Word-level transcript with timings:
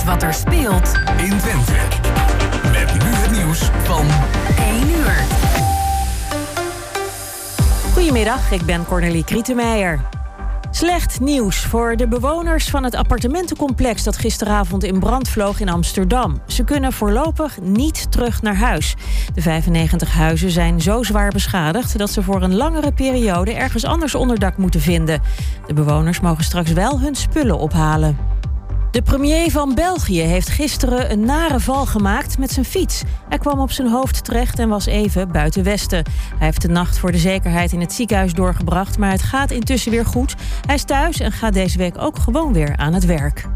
weet 0.00 0.12
wat 0.12 0.22
er 0.22 0.34
speelt 0.34 0.92
in 1.16 1.38
Twente. 1.38 1.72
Met 2.72 2.92
nu 2.92 3.10
het 3.10 3.30
nieuws 3.30 3.70
van 3.82 4.06
1 4.58 4.88
uur. 4.88 5.24
Goedemiddag, 7.92 8.52
ik 8.52 8.62
ben 8.62 8.84
Cornelie 8.86 9.24
Krietenmeijer. 9.24 10.00
Slecht 10.70 11.20
nieuws 11.20 11.58
voor 11.58 11.96
de 11.96 12.08
bewoners 12.08 12.68
van 12.70 12.84
het 12.84 12.94
appartementencomplex 12.94 14.02
dat 14.04 14.16
gisteravond 14.16 14.84
in 14.84 14.98
brand 14.98 15.28
vloog 15.28 15.60
in 15.60 15.68
Amsterdam. 15.68 16.40
Ze 16.46 16.64
kunnen 16.64 16.92
voorlopig 16.92 17.60
niet 17.60 18.12
terug 18.12 18.42
naar 18.42 18.56
huis. 18.56 18.94
De 19.34 19.40
95 19.40 20.12
huizen 20.12 20.50
zijn 20.50 20.80
zo 20.80 21.02
zwaar 21.02 21.30
beschadigd 21.30 21.98
dat 21.98 22.10
ze 22.10 22.22
voor 22.22 22.42
een 22.42 22.56
langere 22.56 22.92
periode 22.92 23.54
ergens 23.54 23.84
anders 23.84 24.14
onderdak 24.14 24.56
moeten 24.56 24.80
vinden. 24.80 25.22
De 25.66 25.74
bewoners 25.74 26.20
mogen 26.20 26.44
straks 26.44 26.72
wel 26.72 27.00
hun 27.00 27.14
spullen 27.14 27.58
ophalen. 27.58 28.29
De 28.90 29.02
premier 29.02 29.50
van 29.50 29.74
België 29.74 30.20
heeft 30.20 30.48
gisteren 30.48 31.12
een 31.12 31.20
nare 31.20 31.60
val 31.60 31.86
gemaakt 31.86 32.38
met 32.38 32.50
zijn 32.50 32.64
fiets. 32.64 33.02
Hij 33.28 33.38
kwam 33.38 33.58
op 33.58 33.70
zijn 33.70 33.88
hoofd 33.88 34.24
terecht 34.24 34.58
en 34.58 34.68
was 34.68 34.86
even 34.86 35.32
buiten 35.32 35.64
Westen. 35.64 36.04
Hij 36.36 36.46
heeft 36.46 36.62
de 36.62 36.68
nacht 36.68 36.98
voor 36.98 37.12
de 37.12 37.18
zekerheid 37.18 37.72
in 37.72 37.80
het 37.80 37.92
ziekenhuis 37.92 38.32
doorgebracht, 38.32 38.98
maar 38.98 39.10
het 39.10 39.22
gaat 39.22 39.50
intussen 39.50 39.90
weer 39.90 40.06
goed. 40.06 40.34
Hij 40.66 40.74
is 40.74 40.84
thuis 40.84 41.20
en 41.20 41.32
gaat 41.32 41.52
deze 41.52 41.78
week 41.78 41.98
ook 41.98 42.18
gewoon 42.18 42.52
weer 42.52 42.76
aan 42.76 42.94
het 42.94 43.04
werk. 43.04 43.48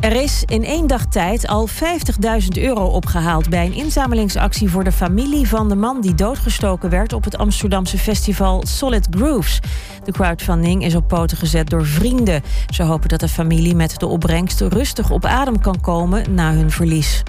Er 0.00 0.22
is 0.22 0.42
in 0.46 0.64
één 0.64 0.86
dag 0.86 1.06
tijd 1.06 1.46
al 1.46 1.68
50.000 1.68 2.48
euro 2.62 2.84
opgehaald 2.84 3.48
bij 3.48 3.66
een 3.66 3.74
inzamelingsactie 3.74 4.68
voor 4.68 4.84
de 4.84 4.92
familie 4.92 5.48
van 5.48 5.68
de 5.68 5.74
man 5.74 6.00
die 6.00 6.14
doodgestoken 6.14 6.90
werd 6.90 7.12
op 7.12 7.24
het 7.24 7.38
Amsterdamse 7.38 7.98
festival 7.98 8.62
Solid 8.66 9.06
Grooves. 9.10 9.60
De 10.04 10.12
crowdfunding 10.12 10.84
is 10.84 10.94
op 10.94 11.08
poten 11.08 11.36
gezet 11.36 11.70
door 11.70 11.86
vrienden. 11.86 12.42
Ze 12.74 12.82
hopen 12.82 13.08
dat 13.08 13.20
de 13.20 13.28
familie 13.28 13.74
met 13.74 13.98
de 13.98 14.06
opbrengst 14.06 14.60
rustig 14.60 15.10
op 15.10 15.24
adem 15.24 15.60
kan 15.60 15.80
komen 15.80 16.34
na 16.34 16.52
hun 16.52 16.70
verlies. 16.70 17.22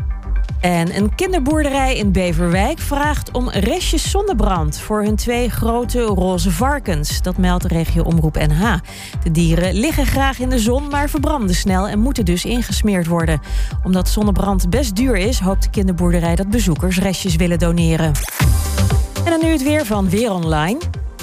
En 0.60 0.96
een 0.96 1.16
kinderboerderij 1.16 1.96
in 1.96 2.12
Beverwijk 2.12 2.80
vraagt 2.80 3.32
om 3.32 3.50
restjes 3.50 4.12
zonnebrand 4.12 4.80
voor 4.80 5.04
hun 5.04 5.16
twee 5.16 5.50
grote 5.50 6.02
roze 6.02 6.52
varkens. 6.52 7.22
Dat 7.22 7.38
meldt 7.38 7.66
regio 7.66 8.04
Omroep 8.04 8.36
NH. 8.36 8.74
De 9.24 9.32
dieren 9.32 9.74
liggen 9.74 10.06
graag 10.06 10.40
in 10.40 10.50
de 10.50 10.60
zon, 10.60 10.88
maar 10.88 11.10
verbranden 11.10 11.56
snel 11.56 11.88
en 11.88 12.00
moeten 12.00 12.26
dus 12.26 12.46
ingesmeerd 12.46 13.08
worden. 13.08 13.42
Omdat 13.84 14.10
zonnebrand 14.10 14.70
best 14.70 14.96
duur 14.96 15.16
is, 15.16 15.40
hoopt 15.40 15.64
de 15.64 15.70
kinderboerderij 15.70 16.36
dat 16.36 16.50
bezoekers 16.50 17.00
restjes 17.00 17.36
willen 17.36 17.60
doneren. 17.60 18.12
En 19.24 19.32
dan 19.32 19.40
nu 19.44 19.48
het 19.48 19.64
weer 19.64 19.86
van 19.86 20.10
Weer 20.10 20.32
Online. 20.32 20.78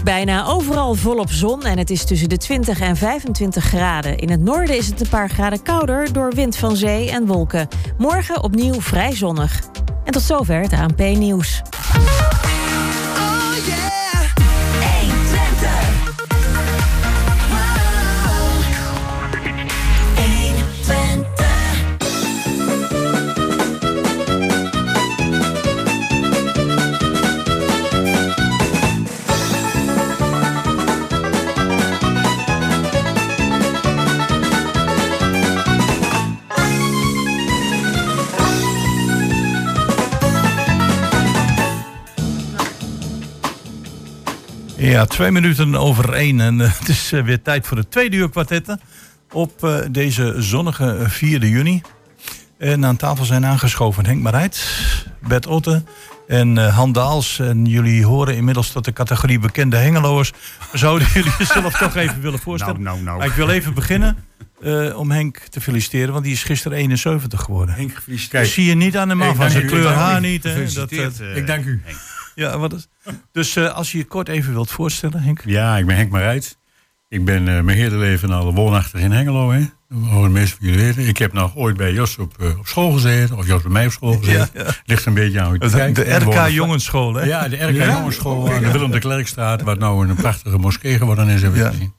Bijna 0.06 0.46
overal 0.46 0.94
volop 0.94 1.30
zon 1.30 1.62
en 1.62 1.78
het 1.78 1.90
is 1.90 2.04
tussen 2.04 2.28
de 2.28 2.36
20 2.36 2.80
en 2.80 2.96
25 2.96 3.64
graden. 3.64 4.18
In 4.18 4.30
het 4.30 4.40
noorden 4.40 4.76
is 4.76 4.86
het 4.86 5.00
een 5.00 5.08
paar 5.08 5.30
graden 5.30 5.62
kouder 5.62 6.12
door 6.12 6.32
wind 6.34 6.56
van 6.56 6.76
zee 6.76 7.10
en 7.10 7.26
wolken. 7.26 7.68
Morgen 7.98 8.42
opnieuw 8.42 8.80
vrij 8.80 9.12
zonnig. 9.12 9.60
En 10.04 10.12
tot 10.12 10.22
zover 10.22 10.60
het 10.60 10.72
ANP-nieuws. 10.72 11.62
Ja, 44.96 45.04
twee 45.04 45.30
minuten 45.30 45.74
over 45.74 46.12
één. 46.12 46.40
En 46.40 46.58
uh, 46.58 46.72
het 46.78 46.88
is 46.88 47.12
uh, 47.12 47.22
weer 47.22 47.42
tijd 47.42 47.66
voor 47.66 47.76
de 47.76 47.88
tweede 47.88 48.16
uur 48.16 48.30
kwartetten. 48.30 48.80
Op 49.32 49.64
uh, 49.64 49.78
deze 49.90 50.34
zonnige 50.38 51.04
4 51.06 51.46
juni. 51.46 51.82
En 52.58 52.84
aan 52.84 52.96
tafel 52.96 53.24
zijn 53.24 53.46
aangeschoven 53.46 54.06
Henk 54.06 54.22
Marijt, 54.22 54.66
Bert 55.20 55.46
Otte 55.46 55.84
en 56.28 56.56
Han 56.56 56.92
Daals. 56.92 57.38
En 57.38 57.66
jullie 57.66 58.06
horen 58.06 58.36
inmiddels 58.36 58.70
tot 58.70 58.84
de 58.84 58.92
categorie 58.92 59.38
bekende 59.38 59.76
hengeloers. 59.76 60.32
Zouden 60.72 61.08
jullie 61.14 61.32
jezelf 61.38 61.78
toch 61.78 61.96
even 61.96 62.20
willen 62.20 62.38
voorstellen? 62.38 62.82
Nou, 62.82 62.94
nou, 62.94 63.04
nou. 63.04 63.18
Maar 63.18 63.26
ik 63.26 63.32
wil 63.32 63.48
even 63.48 63.74
beginnen 63.74 64.16
om 64.94 65.10
Henk 65.10 65.38
te 65.38 65.60
feliciteren. 65.60 66.12
Want 66.12 66.24
die 66.24 66.32
is 66.32 66.42
gisteren 66.42 66.78
71 66.78 67.40
geworden. 67.40 67.74
Henk, 67.74 67.94
gefeliciteerd. 67.94 68.42
Dat 68.42 68.52
zie 68.52 68.64
je 68.64 68.74
niet 68.74 68.96
aan 68.96 69.08
de 69.08 69.14
man 69.14 69.36
van 69.36 69.50
zijn 69.50 69.66
kleur 69.66 69.92
haar 69.92 70.20
niet. 70.20 70.42
Hè? 70.42 70.72
Dat, 70.72 70.90
ik 71.34 71.46
dank 71.46 71.64
u. 71.64 71.80
Henk. 71.84 72.15
Ja, 72.36 72.58
wat 72.58 72.72
is... 72.72 72.88
Dus 73.32 73.56
uh, 73.56 73.74
als 73.74 73.92
je 73.92 73.98
je 73.98 74.04
kort 74.04 74.28
even 74.28 74.52
wilt 74.52 74.70
voorstellen, 74.70 75.22
Henk. 75.22 75.42
Ja, 75.44 75.76
ik 75.76 75.86
ben 75.86 75.96
Henk 75.96 76.10
Marijt. 76.10 76.58
Ik 77.08 77.24
ben 77.24 77.46
uh, 77.46 77.60
mijn 77.60 77.78
hele 77.78 77.96
leven 77.96 78.30
al 78.30 78.54
woonachtig 78.54 79.00
in 79.00 79.12
Hengelo. 79.12 79.50
Hè. 79.50 79.58
Dat 79.88 80.22
de 80.22 80.28
meeste 80.28 80.56
van 80.56 80.66
jullie 80.66 80.84
weten. 80.84 81.06
Ik 81.06 81.16
heb 81.16 81.32
nog 81.32 81.56
ooit 81.56 81.76
bij 81.76 81.92
Jos 81.92 82.18
op, 82.18 82.36
uh, 82.40 82.58
op 82.58 82.66
school 82.66 82.92
gezeten. 82.92 83.36
Of 83.36 83.46
Jos 83.46 83.62
bij 83.62 83.70
mij 83.70 83.86
op 83.86 83.92
school 83.92 84.18
gezeten. 84.18 84.50
Ja, 84.54 84.64
ja. 84.64 84.74
Ligt 84.84 85.06
een 85.06 85.14
beetje 85.14 85.40
aan 85.40 85.46
hoe 85.46 85.58
je 85.60 85.70
kijkt. 85.70 85.96
De 85.96 86.14
RK 86.14 86.48
Jongensschool, 86.48 87.14
hè? 87.14 87.24
Ja, 87.24 87.48
de 87.48 87.56
RK 87.56 87.74
ja? 87.74 87.92
Jongensschool 87.92 88.52
aan 88.52 88.62
de 88.62 88.70
Willem 88.70 88.90
de 88.90 88.98
Klerkstraat. 88.98 89.62
Wat 89.62 89.78
nou 89.78 90.08
een 90.08 90.16
prachtige 90.16 90.58
moskee 90.58 90.96
geworden 90.96 91.28
is, 91.28 91.42
hebben 91.42 91.62
we 91.62 91.68
gezien. 91.68 91.92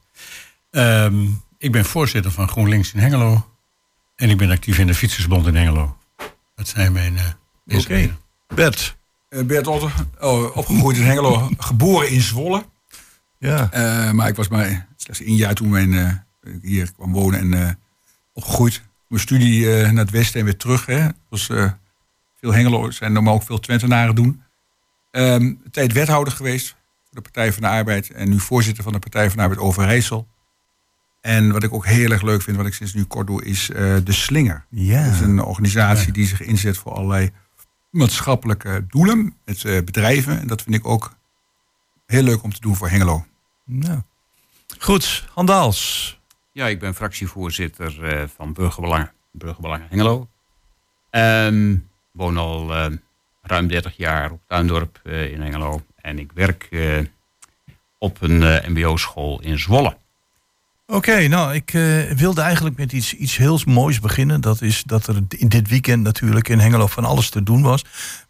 Um, 0.70 1.42
ik 1.58 1.72
ben 1.72 1.84
voorzitter 1.84 2.30
van 2.30 2.48
GroenLinks 2.48 2.92
in 2.92 3.00
Hengelo. 3.00 3.46
En 4.16 4.30
ik 4.30 4.36
ben 4.36 4.50
actief 4.50 4.78
in 4.78 4.86
de 4.86 4.94
Fietsersbond 4.94 5.46
in 5.46 5.54
Hengelo. 5.54 5.96
Dat 6.54 6.68
zijn 6.68 6.92
mijn 6.92 7.14
uh, 7.14 7.20
Oké. 7.66 7.80
Okay. 7.80 8.14
Bert. 8.54 8.97
Uh, 9.30 9.42
Bert 9.42 9.66
Otter, 9.66 9.92
oh, 10.20 10.56
opgegroeid 10.56 10.96
in 10.96 11.02
Hengelo, 11.02 11.50
geboren 11.58 12.10
in 12.10 12.20
Zwolle. 12.20 12.64
Ja. 13.38 13.70
Uh, 13.74 14.12
maar 14.12 14.28
ik 14.28 14.36
was 14.36 14.48
maar 14.48 14.86
slechts 14.96 15.22
één 15.22 15.36
jaar 15.36 15.54
toen 15.54 15.68
mijn, 15.68 15.92
uh, 15.92 16.12
ik 16.42 16.62
hier 16.62 16.92
kwam 16.92 17.12
wonen 17.12 17.54
en 17.54 17.78
opgegroeid. 18.32 18.82
Mijn 19.08 19.22
studie 19.22 19.66
naar 19.66 20.04
het 20.04 20.10
westen 20.10 20.40
en 20.40 20.44
weer 20.44 20.56
terug. 20.56 20.86
Hè. 20.86 21.08
Was 21.28 21.46
veel 22.40 22.52
Hengelo's 22.52 23.00
en 23.00 23.22
maar 23.22 23.32
ook 23.32 23.42
veel 23.42 23.60
Twentenaren 23.60 24.14
doen. 24.14 24.42
Um, 25.10 25.32
een 25.32 25.62
tijd 25.70 25.92
wethouder 25.92 26.32
geweest 26.32 26.68
voor 26.68 27.14
de 27.14 27.20
Partij 27.20 27.52
van 27.52 27.62
de 27.62 27.68
Arbeid. 27.68 28.10
En 28.10 28.28
nu 28.28 28.40
voorzitter 28.40 28.84
van 28.84 28.92
de 28.92 28.98
Partij 28.98 29.28
van 29.28 29.36
de 29.36 29.42
Arbeid 29.42 29.60
Overijssel. 29.60 30.28
En 31.20 31.52
wat 31.52 31.62
ik 31.62 31.74
ook 31.74 31.86
heel 31.86 32.10
erg 32.10 32.22
leuk 32.22 32.42
vind, 32.42 32.56
wat 32.56 32.66
ik 32.66 32.74
sinds 32.74 32.94
nu 32.94 33.04
kort 33.04 33.26
doe, 33.26 33.44
is 33.44 33.66
De 34.04 34.12
Slinger. 34.12 34.64
Ja. 34.70 35.04
Dat 35.04 35.14
is 35.14 35.20
een 35.20 35.42
organisatie 35.42 36.06
ja. 36.06 36.12
die 36.12 36.26
zich 36.26 36.42
inzet 36.42 36.76
voor 36.76 36.92
allerlei 36.92 37.30
maatschappelijke 37.90 38.86
doelen 38.88 39.36
met 39.44 39.62
uh, 39.62 39.82
bedrijven. 39.84 40.40
En 40.40 40.46
dat 40.46 40.62
vind 40.62 40.74
ik 40.74 40.86
ook 40.86 41.16
heel 42.06 42.22
leuk 42.22 42.42
om 42.42 42.52
te 42.52 42.60
doen 42.60 42.76
voor 42.76 42.88
Hengelo. 42.88 43.26
Nou. 43.64 44.00
Goed, 44.78 45.28
Handaals. 45.34 46.20
Ja, 46.52 46.66
ik 46.66 46.78
ben 46.78 46.94
fractievoorzitter 46.94 48.14
uh, 48.14 48.24
van 48.36 48.52
Burgerbelangen, 48.52 49.12
Burgerbelangen 49.32 49.86
Hengelo. 49.88 50.28
Um, 51.10 51.88
woon 52.12 52.36
al 52.36 52.76
uh, 52.76 52.96
ruim 53.42 53.68
30 53.68 53.96
jaar 53.96 54.30
op 54.30 54.40
Tuindorp 54.46 55.00
in 55.04 55.40
Hengelo. 55.40 55.82
En 55.96 56.18
ik 56.18 56.32
werk 56.32 56.68
op 57.98 58.20
een 58.20 58.72
mbo-school 58.72 59.40
in 59.40 59.58
Zwolle. 59.58 59.96
Oké, 60.92 61.28
nou, 61.28 61.54
ik 61.54 61.72
uh, 61.72 62.10
wilde 62.10 62.40
eigenlijk 62.40 62.76
met 62.76 62.92
iets, 62.92 63.14
iets 63.14 63.36
heel 63.36 63.60
moois 63.66 64.00
beginnen. 64.00 64.40
Dat 64.40 64.62
is 64.62 64.82
dat 64.82 65.06
er 65.06 65.22
in 65.28 65.48
dit 65.48 65.68
weekend 65.68 66.02
natuurlijk 66.02 66.48
in 66.48 66.58
Hengelo 66.58 66.86
van 66.86 67.04
alles 67.04 67.30
te 67.30 67.42
doen 67.42 67.62
was. 67.62 67.82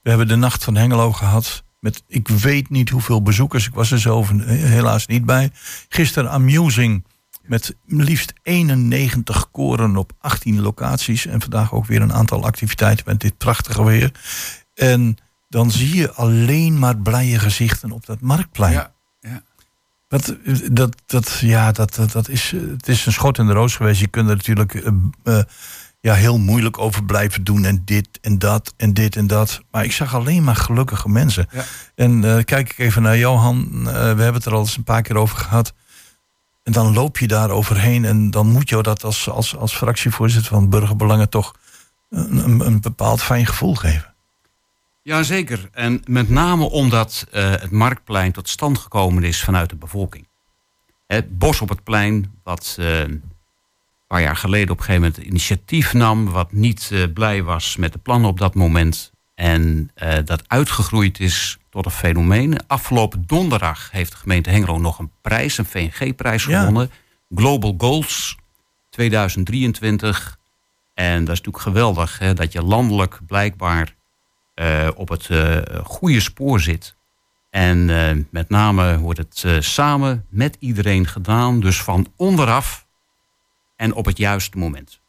We 0.02 0.08
hebben 0.08 0.28
de 0.28 0.36
Nacht 0.36 0.64
van 0.64 0.76
Hengelo 0.76 1.12
gehad. 1.12 1.64
Met 1.80 2.02
ik 2.06 2.28
weet 2.28 2.70
niet 2.70 2.88
hoeveel 2.88 3.22
bezoekers. 3.22 3.66
Ik 3.66 3.74
was 3.74 3.90
er 3.90 4.00
zelf 4.00 4.30
helaas 4.46 5.06
niet 5.06 5.24
bij. 5.24 5.50
Gisteren 5.88 6.30
Amusing. 6.30 7.04
Met 7.42 7.76
liefst 7.86 8.32
91 8.42 9.50
koren 9.50 9.96
op 9.96 10.12
18 10.18 10.60
locaties. 10.60 11.26
En 11.26 11.40
vandaag 11.40 11.72
ook 11.72 11.86
weer 11.86 12.02
een 12.02 12.12
aantal 12.12 12.44
activiteiten 12.44 13.04
met 13.06 13.20
dit 13.20 13.36
prachtige 13.36 13.84
weer. 13.84 14.12
En 14.74 15.16
dan 15.48 15.70
zie 15.70 15.94
je 15.94 16.12
alleen 16.12 16.78
maar 16.78 16.96
blije 16.96 17.38
gezichten 17.38 17.92
op 17.92 18.06
dat 18.06 18.20
marktplein. 18.20 18.72
Ja. 18.72 18.92
Dat, 20.08 20.36
dat, 20.70 20.96
dat, 21.06 21.38
ja, 21.38 21.72
dat, 21.72 21.94
dat, 21.94 22.12
dat 22.12 22.28
is, 22.28 22.50
het 22.50 22.88
is 22.88 23.06
een 23.06 23.12
schot 23.12 23.38
in 23.38 23.46
de 23.46 23.52
roos 23.52 23.76
geweest. 23.76 24.00
Je 24.00 24.06
kunt 24.06 24.28
er 24.28 24.36
natuurlijk 24.36 24.74
uh, 24.74 24.92
uh, 25.24 25.42
ja, 26.00 26.14
heel 26.14 26.38
moeilijk 26.38 26.78
over 26.78 27.04
blijven 27.04 27.44
doen. 27.44 27.64
En 27.64 27.82
dit 27.84 28.08
en 28.20 28.38
dat 28.38 28.74
en 28.76 28.94
dit 28.94 29.16
en 29.16 29.26
dat. 29.26 29.62
Maar 29.70 29.84
ik 29.84 29.92
zag 29.92 30.14
alleen 30.14 30.44
maar 30.44 30.56
gelukkige 30.56 31.08
mensen. 31.08 31.46
Ja. 31.52 31.64
En 31.94 32.22
uh, 32.22 32.44
kijk 32.44 32.70
ik 32.70 32.78
even 32.78 33.02
naar 33.02 33.18
Johan. 33.18 33.84
we 33.84 33.90
hebben 33.90 34.34
het 34.34 34.44
er 34.44 34.52
al 34.52 34.60
eens 34.60 34.76
een 34.76 34.84
paar 34.84 35.02
keer 35.02 35.16
over 35.16 35.38
gehad. 35.38 35.72
En 36.62 36.72
dan 36.72 36.92
loop 36.92 37.18
je 37.18 37.28
daar 37.28 37.50
overheen. 37.50 38.04
En 38.04 38.30
dan 38.30 38.46
moet 38.46 38.68
je 38.68 38.82
dat 38.82 39.04
als, 39.04 39.28
als, 39.28 39.56
als 39.56 39.76
fractievoorzitter 39.76 40.50
van 40.52 40.68
Burgerbelangen 40.68 41.28
toch 41.28 41.54
een, 42.10 42.36
een, 42.36 42.66
een 42.66 42.80
bepaald 42.80 43.22
fijn 43.22 43.46
gevoel 43.46 43.74
geven. 43.74 44.14
Jazeker. 45.08 45.68
En 45.72 46.02
met 46.04 46.28
name 46.28 46.70
omdat 46.70 47.26
uh, 47.32 47.50
het 47.50 47.70
marktplein 47.70 48.32
tot 48.32 48.48
stand 48.48 48.78
gekomen 48.78 49.22
is 49.22 49.42
vanuit 49.42 49.70
de 49.70 49.76
bevolking. 49.76 50.26
Het 51.06 51.38
bos 51.38 51.60
op 51.60 51.68
het 51.68 51.84
plein, 51.84 52.40
wat 52.42 52.76
uh, 52.80 53.04
paar 54.06 54.20
jaar 54.22 54.36
geleden 54.36 54.70
op 54.70 54.78
een 54.78 54.84
gegeven 54.84 55.08
moment 55.08 55.26
initiatief 55.26 55.92
nam, 55.92 56.30
wat 56.30 56.52
niet 56.52 56.88
eh, 56.92 57.02
blij 57.14 57.42
was 57.42 57.76
met 57.76 57.92
de 57.92 57.98
plannen 57.98 58.30
op 58.30 58.38
dat 58.38 58.54
moment. 58.54 59.12
En 59.34 59.90
eh, 59.94 60.18
dat 60.24 60.42
uitgegroeid 60.46 61.20
is 61.20 61.58
tot 61.70 61.84
een 61.84 61.90
fenomeen. 61.90 62.66
Afgelopen 62.66 63.22
donderdag 63.26 63.90
heeft 63.90 64.10
de 64.10 64.16
gemeente 64.16 64.50
Hengelo 64.50 64.78
nog 64.78 64.98
een 64.98 65.10
prijs, 65.20 65.58
een 65.58 65.64
VNG-prijs 65.64 66.44
Ja. 66.44 66.58
gewonnen. 66.58 66.90
Global 67.34 67.74
Goals 67.78 68.36
2023. 68.90 70.38
En 70.94 71.18
dat 71.24 71.34
is 71.34 71.40
natuurlijk 71.42 71.64
geweldig 71.64 72.18
hè, 72.18 72.34
dat 72.34 72.52
je 72.52 72.62
landelijk 72.62 73.20
blijkbaar 73.26 73.82
eh, 73.82 73.97
op 74.96 75.08
het 75.08 75.28
eh, 75.30 75.56
goede 75.84 76.20
spoor 76.20 76.60
zit. 76.60 76.96
En 77.50 77.90
eh, 77.90 78.16
met 78.30 78.48
name 78.48 78.98
wordt 78.98 79.18
het 79.18 79.42
eh, 79.46 79.56
samen 79.60 80.26
met 80.30 80.56
iedereen 80.60 81.06
gedaan. 81.06 81.60
Dus 81.60 81.82
van 81.82 82.12
onderaf 82.16 82.86
en 83.76 83.94
op 83.94 84.04
het 84.04 84.18
juiste 84.18 84.58
moment. 84.58 85.00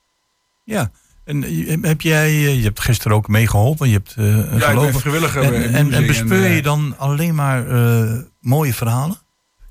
Ja. 0.64 0.92
En 1.26 1.44
eh, 1.44 1.78
heb 1.82 2.02
jij, 2.02 2.28
eh, 2.28 2.56
je 2.58 2.64
hebt 2.64 2.80
gisteren 2.80 3.18
ook 3.18 3.28
meegeholpen, 3.28 3.88
je 3.88 3.94
hebt 3.94 4.14
eh 4.18 4.26
Ja, 4.26 4.42
ik 4.44 4.50
ben 4.50 4.62
gelopen. 4.62 5.00
vrijwilliger. 5.00 5.54
En, 5.74 5.92
en, 5.94 6.08
bespeur 6.08 6.44
eh, 6.46 6.56
je 6.56 6.62
dan 6.62 6.96
alleen 6.98 7.36
maar 7.36 7.68
eh, 7.68 8.18
mooie 8.40 8.74
verhalen? 8.74 9.18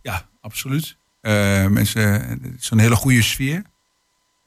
Ja, 0.03 0.29
absoluut. 0.41 0.97
Eh, 1.21 1.67
mensen, 1.67 2.03
het 2.29 2.41
is 2.61 2.71
een 2.71 2.79
hele 2.79 2.97
goede 2.97 3.23
sfeer. 3.23 3.63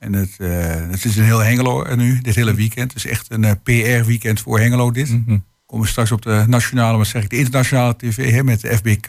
En 0.01 0.13
het, 0.13 0.36
eh, 0.38 0.50
het 0.89 1.06
is 1.06 1.18
een 1.18 1.24
heel 1.24 1.39
Hengelo 1.39 1.83
er 1.83 1.98
nu, 1.98 2.21
dit 2.21 2.36
hele 2.36 2.53
weekend. 2.53 2.94
Het 2.94 3.06
is 3.06 3.12
echt 3.12 3.31
een 3.31 3.62
PR-weekend 3.62 4.39
voor 4.39 4.59
Hengelo 4.59 4.92
dit. 4.92 5.09
Mhm. 5.09 5.38
Komen 5.65 5.86
we 5.86 5.92
straks 5.92 6.12
op 6.12 6.21
de 6.21 6.44
nationale, 6.48 6.98
wat 6.98 7.07
zeg 7.07 7.24
ik, 7.24 7.30
de 7.30 7.38
internationale 7.38 7.95
tv 7.95 8.31
hè, 8.31 8.44
met 8.44 8.62
de 8.62 8.75
FBK. 8.77 9.07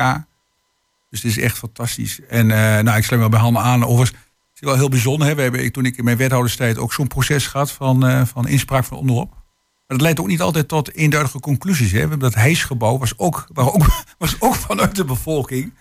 Dus 1.11 1.23
het 1.23 1.31
is 1.31 1.39
echt 1.39 1.59
fantastisch. 1.59 2.21
En 2.29 2.51
eh, 2.51 2.83
nou, 2.83 2.99
ik 2.99 3.05
sluit 3.05 3.23
me 3.23 3.29
bij 3.29 3.41
handen 3.41 3.63
aan. 3.63 3.85
Overigens, 3.85 4.11
het 4.11 4.55
is 4.55 4.61
wel 4.61 4.75
heel 4.75 4.89
bijzonder. 4.89 5.29
Hè. 5.29 5.35
We 5.35 5.43
hebben 5.43 5.73
toen 5.73 5.85
ik 5.85 5.97
in 5.97 6.05
mijn 6.05 6.17
wethouderstijd 6.17 6.79
ook 6.79 6.93
zo'n 6.93 7.07
proces 7.07 7.47
gehad 7.47 7.73
van, 7.73 8.07
eh, 8.07 8.25
van 8.25 8.49
inspraak 8.49 8.85
van 8.85 8.99
onderop. 8.99 9.31
Maar 9.31 9.97
dat 9.97 10.01
leidt 10.01 10.21
ook 10.21 10.27
niet 10.27 10.41
altijd 10.41 10.69
tot 10.69 10.95
eenduidige 10.95 11.41
conclusies. 11.41 11.91
Hè. 11.91 11.95
We 11.95 12.01
hebben 12.01 12.19
dat 12.19 12.35
hijsgebouw 12.35 12.99
was 12.99 13.19
ook, 13.19 13.47
waar 13.53 13.73
ook, 13.73 14.05
was 14.19 14.37
ook 14.39 14.55
vanuit 14.55 14.97
de 14.97 15.05
bevolking. 15.05 15.73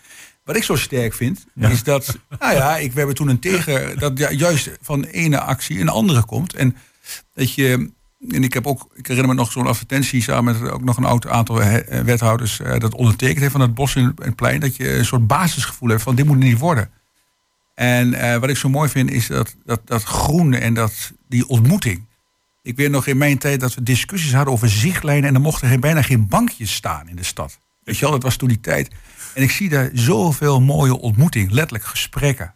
Wat 0.51 0.59
ik 0.59 0.65
zo 0.65 0.75
sterk 0.75 1.13
vind, 1.13 1.45
Ja. 1.53 1.69
is 1.69 1.83
dat, 1.83 2.17
nou 2.39 2.53
ja, 2.53 2.77
ik, 2.77 2.91
we 2.91 2.97
hebben 2.97 3.15
toen 3.15 3.27
een 3.27 3.39
tegen, 3.39 3.99
dat 3.99 4.17
ja, 4.17 4.31
juist 4.31 4.69
van 4.81 5.03
ene 5.03 5.39
actie 5.39 5.79
een 5.79 5.89
andere 5.89 6.23
komt. 6.23 6.53
En 6.55 6.75
dat 7.33 7.53
je, 7.53 7.89
en 8.29 8.43
ik 8.43 8.53
heb 8.53 8.67
ook, 8.67 8.89
ik 8.93 9.07
herinner 9.07 9.35
me 9.35 9.41
nog 9.41 9.51
zo'n 9.51 9.67
advertentie 9.67 10.21
samen 10.21 10.61
met 10.61 10.71
ook 10.71 10.83
nog 10.83 10.97
een 10.97 11.03
oud 11.03 11.27
aantal 11.27 11.61
eh, 11.61 11.99
wethouders 11.99 12.59
eh, 12.59 12.79
dat 12.79 12.95
ondertekend 12.95 13.39
heeft 13.39 13.51
van 13.51 13.61
het 13.61 13.73
bos 13.73 13.95
in 13.95 14.13
het 14.15 14.35
plein, 14.35 14.59
dat 14.59 14.75
je 14.75 14.97
een 14.97 15.05
soort 15.05 15.27
basisgevoel 15.27 15.89
hebt 15.89 16.01
van 16.01 16.15
dit 16.15 16.25
moet 16.25 16.37
niet 16.37 16.59
worden. 16.59 16.89
En 17.75 18.13
eh, 18.13 18.37
wat 18.37 18.49
ik 18.49 18.57
zo 18.57 18.69
mooi 18.69 18.89
vind 18.89 19.11
is 19.11 19.27
dat, 19.27 19.55
dat, 19.65 19.81
dat 19.85 20.03
groen 20.03 20.53
en 20.53 20.73
dat, 20.73 21.11
die 21.27 21.47
ontmoeting. 21.47 22.05
Ik 22.61 22.75
weet 22.75 22.91
nog 22.91 23.07
in 23.07 23.17
mijn 23.17 23.37
tijd 23.37 23.59
dat 23.59 23.73
we 23.73 23.83
discussies 23.83 24.33
hadden 24.33 24.53
over 24.53 24.69
zichtlijnen 24.69 25.29
en 25.29 25.35
er 25.35 25.41
mochten 25.41 25.79
bijna 25.79 26.01
geen 26.01 26.27
bankjes 26.27 26.73
staan 26.73 27.09
in 27.09 27.15
de 27.15 27.23
stad. 27.23 27.59
Weet 27.83 27.95
je 27.95 28.01
wel, 28.01 28.11
dat 28.11 28.23
was 28.23 28.35
toen 28.35 28.47
die 28.47 28.59
tijd. 28.59 28.89
En 29.33 29.41
ik 29.43 29.51
zie 29.51 29.69
daar 29.69 29.89
zoveel 29.93 30.61
mooie 30.61 30.99
ontmoeting, 30.99 31.51
letterlijk 31.51 31.83
gesprekken. 31.85 32.53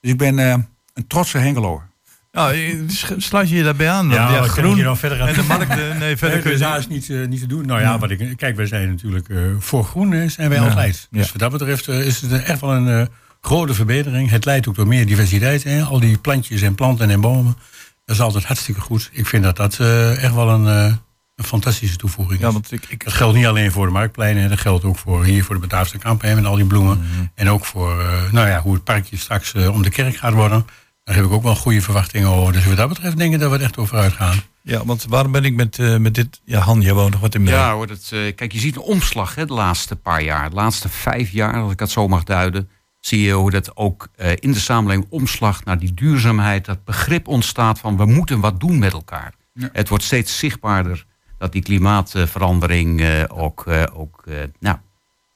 Dus 0.00 0.10
ik 0.10 0.18
ben 0.18 0.38
eh, 0.38 0.54
een 0.94 1.06
trotse 1.06 1.38
Hengeloer. 1.38 1.90
Nou, 2.32 2.54
eh, 2.54 2.74
sluit 3.16 3.48
je 3.48 3.56
je 3.56 3.62
daarbij 3.62 3.90
aan? 3.90 4.08
Ja, 4.08 4.26
Want 4.32 4.38
wat 4.46 4.52
kan 4.54 4.64
ik 4.68 4.74
hier 4.74 4.84
nou 4.84 4.96
verder 4.96 5.20
aan 5.22 5.28
en 5.28 5.34
de 5.34 5.42
markt, 5.42 5.70
eh, 5.70 5.76
nee, 5.98 6.16
verder 6.16 6.28
Nee, 6.30 6.40
kun 6.42 6.50
dus 6.50 6.60
je 6.60 6.64
daar 6.66 6.78
is 6.78 6.88
niet, 6.88 7.10
eh, 7.10 7.26
niet 7.26 7.40
te 7.40 7.46
doen. 7.46 7.66
Nou 7.66 7.80
ja, 7.80 7.98
wat 7.98 8.10
ik, 8.10 8.36
kijk, 8.36 8.56
wij 8.56 8.66
zijn 8.66 8.88
natuurlijk 8.88 9.28
eh, 9.28 9.38
voor 9.58 9.84
groen 9.84 10.12
eh, 10.12 10.28
zijn 10.28 10.48
wij 10.48 10.58
Ja. 10.58 10.64
altijd. 10.64 11.08
Ja. 11.10 11.18
Dus 11.18 11.30
wat 11.32 11.40
dat 11.40 11.50
betreft 11.50 11.88
eh, 11.88 12.06
is 12.06 12.20
het 12.20 12.32
echt 12.42 12.60
wel 12.60 12.72
een 12.74 12.88
eh, 13.00 13.06
grote 13.40 13.74
verbetering. 13.74 14.30
Het 14.30 14.44
leidt 14.44 14.68
ook 14.68 14.74
tot 14.74 14.86
meer 14.86 15.06
diversiteit. 15.06 15.62
Hè? 15.64 15.82
Al 15.82 16.00
die 16.00 16.18
plantjes 16.18 16.62
en 16.62 16.74
planten 16.74 17.10
en 17.10 17.20
bomen. 17.20 17.56
Dat 18.04 18.16
is 18.16 18.22
altijd 18.22 18.44
hartstikke 18.44 18.80
goed. 18.80 19.08
Ik 19.12 19.26
vind 19.26 19.42
dat 19.44 19.56
dat 19.56 19.78
eh, 19.78 20.22
echt 20.22 20.34
wel 20.34 20.48
een, 20.50 20.66
eh, 20.66 20.92
een 21.36 21.44
fantastische 21.44 21.96
toevoeging. 21.96 22.40
Ja, 22.40 22.52
want 22.52 22.72
ik, 22.72 22.86
ik, 22.88 23.04
Dat 23.04 23.12
geldt 23.12 23.36
niet 23.36 23.46
alleen 23.46 23.72
voor 23.72 23.86
de 23.86 23.92
marktpleinen, 23.92 24.42
hè. 24.42 24.48
dat 24.48 24.60
geldt 24.60 24.84
ook 24.84 24.98
voor 24.98 25.24
hier 25.24 25.44
voor 25.44 25.54
de 25.54 25.60
Bataafse 25.60 25.98
kampen 25.98 26.34
met 26.34 26.44
al 26.44 26.56
die 26.56 26.64
bloemen. 26.66 26.98
Mhm. 26.98 27.24
En 27.34 27.48
ook 27.48 27.64
voor 27.64 28.00
eh, 28.00 28.32
nou 28.32 28.48
ja, 28.48 28.60
hoe 28.60 28.74
het 28.74 28.84
parkje 28.84 29.16
straks 29.16 29.54
eh, 29.54 29.72
om 29.72 29.82
de 29.82 29.90
kerk 29.90 30.16
gaat 30.16 30.32
worden. 30.32 30.66
Daar 31.04 31.14
heb 31.14 31.24
ik 31.24 31.32
ook 31.32 31.42
wel 31.42 31.56
goede 31.56 31.80
verwachtingen 31.80 32.28
over. 32.28 32.52
Dus 32.52 32.66
wat 32.66 32.76
dat 32.76 32.88
betreft 32.88 33.16
denk 33.16 33.34
ik 33.34 33.40
dat 33.40 33.50
we 33.50 33.56
er 33.56 33.62
echt 33.62 33.76
over 33.76 33.98
uitgaan. 33.98 34.36
ja, 34.62 34.84
want 34.84 35.04
waarom 35.08 35.32
ben 35.32 35.44
ik 35.44 35.54
met, 35.54 35.78
eh, 35.78 35.96
met 35.96 36.14
dit... 36.14 36.40
Ja, 36.44 36.60
Han, 36.60 36.80
jij 36.80 36.94
woont 36.94 37.10
nog 37.10 37.20
wat 37.20 37.34
in 37.34 37.42
mee. 37.42 37.54
Ja, 37.54 37.72
hoor, 37.72 37.86
dat, 37.86 38.10
eh, 38.12 38.34
kijk, 38.34 38.52
je 38.52 38.58
ziet 38.58 38.76
een 38.76 38.82
omslag 38.82 39.34
hè, 39.34 39.46
de 39.46 39.52
laatste 39.52 39.96
paar 39.96 40.22
jaar. 40.22 40.50
De 40.50 40.56
laatste 40.56 40.88
vijf 40.88 41.30
jaar, 41.30 41.62
als 41.62 41.72
ik 41.72 41.78
dat 41.78 41.90
zo 41.90 42.08
mag 42.08 42.22
duiden... 42.22 42.68
zie 43.00 43.20
je 43.20 43.32
hoe 43.32 43.50
dat 43.50 43.76
ook 43.76 44.08
eh, 44.16 44.32
in 44.34 44.52
de 44.52 44.60
samenleving 44.60 45.06
omslag 45.10 45.64
naar 45.64 45.78
die 45.78 45.94
duurzaamheid... 45.94 46.64
dat 46.64 46.84
begrip 46.84 47.28
ontstaat 47.28 47.78
van 47.78 47.96
we 47.96 48.06
moeten 48.06 48.40
wat 48.40 48.60
doen 48.60 48.78
met 48.78 48.92
elkaar. 48.92 49.34
Ja. 49.54 49.68
Het 49.72 49.88
wordt 49.88 50.04
steeds 50.04 50.38
zichtbaarder 50.38 51.04
dat 51.42 51.52
die 51.52 51.62
klimaatverandering 51.62 53.00
eh, 53.00 53.24
ook, 53.28 53.66
eh, 53.66 53.82
ook 53.92 54.22
eh, 54.26 54.36
nou, 54.60 54.76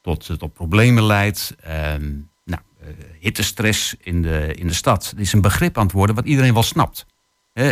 tot, 0.03 0.39
tot 0.39 0.53
problemen 0.53 1.03
leidt. 1.03 1.55
Ehm, 1.61 2.13
nou, 2.45 2.61
hittestress 3.21 3.95
in 4.01 4.23
de, 4.23 4.55
in 4.55 4.67
de 4.67 4.75
stad. 4.75 5.11
Het 5.11 5.19
is 5.19 5.33
een 5.33 5.41
begrip 5.41 5.79
aan 5.79 5.85
het 5.85 5.93
worden 5.93 6.15
wat 6.17 6.25
iedereen 6.25 6.53
wel 6.53 6.63
snapt. 6.63 7.07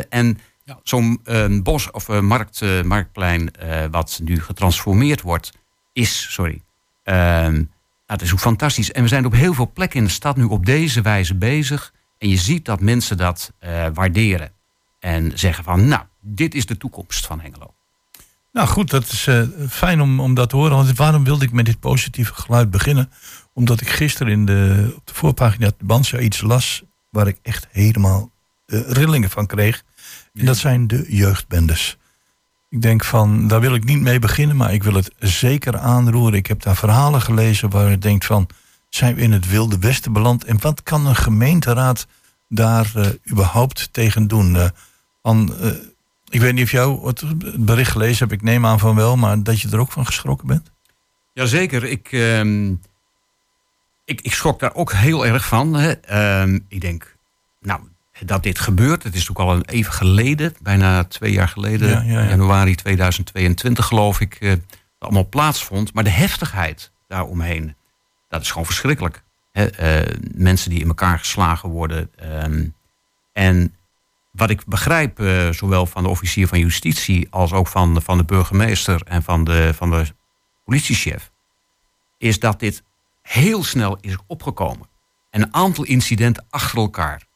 En 0.09 0.39
Ja. 0.65 0.79
zo'n 0.83 1.21
bos 1.63 1.91
of 1.91 2.09
markt, 2.09 2.85
marktplein 2.85 3.51
wat 3.91 4.21
nu 4.23 4.41
getransformeerd 4.41 5.21
wordt, 5.21 5.53
is, 5.93 6.33
sorry. 6.33 6.63
ehm, 7.03 7.65
het 8.07 8.23
is 8.23 8.33
ook 8.33 8.39
fantastisch. 8.41 8.93
En 8.93 9.03
we 9.03 9.09
zijn 9.09 9.27
op 9.27 9.33
heel 9.33 9.55
veel 9.55 9.71
plekken 9.73 9.99
in 9.99 10.05
de 10.05 10.11
stad 10.11 10.37
nu 10.37 10.45
op 10.45 10.67
deze 10.67 11.01
wijze 11.01 11.35
bezig. 11.35 11.93
En 12.19 12.29
je 12.29 12.37
ziet 12.37 12.65
dat 12.65 12.81
mensen 12.81 13.17
dat 13.17 13.53
waarderen. 13.95 14.53
En 14.99 15.39
zeggen 15.39 15.65
van, 15.65 15.89
nou, 15.89 16.03
dit 16.21 16.55
is 16.55 16.67
de 16.67 16.77
toekomst 16.77 17.27
van 17.27 17.41
Hengelo. 17.41 17.74
Nou 18.55 18.69
goed, 18.69 18.91
dat 18.91 19.12
is 19.12 19.27
eh, 19.27 19.43
fijn 19.69 20.01
om, 20.01 20.21
om 20.21 20.35
dat 20.35 20.49
te 20.49 20.56
horen. 20.56 20.77
Want 20.77 20.97
waarom 20.97 21.25
wilde 21.25 21.45
ik 21.45 21.53
met 21.53 21.65
dit 21.65 21.81
positieve 21.81 22.35
geluid 22.35 22.71
beginnen? 22.71 23.11
Omdat 23.53 23.81
ik 23.81 23.89
gisteren 23.89 24.33
in 24.33 24.45
de, 24.45 24.93
op 24.97 25.06
de 25.06 25.15
voorpagina 25.15 25.67
de 25.67 25.85
Bansia 25.85 26.19
iets 26.19 26.41
las... 26.41 26.83
waar 27.11 27.27
ik 27.27 27.39
echt 27.43 27.67
helemaal 27.71 28.31
eh, 28.67 28.81
rillingen 28.81 29.31
van 29.31 29.47
kreeg. 29.47 29.83
En 30.35 30.47
dat 30.47 30.56
zijn 30.56 30.87
de 30.87 31.05
jeugdbendes. 31.09 31.97
Ik 32.71 32.83
denk 32.83 33.05
van, 33.05 33.49
daar 33.49 33.61
wil 33.61 33.75
ik 33.75 33.85
niet 33.85 34.01
mee 34.01 34.19
beginnen... 34.19 34.56
maar 34.56 34.73
ik 34.73 34.83
wil 34.83 34.95
het 34.95 35.11
zeker 35.19 35.79
aanroeren. 35.79 36.39
Ik 36.39 36.47
heb 36.47 36.62
daar 36.62 36.77
verhalen 36.77 37.23
gelezen 37.23 37.71
waar 37.71 37.93
ik 37.93 38.03
denk 38.03 38.25
van... 38.25 38.49
zijn 38.89 39.15
we 39.15 39.21
in 39.21 39.33
het 39.33 39.49
wilde 39.49 39.79
westen 39.79 40.12
beland? 40.12 40.45
En 40.45 40.61
wat 40.61 40.83
kan 40.83 41.06
een 41.06 41.17
gemeenteraad 41.17 42.06
daar 42.49 42.91
eh, 42.95 43.06
überhaupt 43.31 43.89
tegen 43.93 44.29
doen? 44.29 44.71
Ik 46.35 46.41
weet 46.41 46.55
niet 46.55 46.65
of 46.65 46.71
jou 46.71 47.07
het 47.07 47.23
bericht 47.65 47.91
gelezen 47.91 48.19
hebt, 48.19 48.32
ik 48.32 48.43
neem 48.43 48.67
aan 48.67 48.79
van 48.79 48.94
wel, 48.94 49.17
maar 49.17 49.43
dat 49.43 49.61
je 49.61 49.69
er 49.70 49.79
ook 49.79 49.93
van 49.93 50.06
geschrokken 50.06 50.47
bent? 50.47 50.70
Jazeker, 51.32 51.85
ik, 51.85 52.08
ehm, 52.13 52.70
ik, 54.05 54.20
ik 54.20 54.32
schrok 54.32 54.61
daar 54.61 54.75
ook 54.75 54.93
heel 54.93 55.27
erg 55.27 55.47
van. 55.47 55.75
Hè. 55.75 55.91
Ehm, 55.93 56.58
ik 56.69 56.81
denk, 56.81 57.17
nou, 57.61 57.81
dat 58.25 58.43
dit 58.43 58.58
gebeurt, 58.58 59.03
het 59.03 59.15
is 59.15 59.31
ook 59.31 59.39
al 59.39 59.53
een 59.53 59.65
even 59.65 59.93
geleden, 59.93 60.55
bijna 60.63 61.05
twee 61.05 61.32
jaar 61.32 61.49
geleden, 61.49 61.89
Ja, 61.89 62.01
ja, 62.03 62.20
ja. 62.23 62.29
januari 62.29 62.75
2022 62.75 63.87
geloof 63.87 64.20
ik, 64.20 64.35
eh, 64.35 64.51
dat 64.51 64.61
allemaal 64.99 65.29
plaatsvond. 65.29 65.94
Maar 65.94 66.05
de 66.05 66.11
heftigheid 66.11 66.91
daaromheen, 67.08 67.75
dat 68.29 68.41
is 68.43 68.51
gewoon 68.51 68.67
verschrikkelijk. 68.67 69.23
Hè. 69.53 69.67
Eh, 69.67 70.17
mensen 70.35 70.70
die 70.70 70.81
in 70.81 70.89
elkaar 70.89 71.19
geslagen 71.19 71.69
worden. 71.69 72.11
ehm, 72.17 72.67
en 73.32 73.75
wat 74.34 74.50
ik 74.50 74.64
begrijp, 74.67 75.20
eh, 75.20 75.50
zowel 75.50 75.86
van 75.86 76.03
de 76.03 76.08
officier 76.08 76.48
van 76.48 76.58
justitie 76.58 77.26
als 77.31 77.53
ook 77.53 77.69
van, 77.69 78.03
van 78.03 78.19
de 78.19 78.24
burgemeester 78.24 79.03
en 79.05 79.22
van 79.22 79.44
de, 79.44 79.74
van 79.74 79.91
de 79.91 80.06
politiechef, 80.64 81.31
is 82.19 82.38
dat 82.38 82.60
dit 82.60 82.82
heel 83.22 83.64
snel 83.64 83.98
is 84.00 84.17
opgekomen. 84.26 84.88
En 85.31 85.43
een 85.43 85.55
aantal 85.55 85.84
incidenten 85.84 86.46
achter 86.50 86.79
elkaar. 86.79 87.26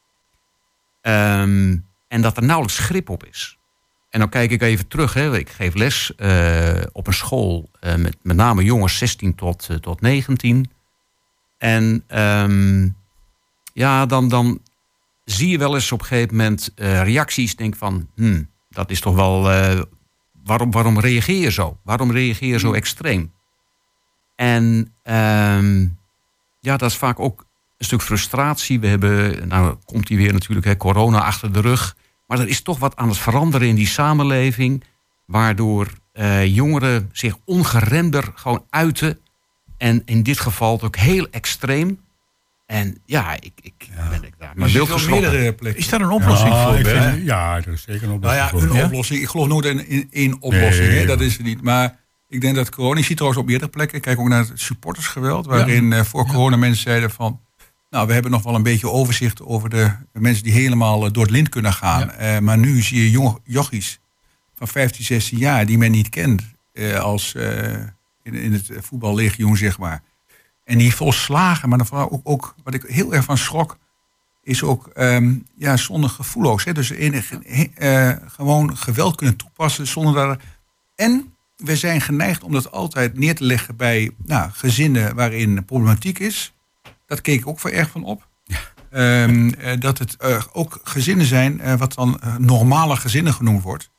Ehm, 1.01 1.77
en 2.07 2.21
dat 2.21 2.37
er 2.37 2.43
nauwelijks 2.43 2.79
grip 2.79 3.09
op 3.09 3.25
is. 3.25 3.57
En 4.09 4.19
dan 4.19 4.29
kijk 4.29 4.51
ik 4.51 4.61
even 4.61 4.87
terug. 4.87 5.13
Hè. 5.13 5.37
Ik 5.37 5.49
geef 5.49 5.73
les 5.73 6.15
eh, 6.15 6.81
op 6.91 7.07
een 7.07 7.13
school 7.13 7.69
eh, 7.79 7.95
met 7.95 8.17
met 8.21 8.35
name 8.35 8.63
jongens 8.63 8.97
16 8.97 9.35
tot, 9.35 9.69
tot 9.81 10.01
19. 10.01 10.71
En 11.57 12.03
ehm, 12.07 12.89
ja, 13.73 14.05
dan, 14.05 14.29
dan 14.29 14.61
zie 15.31 15.49
je 15.49 15.57
wel 15.57 15.75
eens 15.75 15.91
op 15.91 15.99
een 15.99 16.05
gegeven 16.05 16.35
moment 16.35 16.71
eh, 16.75 17.03
reacties. 17.03 17.55
Denk 17.55 17.75
van, 17.75 18.09
hmm, 18.15 18.49
dat 18.69 18.89
is 18.89 18.99
toch 18.99 19.15
wel... 19.15 19.51
eh, 19.51 19.81
waarom, 20.43 20.71
waarom 20.71 20.99
reageer 20.99 21.41
je 21.41 21.51
zo? 21.51 21.77
Waarom 21.83 22.11
reageer 22.11 22.49
je 22.49 22.59
zo 22.59 22.73
extreem? 22.73 23.33
En 24.35 24.93
ehm, 25.03 25.87
ja, 26.59 26.77
dat 26.77 26.89
is 26.89 26.97
vaak 26.97 27.19
ook 27.19 27.45
een 27.77 27.85
stuk 27.85 28.01
frustratie. 28.01 28.79
We 28.79 28.87
hebben, 28.87 29.47
nou 29.47 29.75
komt 29.85 30.07
die 30.07 30.17
weer 30.17 30.33
natuurlijk, 30.33 30.67
hè, 30.67 30.77
corona 30.77 31.19
achter 31.23 31.53
de 31.53 31.61
rug. 31.61 31.95
Maar 32.27 32.39
er 32.39 32.47
is 32.47 32.61
toch 32.61 32.79
wat 32.79 32.95
aan 32.95 33.07
het 33.07 33.17
veranderen 33.17 33.67
in 33.67 33.75
die 33.75 33.87
samenleving. 33.87 34.83
Waardoor 35.25 35.87
eh, 36.11 36.55
jongeren 36.55 37.09
zich 37.11 37.37
ongeremder 37.45 38.31
gewoon 38.35 38.65
uiten. 38.69 39.19
En 39.77 40.01
in 40.05 40.23
dit 40.23 40.39
geval 40.39 40.81
ook 40.81 40.95
heel 40.95 41.27
extreem. 41.31 41.99
En 42.69 42.97
ja, 43.05 43.33
ik, 43.35 43.51
ik 43.61 43.87
ben 44.09 44.23
ik 44.23 44.33
daar. 44.37 44.51
Maar 44.55 44.71
wel 44.71 44.85
geschrokken. 44.85 45.31
meerdere 45.31 45.53
plekken. 45.53 45.81
Is 45.81 45.89
daar 45.89 46.01
een 46.01 46.09
oplossing 46.09 46.49
Ja, 46.53 46.63
voor? 46.67 46.79
ik 46.79 46.85
vind- 46.87 47.25
ja, 47.25 47.55
er 47.57 47.67
is 47.67 47.81
zeker 47.81 48.03
een 48.03 48.07
Nou 48.07 48.15
oplossing 48.17 48.43
ja, 48.43 48.49
voor. 48.49 48.61
een 48.61 48.75
Ja? 48.75 48.85
oplossing. 48.85 49.21
Ik 49.21 49.27
geloof 49.27 49.47
nooit 49.47 49.65
in, 49.65 49.87
in 49.89 50.07
één 50.11 50.41
oplossing. 50.41 50.87
Nee, 50.87 50.99
hè? 50.99 51.05
Dat 51.05 51.21
is 51.21 51.33
het 51.33 51.45
niet. 51.45 51.61
Maar 51.61 51.95
ik 52.27 52.41
denk 52.41 52.55
dat 52.55 52.69
corona... 52.69 52.97
Je 52.99 53.05
ziet 53.05 53.15
trouwens 53.15 53.41
op 53.41 53.47
meerdere 53.47 53.69
plekken. 53.71 54.01
Kijk 54.01 54.19
ook 54.19 54.27
naar 54.27 54.39
het 54.47 54.51
supportersgeweld. 54.53 55.45
Waarin 55.45 55.93
eh, 55.93 56.03
voor 56.03 56.25
corona 56.27 56.55
mensen 56.55 56.81
zeiden 56.83 57.11
van... 57.11 57.39
Nou, 57.89 58.07
we 58.07 58.13
hebben 58.13 58.31
nog 58.31 58.43
wel 58.43 58.55
een 58.55 58.63
beetje 58.63 58.89
overzicht 58.89 59.41
over 59.41 59.69
de 59.69 59.91
mensen 60.13 60.43
die 60.43 60.53
helemaal 60.53 61.05
eh, 61.05 61.11
door 61.11 61.23
het 61.23 61.31
lint 61.31 61.49
kunnen 61.49 61.73
gaan. 61.73 62.11
Eh, 62.11 62.39
maar 62.39 62.57
nu 62.57 62.81
zie 62.81 63.01
je 63.03 63.11
jonge 63.11 63.39
jochies 63.43 63.99
van 64.55 64.67
15, 64.67 65.05
16 65.05 65.37
jaar 65.37 65.65
die 65.65 65.77
men 65.77 65.91
niet 65.91 66.09
kent. 66.09 66.41
eh, 66.73 66.99
als 66.99 67.35
eh, 67.35 67.73
in, 68.23 68.33
in 68.33 68.53
het 68.53 68.69
voetballegioen, 68.79 69.57
zeg 69.57 69.77
maar. 69.79 70.01
En 70.69 70.77
die 70.77 70.95
volslagen, 70.95 71.69
maar 71.69 71.77
dan 71.77 71.87
vooral 71.87 72.11
ook, 72.11 72.21
ook 72.23 72.55
wat 72.63 72.73
ik 72.73 72.83
heel 72.87 73.13
erg 73.13 73.25
van 73.25 73.37
schrok, 73.37 73.77
is 74.43 74.63
ook 74.63 74.87
ehm, 74.87 75.35
ja, 75.57 75.77
zonder 75.77 76.09
gevoelloos. 76.09 76.63
Hè? 76.63 76.73
Dus 76.73 76.91
eh, 76.91 78.11
gewoon 78.27 78.77
geweld 78.77 79.15
kunnen 79.15 79.35
toepassen 79.35 79.87
zonder 79.87 80.13
dat 80.13 80.29
er... 80.29 80.41
En 80.95 81.33
we 81.55 81.75
zijn 81.75 82.01
geneigd 82.01 82.43
om 82.43 82.51
dat 82.51 82.71
altijd 82.71 83.17
neer 83.17 83.35
te 83.35 83.43
leggen 83.43 83.75
bij 83.75 84.11
nou, 84.17 84.51
gezinnen 84.51 85.15
waarin 85.15 85.65
problematiek 85.65 86.19
is. 86.19 86.53
Dat 87.05 87.21
keek 87.21 87.39
ik 87.39 87.47
ook 87.47 87.59
voor 87.59 87.71
erg 87.71 87.89
van 87.89 88.03
op. 88.03 88.27
Ehm, 88.89 89.49
eh, 89.49 89.79
dat 89.79 89.97
het 89.97 90.15
eh, 90.15 90.43
ook 90.51 90.79
gezinnen 90.83 91.25
zijn, 91.25 91.77
wat 91.77 91.93
dan 91.93 92.19
normale 92.37 92.95
gezinnen 92.95 93.33
genoemd 93.33 93.63
wordt. 93.63 93.89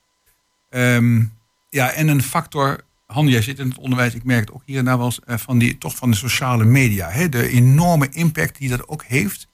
Ehm, 0.69 1.25
ja, 1.71 1.91
en 1.91 2.09
een 2.09 2.23
factor, 2.23 2.81
Han, 3.13 3.29
jij 3.29 3.43
zit 3.43 3.59
in 3.59 3.69
het 3.69 3.79
onderwijs, 3.79 4.15
ik 4.15 4.25
merk 4.25 4.41
het 4.41 4.53
ook 4.53 4.63
hier 4.65 4.79
en 4.79 4.85
daar 4.85 4.97
wel 4.97 5.07
eens, 5.07 5.21
eh, 5.21 5.37
van, 5.39 5.59
die, 5.59 5.79
toch 5.79 5.97
van 5.97 6.11
de 6.11 6.17
sociale 6.17 6.65
media. 6.65 7.09
Hè? 7.09 7.29
De 7.29 7.49
enorme 7.49 8.09
impact 8.11 8.59
die 8.59 8.69
dat 8.69 8.89
ook 8.89 9.05
heeft. 9.05 9.49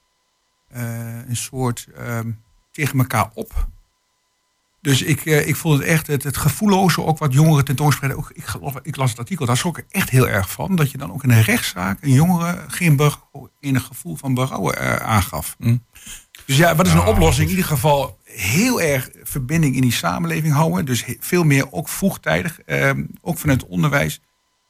Eh, 0.69 1.29
een 1.29 1.37
soort 1.37 1.87
ehm, 1.97 2.31
tegen 2.73 2.99
elkaar 2.99 3.31
op. 3.35 3.69
Dus 4.81 5.03
ik, 5.03 5.27
eh, 5.27 5.49
ik 5.49 5.57
vond 5.57 5.79
het 5.79 5.87
echt 5.87 6.07
het, 6.07 6.23
het 6.23 6.37
gevoelloze, 6.37 7.03
ook 7.03 7.19
wat 7.19 7.33
jongeren 7.33 7.65
tentoonspreiden. 7.65 8.21
Ook, 8.21 8.31
ik, 8.31 8.45
geloof, 8.45 8.75
ik 8.83 8.97
las 8.97 9.11
het 9.11 9.19
artikel, 9.19 9.47
daar 9.47 9.57
schrok 9.57 9.79
ik 9.79 9.87
echt 9.89 10.11
heel 10.11 10.29
erg 10.29 10.51
van. 10.51 10.77
Dat 10.77 10.91
je 10.91 10.99
dan 10.99 11.13
ook 11.13 11.25
in 11.25 11.31
een 11.31 11.43
rechtszaak 11.43 12.03
een 12.03 12.13
jongere 12.13 12.65
geen 12.69 13.01
enig 13.61 13.83
gevoel 13.85 14.17
van 14.17 14.35
berouwen 14.35 15.01
aangaf. 15.01 15.57
Dus 16.47 16.57
ja, 16.57 16.75
wat 16.75 16.87
is 16.87 16.93
een 16.93 16.99
Ja, 16.99 17.09
oplossing? 17.09 17.49
In 17.49 17.57
ieder 17.57 17.71
geval 17.71 18.19
heel 18.37 18.81
erg 18.81 19.11
verbinding 19.23 19.75
in 19.75 19.81
die 19.81 19.93
samenleving 19.93 20.53
houden. 20.53 20.85
Dus 20.85 21.05
veel 21.21 21.45
meer 21.45 21.73
ook 21.73 21.89
vroegtijdig, 21.89 22.61
ehm, 22.61 23.05
ook 23.21 23.39
vanuit 23.39 23.61
het 23.61 23.71
onderwijs. 23.71 24.21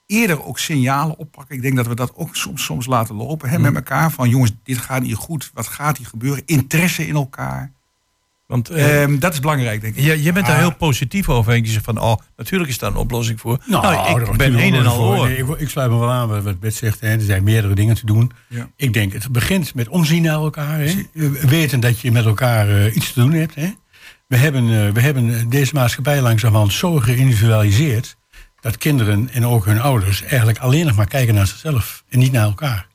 Eerder 0.07 0.45
ook 0.45 0.59
signalen 0.59 1.19
oppakken. 1.19 1.57
Ik 1.57 1.63
denk 1.63 1.77
dat 1.77 1.87
we 1.87 1.95
dat 1.95 2.15
ook 2.15 2.37
soms, 2.37 2.65
soms 2.65 2.87
laten 2.87 3.15
lopen 3.15 3.49
hè, 3.49 3.59
met 3.59 3.75
elkaar. 3.75 4.11
Van 4.11 4.29
jongens, 4.29 4.53
dit 4.63 4.79
gaat 4.79 5.03
niet 5.03 5.15
goed. 5.15 5.51
Wat 5.55 5.67
gaat 5.67 5.97
hier 5.97 6.07
gebeuren? 6.07 6.43
Interesse 6.47 7.07
in 7.07 7.15
elkaar. 7.15 7.73
Want 8.47 8.69
eh, 8.69 9.03
Ehm, 9.03 9.19
dat 9.19 9.33
is 9.33 9.41
belangrijk, 9.41 9.81
denk 9.81 9.97
ik. 9.97 10.05
je, 10.05 10.23
je 10.23 10.33
bent 10.33 10.47
daar 10.47 10.55
Ah. 10.55 10.61
heel 10.61 10.75
positief 10.75 11.29
over. 11.29 11.53
En 11.53 11.65
je 11.65 11.71
zegt 11.71 11.85
van, 11.85 12.01
oh, 12.01 12.17
natuurlijk 12.37 12.71
is 12.71 12.79
daar 12.79 12.91
een 12.91 12.97
oplossing 12.97 13.41
voor. 13.41 13.59
Nou, 13.67 13.83
daar 13.83 14.21
ik 14.31 14.37
ben 14.37 14.59
een 14.59 14.75
en 14.75 14.87
al 14.87 14.97
voor. 14.97 15.17
oor. 15.17 15.27
Nee, 15.29 15.37
ik, 15.37 15.49
ik 15.59 15.69
sluit 15.69 15.91
me 15.91 15.97
wel 15.99 16.11
aan 16.11 16.29
wat- 16.29 16.43
wat 16.43 16.61
Bert 16.61 16.75
zegt. 16.75 17.01
Hè. 17.01 17.09
Er 17.09 17.21
zijn 17.21 17.45
meerdere 17.45 17.75
dingen 17.75 17.95
te 17.95 18.07
doen. 18.07 18.33
Ja. 18.49 18.69
Ik 18.77 18.93
denk, 18.93 19.13
het 19.13 19.33
begint 19.33 19.75
met 19.75 19.89
omzien 19.89 20.23
naar 20.23 20.35
elkaar. 20.35 20.79
Hè. 20.79 20.95
Weten 21.47 21.81
dat 21.81 22.01
je 22.01 22.13
met 22.13 22.25
elkaar 22.25 22.69
eh, 22.69 22.97
iets 22.97 23.13
te 23.13 23.21
doen 23.21 23.33
hebt. 23.33 23.55
Hè. 23.55 23.71
We, 24.29 24.37
hebben, 24.37 24.87
eh, 24.87 24.93
we 24.93 25.01
hebben 25.01 25.49
deze 25.51 25.75
maatschappij 25.75 26.21
langzamerhand 26.23 26.73
zo 26.73 26.97
geïndividualiseerd... 26.97 28.17
dat 28.61 28.79
kinderen 28.79 29.29
en 29.33 29.47
ook 29.47 29.65
hun 29.65 29.81
ouders 29.81 30.23
eigenlijk 30.23 30.59
alleen 30.59 30.87
nog 30.87 30.97
maar 30.97 31.07
kijken 31.09 31.35
naar 31.35 31.47
zichzelf... 31.47 32.05
en 32.09 32.19
niet 32.19 32.33
naar 32.33 32.45
elkaar. 32.45 32.87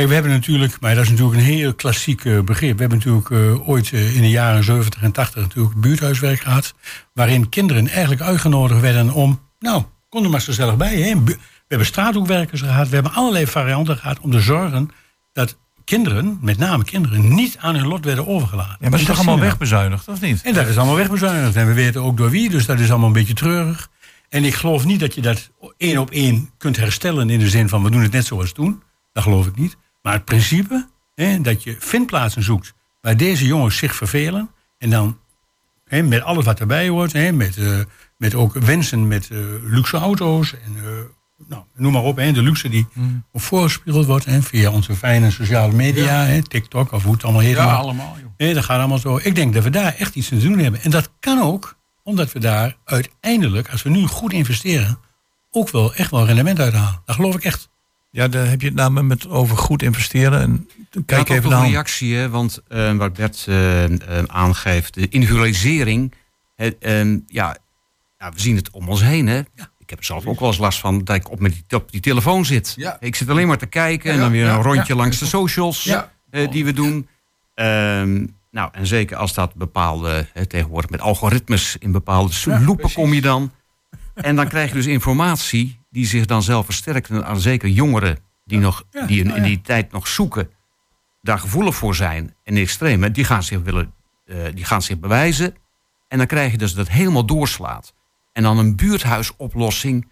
Kijk, 0.00 0.12
we 0.12 0.18
hebben 0.18 0.38
natuurlijk, 0.38 0.80
maar 0.80 0.94
dat 0.94 1.04
is 1.04 1.10
natuurlijk 1.10 1.38
een 1.38 1.44
heel 1.44 1.74
klassiek 1.74 2.24
eh, 2.24 2.40
begrip. 2.40 2.74
We 2.74 2.80
hebben 2.80 2.98
natuurlijk 2.98 3.30
eh, 3.30 3.68
ooit 3.68 3.92
eh, 3.92 4.16
in 4.16 4.22
de 4.22 4.30
jaren 4.30 4.64
70 4.64 5.02
en 5.02 5.12
80 5.12 5.42
natuurlijk 5.42 5.80
buurthuiswerk 5.80 6.40
gehad. 6.40 6.74
Waarin 7.12 7.48
kinderen 7.48 7.88
eigenlijk 7.88 8.20
uitgenodigd 8.20 8.80
werden 8.80 9.12
om, 9.12 9.40
nou, 9.58 9.82
kom 10.08 10.24
er 10.24 10.30
maar 10.30 10.40
zo 10.40 10.52
zelf 10.52 10.76
bij. 10.76 10.96
Hè? 10.96 11.24
We 11.24 11.36
hebben 11.68 11.86
straathoekwerkers 11.86 12.60
gehad, 12.60 12.88
we 12.88 12.94
hebben 12.94 13.12
allerlei 13.12 13.46
varianten 13.46 13.96
gehad 13.96 14.20
om 14.20 14.30
te 14.30 14.40
zorgen 14.40 14.90
dat 15.32 15.58
kinderen, 15.84 16.38
met 16.40 16.58
name 16.58 16.84
kinderen, 16.84 17.34
niet 17.34 17.56
aan 17.58 17.74
hun 17.74 17.86
lot 17.86 18.04
werden 18.04 18.26
overgelaten. 18.26 18.76
Ja, 18.80 18.88
maar 18.88 18.90
het 18.90 19.00
is 19.00 19.06
toch 19.06 19.16
dat 19.16 19.26
allemaal 19.26 19.44
we. 19.44 19.50
wegbezuinigd, 19.50 20.08
of 20.08 20.20
niet? 20.20 20.42
En 20.42 20.54
dat 20.54 20.66
is 20.66 20.76
allemaal 20.76 20.96
wegbezuinigd. 20.96 21.56
En 21.56 21.66
we 21.66 21.72
weten 21.72 22.02
ook 22.02 22.16
door 22.16 22.30
wie, 22.30 22.50
dus 22.50 22.66
dat 22.66 22.78
is 22.78 22.90
allemaal 22.90 23.06
een 23.08 23.12
beetje 23.12 23.34
treurig. 23.34 23.90
En 24.28 24.44
ik 24.44 24.54
geloof 24.54 24.84
niet 24.84 25.00
dat 25.00 25.14
je 25.14 25.20
dat 25.20 25.50
één 25.76 25.98
op 25.98 26.10
één 26.10 26.50
kunt 26.58 26.76
herstellen 26.76 27.30
in 27.30 27.38
de 27.38 27.48
zin 27.48 27.68
van 27.68 27.82
we 27.82 27.90
doen 27.90 28.02
het 28.02 28.12
net 28.12 28.26
zoals 28.26 28.52
toen. 28.52 28.82
Dat 29.12 29.22
geloof 29.22 29.46
ik 29.46 29.56
niet. 29.56 29.76
Maar 30.02 30.12
het 30.12 30.24
principe, 30.24 30.88
hè, 31.14 31.40
dat 31.40 31.62
je 31.62 31.76
vindplaatsen 31.78 32.42
zoekt 32.42 32.72
waar 33.00 33.16
deze 33.16 33.46
jongens 33.46 33.76
zich 33.76 33.94
vervelen. 33.94 34.50
En 34.78 34.90
dan 34.90 35.18
hè, 35.84 36.02
met 36.02 36.22
alles 36.22 36.44
wat 36.44 36.60
erbij 36.60 36.88
hoort, 36.88 37.12
hè, 37.12 37.32
met, 37.32 37.56
eh, 37.56 37.78
met 38.16 38.34
ook 38.34 38.54
wensen 38.54 39.08
met 39.08 39.28
eh, 39.30 39.38
luxe 39.62 39.96
auto's. 39.96 40.54
En, 40.54 40.76
eh, 40.76 40.90
nou, 41.48 41.62
noem 41.74 41.92
maar 41.92 42.02
op, 42.02 42.16
hè, 42.16 42.32
de 42.32 42.42
luxe 42.42 42.68
die 42.68 42.86
op 43.32 43.42
voorgespiegeld 43.42 44.06
wordt 44.06 44.24
hè, 44.24 44.42
via 44.42 44.70
onze 44.70 44.94
fijne 44.94 45.30
sociale 45.30 45.72
media, 45.72 46.24
hè, 46.24 46.42
TikTok 46.42 46.92
of 46.92 47.02
hoe 47.02 47.12
het 47.12 47.24
allemaal 47.24 47.42
heet. 47.42 47.56
Ja, 47.56 47.64
maar. 47.64 47.74
allemaal. 47.74 48.16
Joh. 48.20 48.30
Nee, 48.36 48.54
dat 48.54 48.64
gaat 48.64 48.78
allemaal 48.78 48.98
zo. 48.98 49.20
Ik 49.22 49.34
denk 49.34 49.54
dat 49.54 49.62
we 49.64 49.70
daar 49.70 49.94
echt 49.94 50.14
iets 50.14 50.28
te 50.28 50.38
doen 50.38 50.58
hebben. 50.58 50.82
En 50.82 50.90
dat 50.90 51.10
kan 51.20 51.40
ook 51.40 51.78
omdat 52.02 52.32
we 52.32 52.38
daar 52.38 52.76
uiteindelijk, 52.84 53.70
als 53.70 53.82
we 53.82 53.90
nu 53.90 54.06
goed 54.06 54.32
investeren, 54.32 54.98
ook 55.50 55.70
wel 55.70 55.94
echt 55.94 56.10
wel 56.10 56.26
rendement 56.26 56.60
uithalen. 56.60 57.02
Dat 57.04 57.14
geloof 57.14 57.34
ik 57.34 57.44
echt. 57.44 57.69
Ja, 58.10 58.28
daar 58.28 58.48
heb 58.48 58.60
je 58.60 58.66
het 58.66 58.76
namelijk 58.76 59.06
met 59.06 59.28
over 59.28 59.56
goed 59.56 59.82
investeren. 59.82 60.40
En 60.40 60.68
kijk 61.06 61.28
Ja, 61.28 61.34
even 61.34 61.42
toch 61.42 61.52
een 61.52 61.58
naar... 61.58 61.68
reactie, 61.68 62.16
hè, 62.16 62.28
want 62.28 62.62
eh, 62.68 62.96
wat 62.96 63.12
Bert 63.12 63.44
eh, 63.48 63.84
eh, 63.84 64.24
aangeeft, 64.26 64.94
de 64.94 65.08
individualisering. 65.08 66.14
Ja, 67.26 67.56
we 68.16 68.40
zien 68.40 68.56
het 68.56 68.70
om 68.70 68.88
ons 68.88 69.02
heen. 69.02 69.26
Hè. 69.26 69.38
Ik 69.78 69.90
heb 69.90 69.98
er 69.98 70.04
zelf 70.04 70.26
ook 70.26 70.40
wel 70.40 70.48
eens 70.48 70.58
last 70.58 70.78
van 70.78 71.04
dat 71.04 71.16
ik 71.16 71.30
op, 71.30 71.40
met 71.40 71.52
die, 71.52 71.78
op 71.78 71.92
die 71.92 72.00
telefoon 72.00 72.44
zit. 72.44 72.74
Ja. 72.76 72.96
Ik 73.00 73.16
zit 73.16 73.28
alleen 73.28 73.46
maar 73.46 73.58
te 73.58 73.66
kijken 73.66 74.12
en 74.12 74.18
dan 74.18 74.30
weer 74.30 74.46
een 74.46 74.62
rondje 74.62 74.94
langs 74.94 75.18
de 75.18 75.26
socials 75.26 75.96
die 76.50 76.64
we 76.64 76.72
doen. 76.72 77.08
Ehm, 77.54 78.26
nou, 78.50 78.68
en 78.72 78.86
zeker 78.86 79.16
als 79.16 79.34
dat 79.34 79.54
bepaalde, 79.54 80.26
hè, 80.32 80.46
tegenwoordig 80.46 80.90
met 80.90 81.00
algoritmes 81.00 81.76
in 81.78 81.92
bepaalde 81.92 82.32
loepen 82.44 82.92
kom 82.92 83.14
je 83.14 83.20
dan. 83.20 83.52
En 84.14 84.36
dan 84.36 84.48
krijg 84.48 84.68
je 84.68 84.74
dus 84.74 84.86
informatie 84.86 85.80
die 85.90 86.06
zich 86.06 86.26
dan 86.26 86.42
zelf 86.42 86.64
versterkt. 86.64 87.08
En 87.10 87.26
aan 87.26 87.40
zeker 87.40 87.68
jongeren 87.68 88.18
die, 88.44 88.58
nog, 88.58 88.84
Ja, 88.90 89.06
die 89.06 89.18
in, 89.20 89.24
nou 89.26 89.36
in 89.36 89.42
ja. 89.42 89.48
die 89.48 89.60
tijd 89.60 89.92
nog 89.92 90.08
zoeken, 90.08 90.50
daar 91.22 91.38
gevoelig 91.38 91.74
voor 91.74 91.94
zijn. 91.94 92.34
En 92.44 92.54
de 92.54 92.60
extreme, 92.60 93.10
die 93.10 93.24
gaan 93.24 93.42
zich, 93.42 93.60
willen, 93.60 93.92
eh, 94.24 94.36
die 94.54 94.64
gaan 94.64 94.82
zich 94.82 94.98
bewijzen. 94.98 95.54
En 96.08 96.18
dan 96.18 96.26
krijg 96.26 96.50
je 96.50 96.58
dus 96.58 96.74
dat 96.74 96.86
het 96.86 96.94
helemaal 96.96 97.26
doorslaat. 97.26 97.94
En 98.32 98.42
dan 98.42 98.58
een 98.58 98.76
buurthuisoplossing. 98.76 100.08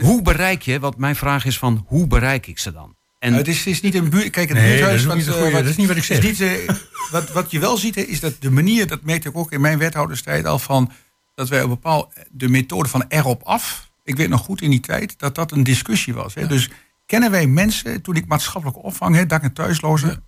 Hoe 0.00 0.22
bereik 0.22 0.62
je, 0.62 0.78
want 0.80 0.96
mijn 0.96 1.16
vraag 1.16 1.44
is 1.44 1.58
van, 1.58 1.84
hoe 1.86 2.06
bereik 2.06 2.46
ik 2.46 2.58
ze 2.58 2.72
dan? 2.72 2.96
En 3.18 3.32
het, 3.34 3.48
is, 3.48 3.58
het 3.58 3.66
is 3.66 3.80
niet 3.80 3.94
een 3.94 4.10
buurt. 4.10 4.30
Kijk, 4.30 4.48
het 4.48 4.58
Nee, 4.58 4.68
buurthuis. 4.76 5.04
dat 5.04 5.16
is 5.16 5.26
wat, 5.26 5.34
eh, 5.34 5.40
goeie- 5.40 5.52
wat- 5.54 5.62
dat 5.62 5.70
is 5.70 5.76
niet 5.76 5.86
wat 5.88 5.96
ik 5.96 6.04
zeg. 6.04 6.18
is 6.18 6.38
niet, 6.38 6.40
eh, 6.68 6.74
wat, 7.10 7.32
wat 7.32 7.50
je 7.50 7.58
wel 7.58 7.76
ziet, 7.76 7.96
is 7.96 8.20
dat 8.20 8.34
de 8.40 8.50
manier, 8.50 8.86
dat 8.86 9.02
merkte 9.02 9.28
ik 9.28 9.36
ook 9.36 9.52
in 9.52 9.60
mijn 9.60 9.78
wethouderstijd 9.78 10.46
al 10.46 10.58
van. 10.58 10.90
Dat 11.38 11.48
wij 11.48 11.62
op 11.62 11.68
bepaald. 11.68 12.12
de 12.30 12.48
methode 12.48 12.88
van 12.88 13.04
erop 13.08 13.42
af. 13.42 13.90
Ik 14.04 14.16
weet 14.16 14.28
nog 14.28 14.40
goed 14.40 14.60
in 14.62 14.70
die 14.70 14.80
tijd 14.80 15.18
dat 15.18 15.34
dat 15.34 15.52
een 15.52 15.62
discussie 15.62 16.14
was. 16.14 16.34
Hè. 16.34 16.46
Dus 16.46 16.70
kennen 17.06 17.30
wij 17.30 17.46
mensen, 17.46 18.02
toen 18.02 18.16
ik 18.16 18.26
maatschappelijke 18.26 18.82
opvang, 18.82 19.14
hè, 19.14 19.26
dak- 19.26 19.42
en 19.42 19.52
thuislozen. 19.52 20.22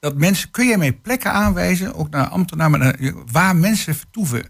dat 0.00 0.16
mensen, 0.16 0.50
kun 0.50 0.66
je 0.66 0.76
mij 0.78 0.92
plekken 0.92 1.32
aanwijzen, 1.32 1.94
ook 1.94 2.10
naar 2.10 2.26
ambtenaren, 2.28 2.78
naar- 2.78 3.12
waar 3.32 3.56
mensen 3.56 3.94
vertoeven. 3.94 4.48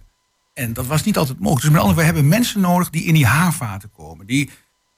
En 0.54 0.72
dat 0.72 0.86
was 0.86 1.04
niet 1.04 1.16
altijd 1.16 1.38
mogelijk. 1.38 1.62
Dus 1.62 1.70
met 1.70 1.80
andere 1.80 1.94
woorden, 2.04 2.14
we 2.14 2.20
hebben 2.20 2.38
mensen 2.38 2.60
nodig 2.60 2.90
die 2.90 3.04
in 3.04 3.14
die 3.14 3.26
haarvaten 3.26 3.90
komen. 3.90 4.26
Die, 4.26 4.50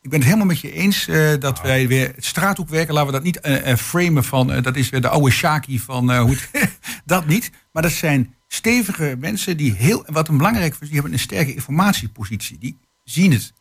ik 0.03 0.11
ben 0.11 0.19
het 0.19 0.25
helemaal 0.25 0.47
met 0.47 0.61
je 0.61 0.73
eens 0.73 1.09
eh, 1.09 1.31
dat 1.39 1.61
wij 1.63 1.89
weer 1.89 2.13
het 2.15 2.25
straathoekwerken, 2.25 2.95
laten 2.95 3.07
we 3.11 3.15
dat 3.17 3.23
niet 3.25 3.41
eh, 3.41 3.71
eh, 3.71 3.77
framen 3.79 4.25
van, 4.25 4.53
eh, 4.53 4.63
dat 4.63 4.77
is 4.77 4.89
weer 4.91 5.01
de 5.01 5.09
oude 5.09 5.31
Shaki 5.31 5.79
van, 5.79 6.11
eh, 6.11 6.21
hoe 6.21 6.37
het, 6.53 6.79
dat 7.05 7.27
niet. 7.27 7.51
Maar 7.73 7.83
dat 7.83 7.93
zijn 7.93 8.35
stevige 8.53 9.17
mensen 9.19 9.57
die 9.57 9.73
heel, 9.73 10.05
wat 10.07 10.29
een 10.29 10.37
belangrijk 10.37 10.73
is, 10.73 10.79
die 10.79 10.93
hebben 10.93 11.13
een 11.13 11.19
sterke 11.19 11.55
informatiepositie. 11.55 12.59
Die 12.59 12.77
zien 13.05 13.33
het. 13.33 13.53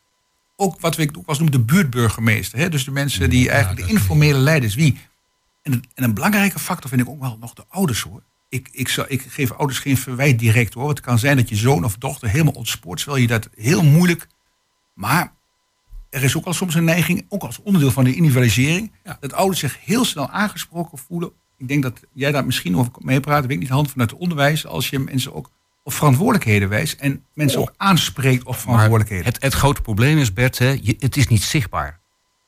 Ook 0.56 0.80
wat 0.80 0.96
we 0.96 1.08
ook 1.18 1.26
was 1.26 1.38
noemen 1.38 1.58
de 1.58 1.64
buurtburgemeester. 1.64 2.58
Hè? 2.58 2.68
Dus 2.68 2.84
de 2.84 2.90
mensen 2.90 3.30
die 3.30 3.50
eigenlijk 3.50 3.86
de 3.86 3.92
informele 3.92 4.38
leiders. 4.38 4.74
Wie? 4.74 4.98
En, 5.62 5.72
het- 5.72 5.86
en 5.94 6.04
een 6.04 6.14
belangrijke 6.14 6.58
factor 6.58 6.90
vind 6.90 7.02
ik 7.02 7.08
ook 7.08 7.20
wel 7.20 7.36
nog 7.40 7.54
de 7.54 7.64
ouders 7.68 8.00
hoor. 8.02 8.22
Ik, 8.48 8.68
ik, 8.72 8.88
zou, 8.88 9.06
ik 9.08 9.22
geef 9.28 9.50
ouders 9.52 9.78
geen 9.78 9.96
verwijt 9.96 10.38
direct 10.38 10.74
hoor. 10.74 10.88
Het 10.88 11.00
kan 11.00 11.18
zijn 11.18 11.36
dat 11.36 11.48
je 11.48 11.56
zoon 11.56 11.84
of 11.84 11.96
dochter 11.96 12.28
helemaal 12.28 12.52
ontspoort. 12.52 12.98
Terwijl 12.98 13.22
je 13.22 13.28
dat 13.28 13.48
heel 13.56 13.82
moeilijk. 13.84 14.26
Maar 14.94 15.32
er 16.10 16.22
is 16.22 16.36
ook 16.36 16.44
al 16.44 16.52
soms 16.52 16.74
een 16.74 16.84
neiging, 16.84 17.26
ook 17.28 17.42
als 17.42 17.58
onderdeel 17.62 17.90
van 17.90 18.04
de 18.04 18.14
individualisering. 18.14 18.92
Dat 19.20 19.32
ouders 19.32 19.60
zich 19.60 19.78
heel 19.84 20.04
snel 20.04 20.30
aangesproken 20.30 20.98
voelen. 20.98 21.32
Ik 21.60 21.68
denk 21.68 21.82
dat 21.82 22.00
jij 22.12 22.32
daar 22.32 22.44
misschien 22.46 22.76
over 22.76 22.90
kan 22.92 23.02
meepraten. 23.04 23.42
Weet 23.42 23.56
ik 23.56 23.62
niet, 23.62 23.68
hand 23.72 23.90
vanuit 23.90 24.10
het 24.10 24.20
onderwijs. 24.20 24.66
Als 24.66 24.90
je 24.90 24.98
mensen 24.98 25.34
ook 25.34 25.50
op 25.82 25.92
verantwoordelijkheden 25.92 26.68
wijst. 26.68 27.00
En 27.00 27.24
mensen 27.34 27.60
ook 27.60 27.72
aanspreekt 27.76 28.40
op 28.44 28.46
maar 28.52 28.58
verantwoordelijkheden. 28.58 29.24
het, 29.24 29.42
het 29.42 29.52
grote 29.54 29.80
probleem 29.80 30.18
is, 30.18 30.32
Bert, 30.32 30.58
hè, 30.58 30.78
je, 30.82 30.96
het 30.98 31.16
is 31.16 31.26
niet 31.28 31.42
zichtbaar. 31.42 31.98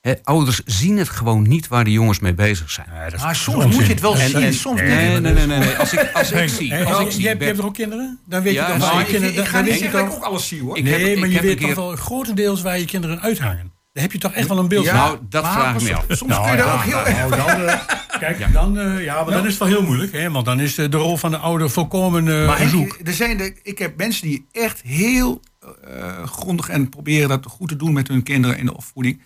Hè, 0.00 0.12
ouders 0.22 0.60
zien 0.64 0.96
het 0.98 1.08
gewoon 1.08 1.48
niet 1.48 1.68
waar 1.68 1.84
de 1.84 1.90
jongens 1.92 2.18
mee 2.18 2.34
bezig 2.34 2.70
zijn. 2.70 2.86
Ja, 2.92 3.04
dat 3.04 3.12
is- 3.12 3.22
Maar 3.22 3.36
soms 3.36 3.56
onzin. 3.56 3.70
moet 3.78 3.86
je 3.86 3.92
het 3.92 4.00
wel 4.00 4.16
En- 4.18 4.28
zien. 4.30 4.42
en- 4.42 4.54
soms 4.54 4.80
Nee, 4.80 5.20
nee, 5.20 5.20
nee, 5.20 5.46
nee, 5.46 5.58
nee. 5.58 5.76
Als 5.76 5.92
ik, 5.92 6.10
als 6.14 6.32
ik 6.32 6.48
zie, 6.48 6.74
als 6.74 7.00
ik 7.04 7.10
zie 7.10 7.20
je, 7.22 7.28
hebt, 7.28 7.32
je 7.32 7.36
Bert- 7.36 7.40
hebt 7.44 7.56
toch 7.56 7.66
ook 7.66 7.74
kinderen? 7.74 8.18
Dan 8.26 8.42
weet 8.42 8.54
Ja, 8.54 8.72
je 8.72 8.78
toch 8.80 8.92
je 8.92 8.98
ik, 9.00 9.04
kinderen... 9.06 9.28
ik, 9.28 9.34
dan- 9.34 9.44
ik 9.44 9.50
ga 9.50 9.56
dan 9.56 9.62
niet 9.64 9.70
weet 9.72 9.80
je 9.82 9.84
zeggen 9.90 9.98
dat 10.04 10.08
ik 10.08 10.14
toch... 10.14 10.24
ook 10.26 10.30
alles 10.32 10.48
zie 10.48 10.60
hoor. 10.62 10.76
Ik 10.76 10.82
Nee, 10.84 10.92
heb- 10.92 11.02
ik 11.12 11.18
maar 11.18 11.28
je 11.28 11.40
weet 11.40 11.60
toch 11.60 11.74
wel 11.74 11.96
grotendeels 11.96 12.62
waar 12.62 12.78
je 12.78 12.84
kinderen 12.84 13.20
uithangen. 13.20 13.72
Daar 13.92 14.02
heb 14.02 14.12
je 14.12 14.18
toch 14.18 14.32
echt 14.32 14.48
wel 14.48 14.58
een 14.58 14.68
beeld 14.68 14.84
Ja, 14.84 14.90
van. 14.90 15.00
Nou, 15.06 15.18
dat 15.28 15.42
maar 15.42 15.52
vraag 15.52 15.74
ik 15.74 15.80
me 15.82 15.86
soms- 15.88 15.98
af. 15.98 16.16
Soms 16.16 16.36
kun 16.40 16.50
je 16.50 16.56
daar 16.56 16.74
ook 16.74 16.82
heel 16.84 17.06
erg... 17.06 18.00
Kijk, 18.22 18.52
dan, 18.52 18.78
eh, 18.78 19.04
ja, 19.04 19.24
maar 19.24 19.32
dan 19.32 19.46
is 19.46 19.50
het 19.50 19.58
wel 19.58 19.68
heel 19.68 19.82
moeilijk. 19.82 20.12
Hè? 20.12 20.30
Want 20.30 20.44
dan 20.44 20.60
is 20.60 20.74
de, 20.74 20.88
rol 20.90 21.16
van 21.16 21.30
de 21.30 21.36
ouder 21.36 21.70
volkomen 21.70 22.28
eh 22.28 22.46
Maar 22.46 22.68
zoek. 22.68 22.98
er 23.04 23.12
zijn 23.12 23.36
de, 23.36 23.54
ik 23.62 23.78
heb 23.78 23.96
mensen 23.96 24.28
die 24.28 24.46
echt 24.52 24.82
heel 24.82 25.40
eh, 25.60 26.26
grondig 26.26 26.68
en 26.68 26.88
proberen 26.88 27.28
dat 27.28 27.46
goed 27.46 27.68
te 27.68 27.76
doen 27.76 27.92
met 27.92 28.08
hun 28.08 28.22
kinderen 28.22 28.58
in 28.58 28.66
de 28.66 28.76
opvoeding. 28.76 29.22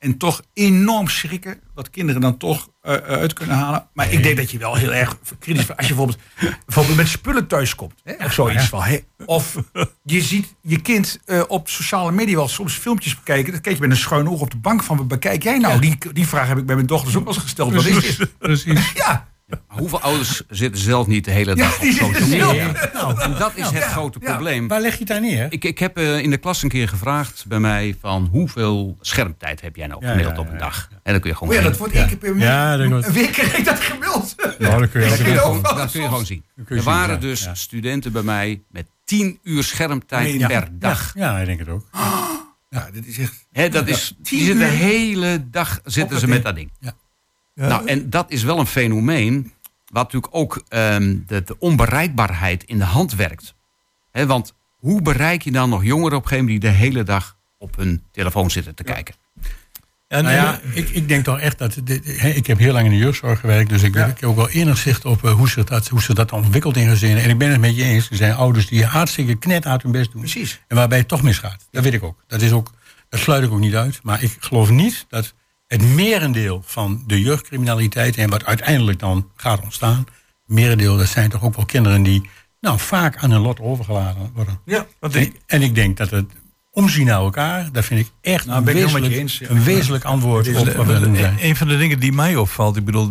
En 0.00 0.16
toch 0.16 0.42
enorm 0.52 1.08
schrikken 1.08 1.60
wat 1.74 1.90
kinderen 1.90 2.20
dan 2.20 2.36
toch 2.36 2.68
eh, 2.80 2.94
uit 2.94 3.32
kunnen 3.32 3.56
halen. 3.56 3.88
Maar 3.92 4.12
ik 4.12 4.22
denk 4.22 4.36
dat 4.36 4.50
je 4.50 4.58
wel 4.58 4.74
heel 4.74 4.92
erg 4.92 5.18
kritisch 5.38 5.76
als 5.76 5.88
je 5.88 5.94
bijvoorbeeld, 5.94 6.18
bijvoorbeeld 6.64 6.96
met 6.96 7.08
spullen 7.08 7.46
thuiskomt. 7.46 7.94
Hè, 8.04 8.24
of 8.24 8.32
zoiets 8.32 8.64
van. 8.64 8.82
Hè, 8.82 8.98
of 9.24 9.56
je 10.02 10.20
ziet 10.20 10.54
je 10.62 10.80
kind 10.80 11.20
eh, 11.24 11.42
op 11.48 11.68
sociale 11.68 12.12
media 12.12 12.36
wel 12.36 12.48
soms 12.48 12.74
filmpjes 12.74 13.16
bekijken. 13.16 13.52
Dan 13.52 13.60
kijk 13.60 13.74
je 13.74 13.80
met 13.80 13.90
een 13.90 13.96
schuin 13.96 14.28
oog 14.28 14.40
op 14.40 14.50
de 14.50 14.56
bank 14.56 14.82
van 14.82 14.96
wat 14.96 15.08
bekijk 15.08 15.42
jij 15.42 15.58
nou? 15.58 15.80
Die, 15.80 15.98
die 16.12 16.26
vraag 16.26 16.48
heb 16.48 16.58
ik 16.58 16.66
bij 16.66 16.74
mijn 16.74 16.86
dochters 16.86 17.16
ook 17.16 17.24
wel 17.24 17.34
eens 17.34 17.42
gesteld. 17.42 17.72
Wat 17.72 17.86
is 17.86 18.16
dit? 18.16 18.38
Precies. 18.38 18.92
Ja, 19.00 19.28
Hoeveel 19.66 20.00
ouders 20.00 20.42
zitten 20.48 20.80
zelf 20.80 21.06
niet 21.06 21.24
de 21.24 21.30
hele 21.30 21.56
ja 21.56 21.62
dag 21.62 21.80
op 21.80 21.84
social 21.86 22.28
media? 22.28 22.90
Nou, 22.92 23.20
En 23.20 23.34
dat 23.38 23.52
is 23.54 23.70
het 23.70 23.82
grote 23.84 24.18
ja. 24.22 24.30
probleem. 24.30 24.68
waar 24.68 24.80
leg 24.80 24.92
je 24.92 24.98
het 24.98 25.08
daar 25.08 25.20
neer? 25.20 25.46
Ik, 25.50 25.64
ik 25.64 25.78
heb 25.78 25.96
eh, 25.96 26.18
in 26.18 26.30
de 26.30 26.36
klas 26.36 26.62
een 26.62 26.68
keer 26.68 26.88
gevraagd 26.88 27.44
bij 27.48 27.58
mij 27.60 27.96
van 28.00 28.28
hoeveel 28.30 28.96
schermtijd 29.00 29.60
heb 29.60 29.76
jij 29.76 29.86
nou 29.86 30.00
Ja, 30.04 30.08
gemiddeld 30.10 30.36
ja, 30.36 30.42
op 30.42 30.50
een 30.50 30.58
dag? 30.58 30.88
En 31.02 31.12
dan 31.12 31.20
kun 31.20 31.30
je 31.30 31.36
gewoon 31.36 31.48
Oh 31.48 31.54
ja, 31.54 31.60
zien. 31.62 31.70
dat 31.70 31.78
wordt 31.80 31.94
één 31.94 32.06
keer 32.08 32.16
per 32.16 32.34
week. 32.34 32.42
Ja, 32.42 32.76
dat 32.76 33.04
Een 33.04 33.12
week 33.12 33.32
kreeg 33.32 33.58
ik 33.58 33.64
dat 33.64 33.80
gemeld. 33.80 34.34
Nou, 34.58 34.78
dan 34.78 34.88
kun 34.90 35.00
je 35.02 35.08
Dat 35.10 35.16
kun 35.22 35.32
je 35.32 35.38
gewoon, 35.38 35.62
dat 35.62 35.90
kun 35.90 36.00
je 36.00 36.08
gewoon 36.08 36.26
zien. 36.26 36.44
Er 36.56 36.64
zien, 36.68 36.82
waren 36.82 37.14
ja, 37.14 37.20
dus 37.20 37.44
ja. 37.44 37.54
studenten 37.54 38.12
bij 38.12 38.22
mij 38.22 38.62
met 38.70 38.86
10 39.04 39.38
uur 39.42 39.64
schermtijd 39.64 40.34
Ja. 40.34 40.46
per 40.46 40.68
dag. 40.72 41.12
Ja, 41.14 41.38
ik 41.38 41.46
denk 41.46 41.58
het 41.58 41.68
ook. 41.68 41.88
Ja, 42.70 42.88
dit 42.92 43.06
is 43.06 43.18
echt... 43.18 43.46
Hè, 43.52 43.68
dat 43.68 43.88
is, 43.88 44.14
die 44.16 44.38
10 44.38 44.38
zitten 44.38 44.58
de 44.58 44.64
hele 44.74 45.50
dag 45.50 45.80
zitten 45.84 46.18
ze 46.20 46.28
met 46.28 46.42
dat 46.42 46.54
ding. 46.54 46.72
Ja. 46.80 46.92
Ja. 47.60 47.68
Nou, 47.68 47.86
en 47.86 48.10
dat 48.10 48.30
is 48.30 48.42
wel 48.42 48.58
een 48.58 48.66
fenomeen 48.66 49.52
wat 49.86 50.02
natuurlijk 50.12 50.34
ook 50.34 50.62
ehm, 50.68 51.16
de, 51.26 51.42
de 51.42 51.58
onbereikbaarheid 51.58 52.64
in 52.64 52.78
de 52.78 52.84
hand 52.84 53.14
werkt. 53.14 53.54
Hè, 54.12 54.26
want 54.26 54.54
hoe 54.76 55.02
bereik 55.02 55.42
je 55.42 55.50
dan 55.50 55.68
nog 55.70 55.84
jongeren 55.84 56.16
op 56.16 56.22
een 56.22 56.28
gegeven 56.28 56.44
moment 56.44 56.62
die 56.62 56.70
de 56.70 56.76
hele 56.76 57.02
dag 57.02 57.36
op 57.58 57.76
hun 57.76 58.02
telefoon 58.12 58.50
zitten 58.50 58.74
te 58.74 58.82
kijken? 58.84 59.14
En, 60.08 60.22
Nou 60.24 60.34
ja, 60.34 60.60
ik, 60.72 60.88
ik 60.88 61.08
denk 61.08 61.24
toch 61.24 61.38
echt 61.40 61.58
dat. 61.58 61.76
dit- 61.84 62.20
hè, 62.20 62.28
ik 62.28 62.46
heb 62.46 62.58
heel 62.58 62.72
lang 62.72 62.84
in 62.84 62.90
de 62.90 62.96
jeugdzorg 62.98 63.40
gewerkt, 63.40 63.68
dus 63.70 63.82
ik, 63.82 63.94
ik 63.94 64.04
heb 64.20 64.24
ook 64.24 64.36
wel 64.36 64.48
enig 64.50 64.78
zicht 64.78 65.04
op 65.04 65.24
eh, 65.24 65.32
hoe, 65.32 65.48
zich 65.48 65.64
dat, 65.64 65.88
hoe 65.88 66.02
zich 66.02 66.14
dat 66.14 66.32
ontwikkelt 66.32 66.76
in 66.76 66.88
gezinnen. 66.88 67.22
En 67.22 67.30
ik 67.30 67.38
ben 67.38 67.50
het 67.50 67.60
met 67.60 67.76
je 67.76 67.84
eens. 67.84 68.10
Er 68.10 68.16
zijn 68.16 68.34
ouders 68.34 68.66
die 68.68 68.84
hartstikke 68.84 69.34
knet 69.34 69.66
uit 69.66 69.82
hun 69.82 69.92
best 69.92 70.12
doen. 70.12 70.20
Precies. 70.20 70.60
En 70.68 70.76
waarbij 70.76 70.98
het 70.98 71.08
toch 71.08 71.22
misgaat. 71.22 71.68
Dat 71.70 71.84
weet 71.84 71.94
ik 71.94 72.02
ook. 72.02 72.24
Dat, 72.26 72.40
is 72.42 72.52
ook. 72.52 72.72
dat 73.08 73.20
sluit 73.20 73.44
ik 73.44 73.50
ook 73.52 73.58
niet 73.58 73.74
uit. 73.74 74.00
Maar 74.02 74.22
ik 74.22 74.36
geloof 74.40 74.70
niet 74.70 75.06
dat 75.08 75.34
het 75.70 75.94
merendeel 75.94 76.62
van 76.64 77.02
de 77.06 77.20
jeugdcriminaliteit 77.20 78.16
en 78.16 78.30
wat 78.30 78.44
uiteindelijk 78.44 78.98
dan 78.98 79.30
gaat 79.36 79.62
ontstaan. 79.62 80.04
Merendeel, 80.46 80.96
dat 80.96 81.08
zijn 81.08 81.30
toch 81.30 81.42
ook 81.42 81.56
wel 81.56 81.64
kinderen 81.64 82.02
die 82.02 82.28
nou, 82.60 82.78
vaak 82.78 83.16
aan 83.16 83.30
hun 83.30 83.40
lot 83.40 83.60
overgelaten 83.60 84.30
worden. 84.34 84.60
Ja, 84.64 84.86
want 85.00 85.14
En, 85.14 85.22
ik, 85.22 85.40
en 85.46 85.62
ik 85.62 85.74
denk 85.74 85.96
dat 85.96 86.10
het 86.10 86.26
omzien 86.70 87.06
naar 87.06 87.20
elkaar, 87.20 87.68
dat 87.72 87.84
vind 87.84 88.00
ik 88.00 88.10
echt 88.20 88.46
Nou, 88.46 88.58
een, 88.58 88.64
wezenlijk, 88.64 89.04
met 89.04 89.12
je 89.12 89.18
eens, 89.18 89.38
ja. 89.38 89.48
een 89.48 89.62
wezenlijk 89.62 90.04
antwoord 90.04 90.56
op 90.56 90.72
wat 90.72 90.86
we 90.86 91.00
doen 91.00 91.16
zijn. 91.16 91.36
een 91.40 91.56
van 91.56 91.68
de 91.68 91.76
dingen 91.76 92.00
die 92.00 92.12
mij 92.12 92.36
opvalt, 92.36 92.76
ik 92.76 92.84
bedoel, 92.84 93.08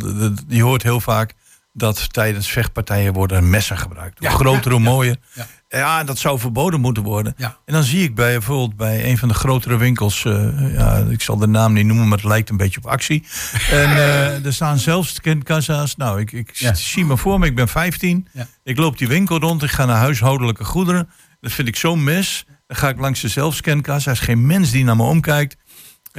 je 0.47 0.63
hoort 0.63 0.83
heel 0.83 1.01
vaak 1.01 1.33
dat 1.73 2.13
tijdens 2.13 2.49
vechtpartijen 2.51 3.13
worden 3.13 3.49
messen 3.49 3.77
gebruikt. 3.77 4.19
Hoe 4.19 4.29
groter, 4.29 4.71
hoe 4.71 4.79
mooier. 4.79 5.15
ja. 5.33 5.45
Ja, 5.71 6.03
dat 6.03 6.17
zou 6.17 6.39
verboden 6.39 6.79
moeten 6.81 7.03
worden. 7.03 7.33
Ja. 7.37 7.57
En 7.65 7.73
dan 7.73 7.83
zie 7.83 8.03
ik 8.03 8.15
bij, 8.15 8.31
bijvoorbeeld 8.31 8.75
bij 8.75 9.09
een 9.09 9.17
van 9.17 9.27
de 9.27 9.33
grotere 9.33 9.77
winkels, 9.77 10.25
eh, 10.25 10.73
ja, 10.73 10.95
ik 11.09 11.21
zal 11.21 11.37
de 11.37 11.47
naam 11.47 11.73
niet 11.73 11.85
noemen, 11.85 12.07
maar 12.07 12.17
het 12.17 12.27
lijkt 12.27 12.49
een 12.49 12.57
beetje 12.57 12.77
op 12.79 12.85
actie. 12.87 13.23
en 13.71 13.89
eh, 13.89 14.45
er 14.45 14.53
staan 14.53 14.77
zelfs 14.79 15.21
kindkassa's. 15.21 15.95
Nou, 15.95 16.19
ik, 16.19 16.31
ik 16.31 16.55
Ja. 16.55 16.73
zie 16.73 17.05
me 17.05 17.17
voor 17.17 17.39
me, 17.39 17.45
ik 17.45 17.55
ben 17.55 17.67
15. 17.67 18.27
Ja. 18.33 18.47
Ik 18.63 18.77
loop 18.77 18.97
die 18.97 19.07
winkel 19.07 19.39
rond, 19.39 19.63
ik 19.63 19.69
ga 19.71 19.85
naar 19.85 19.97
huishoudelijke 19.97 20.63
goederen. 20.63 21.09
Dat 21.41 21.51
vind 21.51 21.67
ik 21.67 21.75
zo'n 21.75 22.03
mes. 22.03 22.45
Dan 22.67 22.77
ga 22.77 22.89
ik 22.89 22.99
langs 22.99 23.21
de 23.21 23.27
zelfscankassa. 23.27 24.11
Er 24.11 24.17
is 24.17 24.23
geen 24.23 24.45
mens 24.45 24.71
die 24.71 24.83
naar 24.83 24.95
me 24.95 25.03
omkijkt. 25.03 25.55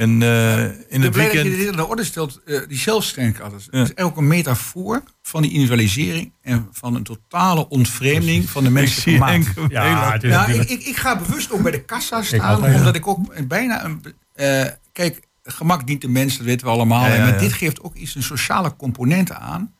En 0.01 0.21
eh, 0.21 0.63
in 0.63 0.69
Ik 0.69 0.75
het 0.89 0.99
ben 1.01 1.11
blij 1.11 1.25
dat 1.25 1.33
je 1.33 1.41
weekend... 1.41 1.57
dit 1.57 1.69
aan 1.69 1.75
de 1.75 1.85
orde 1.87 2.03
stelt. 2.03 2.41
eh, 2.45 2.59
die 2.67 2.77
zelfstankatters. 2.77 3.67
Ja. 3.71 3.79
Dat 3.79 3.91
is 3.95 4.03
ook 4.03 4.17
een 4.17 4.27
metafoor 4.27 5.03
van 5.21 5.41
die 5.41 5.51
individualisering 5.51 6.31
en 6.41 6.67
van 6.71 6.95
een 6.95 7.03
totale 7.03 7.69
ontvreemding 7.69 8.49
van 8.49 8.63
de 8.63 8.69
Ik 8.69 8.75
menselijke 8.75 9.09
zie 9.09 9.19
maat. 9.19 9.69
Ja, 9.71 9.83
heel- 10.01 10.11
het 10.11 10.23
is 10.23 10.29
Ja, 10.31 10.45
ik, 10.47 10.69
ik, 10.69 10.83
ik 10.83 10.95
ga 10.97 11.17
bewust 11.17 11.51
ook 11.51 11.61
bij 11.61 11.71
de 11.71 11.83
kassa 11.83 12.21
staan, 12.23 12.39
altijd, 12.39 12.75
omdat 12.75 12.95
ik 12.95 13.07
ook 13.07 13.47
bijna 13.47 13.83
een. 13.85 14.03
eh, 14.33 14.65
kijk, 14.91 15.27
gemak 15.43 15.87
dient 15.87 16.01
de 16.01 16.07
mens, 16.09 16.37
dat 16.37 16.45
weten 16.45 16.65
we 16.67 16.73
allemaal. 16.73 17.01
Ja, 17.05 17.07
ja, 17.07 17.15
en 17.15 17.25
met 17.25 17.33
ja. 17.33 17.39
dit 17.39 17.53
geeft 17.53 17.81
ook 17.81 17.95
iets 17.95 18.15
een 18.15 18.23
sociale 18.23 18.75
component 18.75 19.31
aan. 19.31 19.73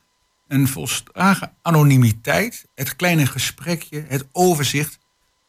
Een 0.47 0.67
volslagen 0.67 1.51
anonimiteit, 1.61 2.65
het 2.75 2.95
kleine 2.95 3.25
gesprekje, 3.25 4.05
het 4.07 4.25
overzicht. 4.31 4.99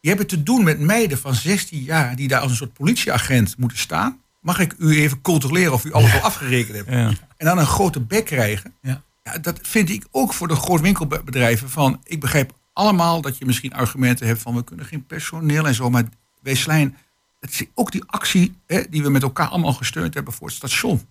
Je 0.00 0.08
hebt 0.08 0.20
het 0.20 0.28
te 0.28 0.42
doen 0.42 0.64
met 0.64 0.80
meiden 0.80 1.18
van 1.18 1.34
16 1.34 1.82
jaar 1.82 2.16
die 2.16 2.28
daar 2.28 2.40
als 2.40 2.50
een 2.50 2.56
soort 2.56 2.72
politieagent 2.72 3.54
moeten 3.58 3.78
staan. 3.78 4.20
Mag 4.42 4.58
ik 4.58 4.74
u 4.78 5.00
even 5.00 5.20
controleren 5.20 5.72
of 5.72 5.84
u 5.84 5.92
alles 5.92 6.14
al 6.14 6.20
afgerekend 6.20 6.76
hebt? 6.76 6.90
Ja. 6.90 7.12
En 7.36 7.46
dan 7.46 7.58
een 7.58 7.66
grote 7.66 8.00
bek 8.00 8.24
krijgen. 8.24 8.74
Ja. 8.82 9.02
Ja, 9.22 9.38
dat 9.38 9.58
vind 9.62 9.90
ik 9.90 10.06
ook 10.10 10.32
voor 10.32 10.48
de 10.48 10.56
grootwinkelbedrijven. 10.56 11.70
Van, 11.70 12.00
ik 12.04 12.20
begrijp 12.20 12.52
allemaal 12.72 13.20
dat 13.20 13.38
je 13.38 13.44
misschien 13.44 13.72
argumenten 13.72 14.26
hebt 14.26 14.42
van 14.42 14.54
we 14.54 14.64
kunnen 14.64 14.86
geen 14.86 15.06
personeel 15.06 15.66
en 15.66 15.74
zo. 15.74 15.90
Maar 15.90 16.04
wij 16.40 16.92
het 17.40 17.50
is 17.50 17.64
ook 17.74 17.92
die 17.92 18.04
actie 18.06 18.56
hè, 18.66 18.82
die 18.90 19.02
we 19.02 19.10
met 19.10 19.22
elkaar 19.22 19.48
allemaal 19.48 19.72
gesteund 19.72 20.14
hebben 20.14 20.32
voor 20.32 20.46
het 20.46 20.56
station. 20.56 21.08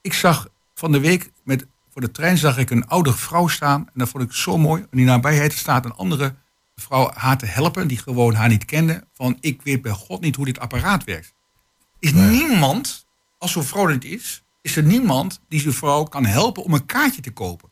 Ik 0.00 0.12
zag 0.12 0.48
van 0.74 0.92
de 0.92 1.00
week 1.00 1.30
met, 1.44 1.66
voor 1.92 2.00
de 2.00 2.10
trein 2.10 2.38
zag 2.38 2.58
ik 2.58 2.70
een 2.70 2.86
oude 2.86 3.12
vrouw 3.12 3.48
staan. 3.48 3.80
En 3.80 3.92
dat 3.94 4.08
vond 4.08 4.24
ik 4.24 4.32
zo 4.32 4.58
mooi. 4.58 4.82
In 4.90 4.96
die 4.96 5.06
nabijheid 5.06 5.52
staat 5.52 5.84
een 5.84 5.94
andere 5.94 6.34
vrouw 6.76 7.10
haar 7.14 7.38
te 7.38 7.46
helpen. 7.46 7.88
Die 7.88 7.98
gewoon 7.98 8.34
haar 8.34 8.48
niet 8.48 8.64
kende. 8.64 9.04
Van 9.12 9.36
ik 9.40 9.62
weet 9.62 9.82
bij 9.82 9.92
God 9.92 10.20
niet 10.20 10.36
hoe 10.36 10.44
dit 10.44 10.58
apparaat 10.58 11.04
werkt. 11.04 11.34
Is 12.02 12.12
niemand, 12.12 13.06
als 13.38 13.52
zo'n 13.52 13.64
vrouw 13.64 13.86
niet 13.86 14.04
is, 14.04 14.42
is 14.62 14.76
er 14.76 14.82
niemand 14.82 15.40
die 15.48 15.60
zo'n 15.60 15.72
vrouw 15.72 16.02
kan 16.02 16.24
helpen 16.24 16.62
om 16.62 16.72
een 16.72 16.86
kaartje 16.86 17.22
te 17.22 17.30
kopen. 17.30 17.68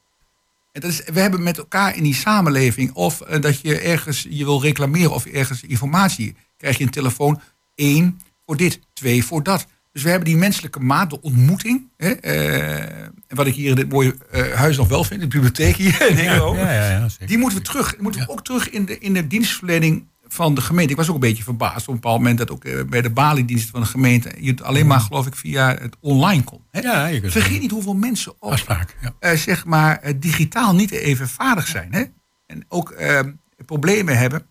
En 0.72 0.80
dat 0.80 0.90
is, 0.90 1.02
we 1.12 1.20
hebben 1.20 1.42
met 1.42 1.58
elkaar 1.58 1.96
in 1.96 2.02
die 2.02 2.14
samenleving, 2.14 2.92
of 2.92 3.20
eh, 3.20 3.40
dat 3.40 3.60
je 3.60 3.78
ergens 3.78 4.26
je 4.28 4.44
wil 4.44 4.62
reclameren 4.62 5.10
of 5.10 5.26
ergens 5.26 5.62
informatie, 5.62 6.36
krijg 6.56 6.78
je 6.78 6.84
een 6.84 6.90
telefoon, 6.90 7.40
één 7.74 8.20
voor 8.46 8.56
dit, 8.56 8.80
twee 8.92 9.24
voor 9.24 9.42
dat. 9.42 9.66
Dus 9.92 10.02
we 10.02 10.08
hebben 10.08 10.28
die 10.28 10.36
menselijke 10.36 10.80
maat, 10.80 11.10
de 11.10 11.20
ontmoeting. 11.20 11.88
Hè, 11.96 12.10
eh, 12.10 13.06
en 13.26 13.36
wat 13.36 13.46
ik 13.46 13.54
hier 13.54 13.68
in 13.68 13.74
dit 13.74 13.88
mooie 13.88 14.14
eh, 14.30 14.52
huis 14.52 14.76
nog 14.76 14.88
wel 14.88 15.04
vind, 15.04 15.20
de 15.20 15.26
bibliotheek 15.26 15.76
hier 15.76 16.22
ja, 16.22 16.34
ja, 16.56 16.90
ja, 16.90 17.08
zeker. 17.08 17.26
Die 17.26 17.38
moeten 17.38 17.58
we 17.58 17.64
terug. 17.64 17.90
Die 17.90 18.02
moeten 18.02 18.20
we 18.20 18.28
ook 18.28 18.44
terug 18.44 18.70
in 18.70 18.84
de, 18.84 18.98
in 18.98 19.14
de 19.14 19.26
dienstverlening 19.26 20.06
van 20.32 20.54
de 20.54 20.60
gemeente. 20.60 20.90
Ik 20.90 20.96
was 20.96 21.08
ook 21.08 21.14
een 21.14 21.20
beetje 21.20 21.42
verbaasd 21.42 21.88
op 21.88 21.94
een 21.94 22.00
bepaald 22.00 22.18
moment 22.18 22.38
dat 22.38 22.50
ook 22.50 22.64
eh, 22.64 22.84
bij 22.84 23.02
de 23.02 23.10
baliedienst 23.10 23.70
van 23.70 23.80
de 23.80 23.86
gemeente 23.86 24.32
je 24.38 24.50
het 24.50 24.62
alleen 24.62 24.86
maar, 24.86 25.00
geloof 25.00 25.26
ik, 25.26 25.36
via 25.36 25.74
het 25.74 25.96
online 26.00 26.44
kon. 26.44 26.60
Hè? 26.70 26.80
Ja, 26.80 27.06
je 27.06 27.20
kunt 27.20 27.32
Vergeet 27.32 27.60
niet 27.60 27.70
hoeveel 27.70 27.94
mensen 27.94 28.32
ook 28.38 28.52
afspraak. 28.52 28.96
Ja. 29.00 29.14
eh, 29.18 29.36
zeg 29.36 29.64
maar, 29.64 29.98
eh, 29.98 30.14
digitaal 30.16 30.74
niet 30.74 30.90
even 30.90 31.28
vaardig 31.28 31.66
zijn. 31.66 31.92
Hè? 31.92 32.04
En 32.46 32.64
ook 32.68 32.90
eh, 32.90 33.20
problemen 33.66 34.18
hebben, 34.18 34.46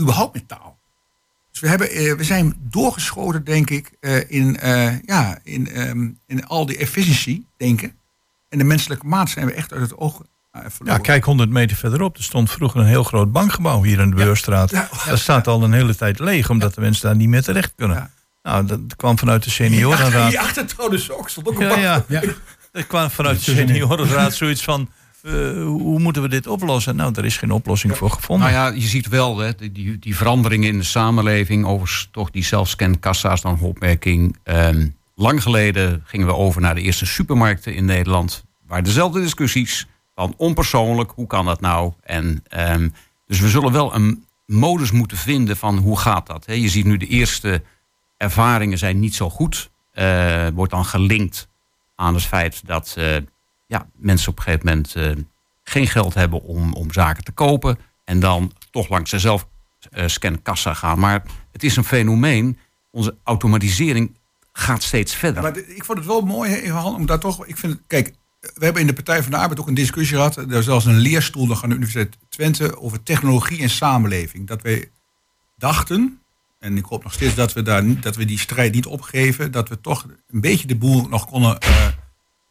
überhaupt 0.00 0.34
met 0.34 0.48
taal. 0.48 0.78
Dus 1.50 1.60
we, 1.60 1.68
hebben, 1.68 2.16
we 2.16 2.24
zijn 2.24 2.54
doorgeschoten, 2.60 3.44
denk 3.44 3.70
ik, 3.70 3.90
in, 4.28 4.58
ja, 5.04 5.38
in, 5.42 5.70
ehm, 5.70 6.10
in 6.26 6.46
al 6.46 6.66
die 6.66 6.76
efficiëntie 6.76 7.46
denken. 7.56 7.98
En 8.48 8.58
de 8.58 8.64
menselijke 8.64 9.06
maat 9.06 9.30
zijn 9.30 9.46
we 9.46 9.52
echt 9.52 9.72
uit 9.72 9.82
het 9.82 9.96
oog 9.96 10.22
Ja, 10.62 10.70
verloren. 10.70 11.00
kijk 11.00 11.24
100 11.24 11.50
meter 11.50 11.76
verderop. 11.76 12.16
Er 12.16 12.22
stond 12.22 12.50
vroeger 12.50 12.80
een 12.80 12.86
heel 12.86 13.02
groot 13.04 13.32
bankgebouw 13.32 13.82
hier 13.82 14.00
in 14.00 14.10
de 14.10 14.16
Beurstraat. 14.16 14.70
Ja. 14.70 14.88
Dat 15.06 15.18
staat 15.18 15.46
al 15.46 15.62
een 15.62 15.72
hele 15.72 15.96
tijd 15.96 16.18
leeg, 16.18 16.50
omdat 16.50 16.74
de 16.74 16.80
mensen 16.80 17.06
daar 17.06 17.16
niet 17.16 17.28
meer 17.28 17.42
terecht 17.42 17.72
kunnen. 17.76 17.96
Ja. 17.96 18.10
Nou, 18.42 18.66
dat 18.66 18.96
kwam 18.96 19.18
vanuit 19.18 19.42
de 19.42 19.48
Ja, 19.48 19.54
seniorenraad. 19.54 20.28
die 20.30 20.40
achtertrouw 20.40 20.88
dus 20.88 21.10
ook. 21.10 21.28
Stond 21.28 21.48
ook 21.48 21.60
een 21.60 21.68
Ja, 21.68 21.68
bank. 21.68 21.82
ja. 21.82 22.04
Ja. 22.08 22.22
Er 22.72 22.84
kwam 22.86 23.10
vanuit 23.10 23.44
de 23.44 23.52
seniorenraad 23.54 24.34
zoiets 24.34 24.62
van... 24.64 24.88
eh, 25.22 25.32
hoe 25.62 25.98
moeten 26.00 26.22
we 26.22 26.28
dit 26.28 26.46
oplossen? 26.46 26.96
Nou, 26.96 27.12
er 27.14 27.24
is 27.24 27.36
geen 27.36 27.50
oplossing 27.50 27.96
voor 27.96 28.10
gevonden. 28.10 28.52
Nou 28.52 28.58
ja, 28.74 28.80
je 28.80 28.86
ziet 28.86 29.08
wel 29.08 29.38
hè, 29.38 29.50
die- 29.72 29.98
die, 29.98 30.16
veranderingen 30.16 30.68
in 30.68 30.78
de 30.78 30.84
samenleving. 30.84 31.64
Overigens 31.66 32.08
toch 32.12 32.30
die 32.30 32.44
zelfscankassa's 32.44 33.40
dan 33.40 33.52
een 33.52 33.60
opmerking. 33.60 34.36
Ehm, 34.42 34.86
lang 35.14 35.42
geleden 35.42 36.02
gingen 36.06 36.26
we 36.26 36.34
over 36.34 36.60
naar 36.60 36.74
de 36.74 36.80
eerste 36.80 37.06
supermarkten 37.06 37.74
in 37.74 37.84
Nederland. 37.84 38.44
Waar 38.66 38.82
dezelfde 38.82 39.20
discussies 39.20 39.86
van 40.14 40.34
onpersoonlijk, 40.36 41.12
hoe 41.14 41.26
kan 41.26 41.44
dat 41.44 41.60
nou? 41.60 41.92
En, 42.02 42.44
ehm, 42.48 42.88
dus 43.26 43.40
we 43.40 43.48
zullen 43.48 43.72
wel 43.72 43.94
een 43.94 44.24
modus 44.46 44.90
moeten 44.90 45.16
vinden 45.16 45.56
van 45.56 45.78
hoe 45.78 45.98
gaat 45.98 46.26
dat? 46.26 46.44
Je 46.46 46.68
ziet 46.68 46.84
nu 46.84 46.96
de 46.96 47.06
eerste 47.06 47.62
ervaringen 48.16 48.78
zijn 48.78 49.00
niet 49.00 49.14
zo 49.14 49.30
goed. 49.30 49.70
eh, 49.92 50.46
wordt 50.54 50.72
dan 50.72 50.84
gelinkt 50.84 51.48
aan 51.94 52.14
het 52.14 52.22
feit 52.22 52.66
dat 52.66 52.94
eh, 52.98 53.16
ja, 53.66 53.86
mensen 53.96 54.30
op 54.30 54.36
een 54.36 54.42
gegeven 54.44 54.66
moment 54.66 54.94
eh, 54.94 55.10
geen 55.64 55.86
geld 55.86 56.14
hebben 56.14 56.42
om, 56.42 56.72
om 56.72 56.92
zaken 56.92 57.24
te 57.24 57.32
kopen. 57.32 57.78
En 58.04 58.20
dan 58.20 58.52
toch 58.70 58.88
langs 58.88 59.10
de 59.10 59.18
zelfscankassa 59.18 60.74
gaan. 60.74 60.98
Maar 60.98 61.22
het 61.52 61.62
is 61.62 61.76
een 61.76 61.84
fenomeen. 61.84 62.58
Onze 62.90 63.16
automatisering 63.24 64.16
gaat 64.52 64.82
steeds 64.82 65.14
verder. 65.14 65.42
Maar 65.42 65.56
ik 65.56 65.84
vond 65.84 65.98
het 65.98 66.06
wel 66.06 66.20
mooi, 66.20 66.50
hè, 66.50 66.56
Johan, 66.56 66.94
om 66.94 67.06
daar 67.06 67.18
toch. 67.18 67.46
Ik 67.46 67.56
vind, 67.56 67.80
kijk, 67.86 68.14
we 68.54 68.64
hebben 68.64 68.82
in 68.82 68.88
de 68.88 68.92
Partij 68.92 69.22
van 69.22 69.30
de 69.30 69.36
Arbeid 69.36 69.60
ook 69.60 69.68
een 69.68 69.74
discussie 69.74 70.16
gehad. 70.16 70.36
Er 70.36 70.62
zelfs 70.62 70.84
een 70.84 70.98
leerstoel 70.98 71.46
nog 71.46 71.62
aan 71.62 71.68
de 71.68 71.74
Universiteit 71.74 72.16
Twente 72.28 72.80
over 72.80 73.02
technologie 73.02 73.60
en 73.60 73.70
samenleving. 73.70 74.46
Dat 74.46 74.62
wij 74.62 74.90
dachten, 75.56 76.20
en 76.58 76.76
ik 76.76 76.84
hoop 76.84 77.02
nog 77.02 77.12
steeds 77.12 77.34
dat 77.34 77.52
we, 77.52 77.62
daar, 77.62 78.00
dat 78.00 78.16
we 78.16 78.24
die 78.24 78.38
strijd 78.38 78.74
niet 78.74 78.86
opgeven, 78.86 79.52
dat 79.52 79.68
we 79.68 79.80
toch 79.80 80.06
een 80.28 80.40
beetje 80.40 80.66
de 80.66 80.76
boel 80.76 81.08
nog 81.08 81.26
konden 81.26 81.58
eh, 81.58 81.88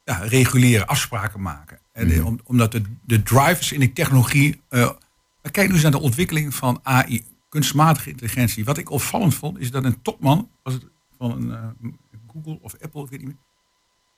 ja, 0.03 0.15
reguleren, 0.17 0.87
afspraken 0.87 1.41
maken. 1.41 1.79
En, 1.91 2.25
om, 2.25 2.39
omdat 2.43 2.71
de, 2.71 2.81
de 3.05 3.23
drivers 3.23 3.71
in 3.71 3.79
die 3.79 3.93
technologie. 3.93 4.61
maar 4.69 5.51
kijk 5.51 5.67
nu 5.67 5.73
eens 5.73 5.83
naar 5.83 5.91
de 5.91 5.99
ontwikkeling 5.99 6.55
van 6.55 6.79
AI, 6.83 7.25
kunstmatige 7.49 8.09
intelligentie. 8.09 8.65
Wat 8.65 8.77
ik 8.77 8.89
opvallend 8.89 9.35
vond, 9.35 9.59
is 9.59 9.71
dat 9.71 9.83
een 9.83 10.01
topman 10.01 10.49
was 10.63 10.73
het 10.73 10.85
van 11.17 11.31
een 11.31 11.51
eh, 11.51 11.89
Google 12.33 12.59
of 12.61 12.75
Apple, 12.81 13.03
ik 13.03 13.09
weet 13.09 13.19
niet 13.19 13.27
meer. 13.27 13.37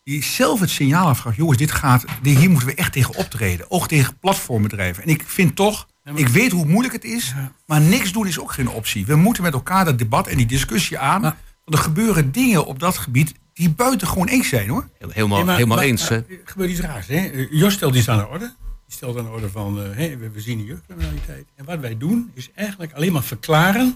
Die 0.06 0.24
zelf 0.24 0.60
het 0.60 0.70
signaal 0.70 1.08
afgaf, 1.08 1.36
jongens, 1.36 1.58
dit 1.58 1.72
gaat, 1.72 2.06
dit- 2.22 2.38
hier 2.38 2.50
moeten 2.50 2.68
we 2.68 2.74
echt 2.76 2.92
tegen 2.94 3.16
optreden. 3.16 3.66
Ook 3.72 3.88
tegen 3.88 4.18
platformbedrijven. 4.20 5.04
En 5.04 5.10
ik 5.10 5.24
vind 5.26 5.56
toch, 5.56 5.88
ik 6.16 6.28
weet 6.28 6.52
hoe 6.52 6.66
moeilijk 6.66 6.94
het 6.94 7.04
is, 7.04 7.34
maar 7.66 7.82
niks 7.82 8.12
doen 8.12 8.28
is 8.28 8.40
ook 8.40 8.52
geen 8.52 8.70
optie. 8.70 9.06
We 9.06 9.16
moeten 9.16 9.44
met 9.44 9.54
elkaar 9.54 9.86
dat 9.86 9.98
debat 9.98 10.28
en 10.28 10.38
die 10.38 10.46
discussie 10.46 10.98
aan. 11.00 11.22
want 11.22 11.38
er 11.78 11.78
gebeuren 11.78 12.32
dingen 12.32 12.66
op 12.66 12.80
dat 12.80 12.98
gebied 12.98 13.34
die 13.54 13.70
buitengewoon 13.70 14.28
eng 14.28 14.44
zijn 14.44 14.70
hoor. 14.70 14.88
Helemaal, 15.00 15.38
Nee, 15.38 15.46
maar- 15.46 15.56
helemaal 15.56 15.78
maar, 15.78 15.86
eens. 15.86 16.10
Er 16.10 16.26
gebeurt 16.44 16.70
iets 16.70 16.80
raars. 16.80 17.08
Hè? 17.08 17.16
Eh, 17.26 17.48
Jos 17.52 17.74
stelt 17.74 17.96
iets 17.96 18.10
aan 18.10 18.18
de 18.18 18.28
orde. 18.28 18.54
Die 18.88 18.96
stelt 18.96 19.18
aan 19.18 19.24
de 19.24 19.30
orde 19.30 19.50
van, 19.50 19.82
eh, 19.84 19.98
hè, 19.98 20.18
we, 20.18 20.30
we 20.30 20.42
zien 20.42 20.58
de 20.58 20.64
jeugdcriminaliteit. 20.66 21.46
En 21.56 21.66
wat 21.66 21.80
wij 21.80 21.98
doen 21.98 22.32
is 22.34 22.50
eigenlijk 22.56 22.94
alleen 22.94 23.12
maar 23.12 23.24
verklaren 23.24 23.96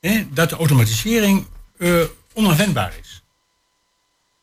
hè, 0.00 0.26
dat 0.32 0.50
de 0.50 0.56
automatisering 0.56 1.44
eh, 1.78 2.00
onafwendbaar 2.34 2.92
is. 3.00 3.19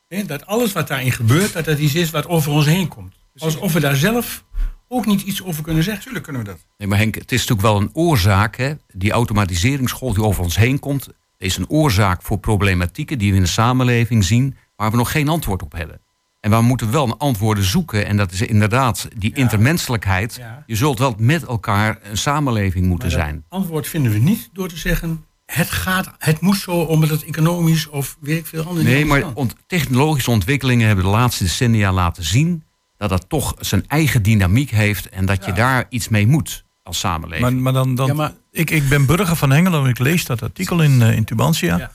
Dat 0.08 0.46
alles 0.46 0.74
wat 0.74 0.88
daarin 0.88 1.12
gebeurt, 1.12 1.54
dat 1.54 1.66
dat 1.66 1.78
iets 1.78 1.96
is 1.96 2.10
wat 2.12 2.28
over 2.28 2.52
ons 2.52 2.66
heen 2.66 2.88
komt. 2.88 3.16
Alsof 3.38 3.74
we 3.74 3.80
daar 3.80 3.96
zelf 3.96 4.44
ook 4.88 5.06
niet 5.06 5.22
iets 5.22 5.44
over 5.44 5.64
kunnen 5.64 5.84
zeggen. 5.84 6.04
Natuurlijk 6.04 6.24
kunnen 6.24 6.44
we 6.44 6.48
dat. 6.50 6.66
Nee, 6.78 6.88
maar 6.88 6.98
Henk, 6.98 7.16
het 7.16 7.32
is 7.32 7.40
natuurlijk 7.46 7.68
wel 7.68 7.82
een 7.82 7.90
oorzaak. 7.94 8.56
Hè? 8.56 8.74
Die 8.94 9.12
automatiseringsgolf 9.12 10.14
die 10.14 10.24
over 10.24 10.44
ons 10.44 10.56
heen 10.58 10.80
komt, 10.80 11.08
is 11.38 11.58
een 11.58 11.70
oorzaak 11.70 12.22
voor 12.22 12.38
problematieken 12.38 13.18
die 13.18 13.30
we 13.32 13.38
in 13.38 13.44
de 13.44 13.50
samenleving 13.50 14.24
zien, 14.24 14.56
waar 14.76 14.92
we 14.92 14.98
nog 14.98 15.12
geen 15.12 15.30
antwoord 15.30 15.62
op 15.64 15.72
hebben. 15.72 16.00
En 16.40 16.52
we 16.52 16.62
moeten 16.62 16.92
wel 16.92 17.04
een 17.06 17.18
antwoorden 17.18 17.64
zoeken. 17.64 18.06
En 18.06 18.18
dat 18.18 18.32
is 18.32 18.42
inderdaad 18.42 19.08
die 19.18 19.34
intermenselijkheid. 19.34 20.36
Ja. 20.36 20.64
Je 20.66 20.76
zult 20.76 21.00
wel 21.00 21.16
met 21.18 21.44
elkaar 21.44 22.00
een 22.04 22.18
samenleving 22.18 22.86
moeten 22.86 23.08
Maar 23.08 23.18
dat 23.18 23.26
zijn. 23.28 23.44
antwoord 23.50 23.88
vinden 23.88 24.12
we 24.12 24.18
niet 24.18 24.50
door 24.54 24.68
te 24.68 24.78
zeggen, 24.78 25.26
het, 25.52 25.70
gaat, 25.70 26.12
het 26.18 26.40
moet 26.42 26.58
zo 26.58 26.72
omdat 26.72 27.10
het 27.10 27.24
economisch 27.24 27.88
of 27.88 28.18
weet 28.20 28.38
ik 28.38 28.46
veel 28.46 28.64
anders 28.64 28.86
Nee, 28.86 29.06
maar 29.06 29.34
ont- 29.34 29.56
technologische 29.68 30.32
ontwikkelingen 30.32 30.88
hebben 30.88 31.06
de 31.06 31.12
laatste 31.12 31.44
decennia 31.44 31.92
laten 31.92 32.24
zien 32.24 32.64
dat 32.98 33.10
dat 33.10 33.26
toch 33.30 33.56
zijn 33.60 33.84
eigen 33.88 34.24
dynamiek 34.24 34.70
heeft 34.70 35.10
en 35.10 35.26
dat 35.26 35.46
je 35.46 35.54
daar 35.54 35.86
iets 35.90 36.10
mee 36.10 36.28
moet 36.28 36.64
als 36.84 37.00
samenleving. 37.00 37.50
Maar, 37.52 37.62
maar 37.62 37.74
dan, 37.74 37.96
dan 37.96 38.08
Ja, 38.08 38.14
maar- 38.14 38.34
ik, 38.52 38.70
ik 38.70 38.90
ben 38.90 39.06
burger 39.06 39.36
van 39.36 39.50
Hengelo 39.52 39.84
en 39.84 39.90
ik 39.90 40.00
lees 40.00 40.26
dat 40.26 40.42
artikel 40.42 40.82
in, 40.82 41.02
eh, 41.02 41.16
in 41.16 41.24
Tubantia. 41.24 41.78
Ja. 41.78 41.92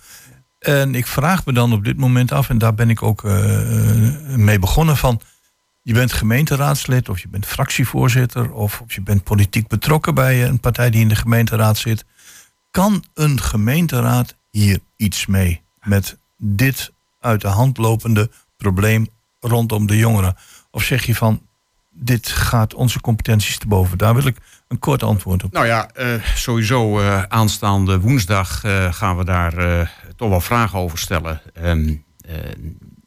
En 0.58 0.94
ik 0.94 1.06
vraag 1.06 1.44
me 1.44 1.52
dan 1.52 1.72
op 1.72 1.84
dit 1.84 1.96
moment 1.96 2.32
af, 2.32 2.48
en 2.48 2.58
daar 2.58 2.74
ben 2.74 2.90
ik 2.90 3.02
ook 3.02 3.24
eh, 3.24 4.04
eh, 4.06 4.36
mee 4.36 4.58
begonnen 4.58 4.96
van. 4.96 5.20
Je 5.82 5.92
bent 5.92 6.12
gemeenteraadslid 6.12 7.08
of 7.08 7.20
je 7.20 7.28
bent 7.28 7.46
fractievoorzitter 7.46 8.52
of, 8.52 8.80
of 8.80 8.94
je 8.94 9.00
bent 9.00 9.22
politiek 9.24 9.68
betrokken 9.68 10.14
bij 10.14 10.46
een 10.46 10.60
partij 10.60 10.90
die 10.90 11.00
in 11.00 11.08
de 11.08 11.14
gemeenteraad 11.16 11.78
zit. 11.78 12.04
Kan 12.72 13.04
een 13.14 13.40
gemeenteraad 13.40 14.36
hier 14.50 14.78
iets 14.96 15.26
mee 15.26 15.62
met 15.82 16.18
dit 16.36 16.92
uit 17.20 17.40
de 17.40 17.48
hand 17.48 17.78
lopende 17.78 18.30
probleem 18.56 19.08
rondom 19.40 19.86
de 19.86 19.96
jongeren? 19.96 20.36
Of 20.70 20.82
zeg 20.82 21.06
je 21.06 21.14
van, 21.14 21.46
dit 21.90 22.28
gaat 22.28 22.74
onze 22.74 23.00
competenties 23.00 23.58
te 23.58 23.66
boven? 23.66 23.98
Daar 23.98 24.14
wil 24.14 24.26
ik 24.26 24.36
een 24.68 24.78
kort 24.78 25.02
antwoord 25.02 25.44
op. 25.44 25.52
Nou 25.52 25.66
ja, 25.66 25.90
eh, 25.90 26.24
sowieso 26.34 27.00
eh, 27.00 27.22
aanstaande 27.22 28.00
woensdag 28.00 28.64
eh, 28.64 28.92
gaan 28.92 29.16
we 29.16 29.24
daar 29.24 29.90
toch 30.16 30.28
wel 30.28 30.40
vragen 30.40 30.78
over 30.78 30.98
stellen 30.98 31.40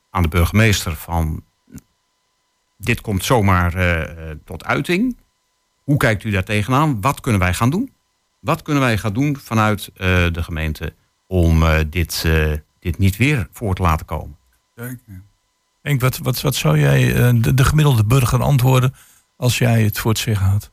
aan 0.09 0.21
de 0.21 0.27
burgemeester 0.27 0.95
van 0.95 1.43
dit 2.77 3.01
komt 3.01 3.23
zomaar 3.23 3.73
tot 4.43 4.65
uiting. 4.65 5.17
Hoe 5.83 5.97
kijkt 5.97 6.23
u 6.23 6.29
daar 6.29 6.43
tegenaan? 6.43 7.01
Wat 7.01 7.19
kunnen 7.19 7.41
wij 7.41 7.53
gaan 7.53 7.69
doen? 7.69 7.94
Wat 8.45 8.61
kunnen 8.61 8.83
wij 8.83 8.97
gaan 8.97 9.13
doen 9.13 9.37
vanuit 9.43 9.89
eh, 9.95 10.07
de 10.31 10.43
gemeente 10.43 10.93
om 11.27 11.63
eh, 11.63 11.79
dit, 11.89 12.23
eh, 12.25 12.51
dit 12.79 12.97
niet 12.97 13.17
weer 13.17 13.47
voor 13.51 13.75
te 13.75 13.81
laten 13.81 14.05
komen? 14.05 14.35
Henk, 15.81 16.01
wat, 16.01 16.17
wat, 16.17 16.41
wat 16.41 16.55
zou 16.55 16.79
jij 16.79 17.15
eh, 17.15 17.29
de, 17.35 17.53
de 17.53 17.63
gemiddelde 17.65 18.05
burger 18.05 18.41
antwoorden 18.41 18.93
als 19.37 19.57
jij 19.57 19.83
het 19.83 19.99
voor 19.99 20.11
het 20.11 20.19
zeggen 20.19 20.45
had? 20.45 20.71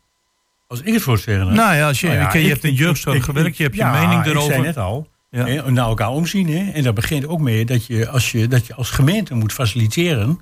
Als 0.67 0.81
ik 0.83 0.93
het 0.93 1.03
voor 1.03 1.15
het 1.15 1.23
zeggen 1.23 1.47
heb. 1.47 1.57
Nou 1.57 1.75
ja, 1.75 1.87
als 1.87 2.01
je, 2.01 2.07
Nou 2.07 2.19
ja, 2.19 2.33
je 2.33 2.41
ik- 2.43 2.49
hebt 2.49 2.65
in 2.65 2.75
jeugdzorg 2.75 3.17
ik- 3.17 3.23
gewerkt, 3.23 3.57
je 3.57 3.63
hebt 3.63 3.77
je 3.77 3.85
mening 3.85 4.19
Ik 4.19 4.25
zei 4.25 4.37
erover. 4.37 4.61
net 4.61 4.77
al, 4.77 5.09
Ja. 5.31 5.47
hè, 5.47 5.71
naar 5.71 5.87
elkaar 5.87 6.09
omzien. 6.11 6.49
Hè, 6.49 6.71
en 6.71 6.83
dat 6.83 6.95
begint 6.95 7.27
ook 7.27 7.41
mee 7.41 7.65
dat 7.65 7.87
je 7.87 8.09
als 8.09 8.31
je, 8.33 8.49
dat 8.49 8.67
je 8.67 8.75
als 8.75 8.91
gemeente 8.91 9.35
moet 9.35 9.53
faciliteren... 9.53 10.41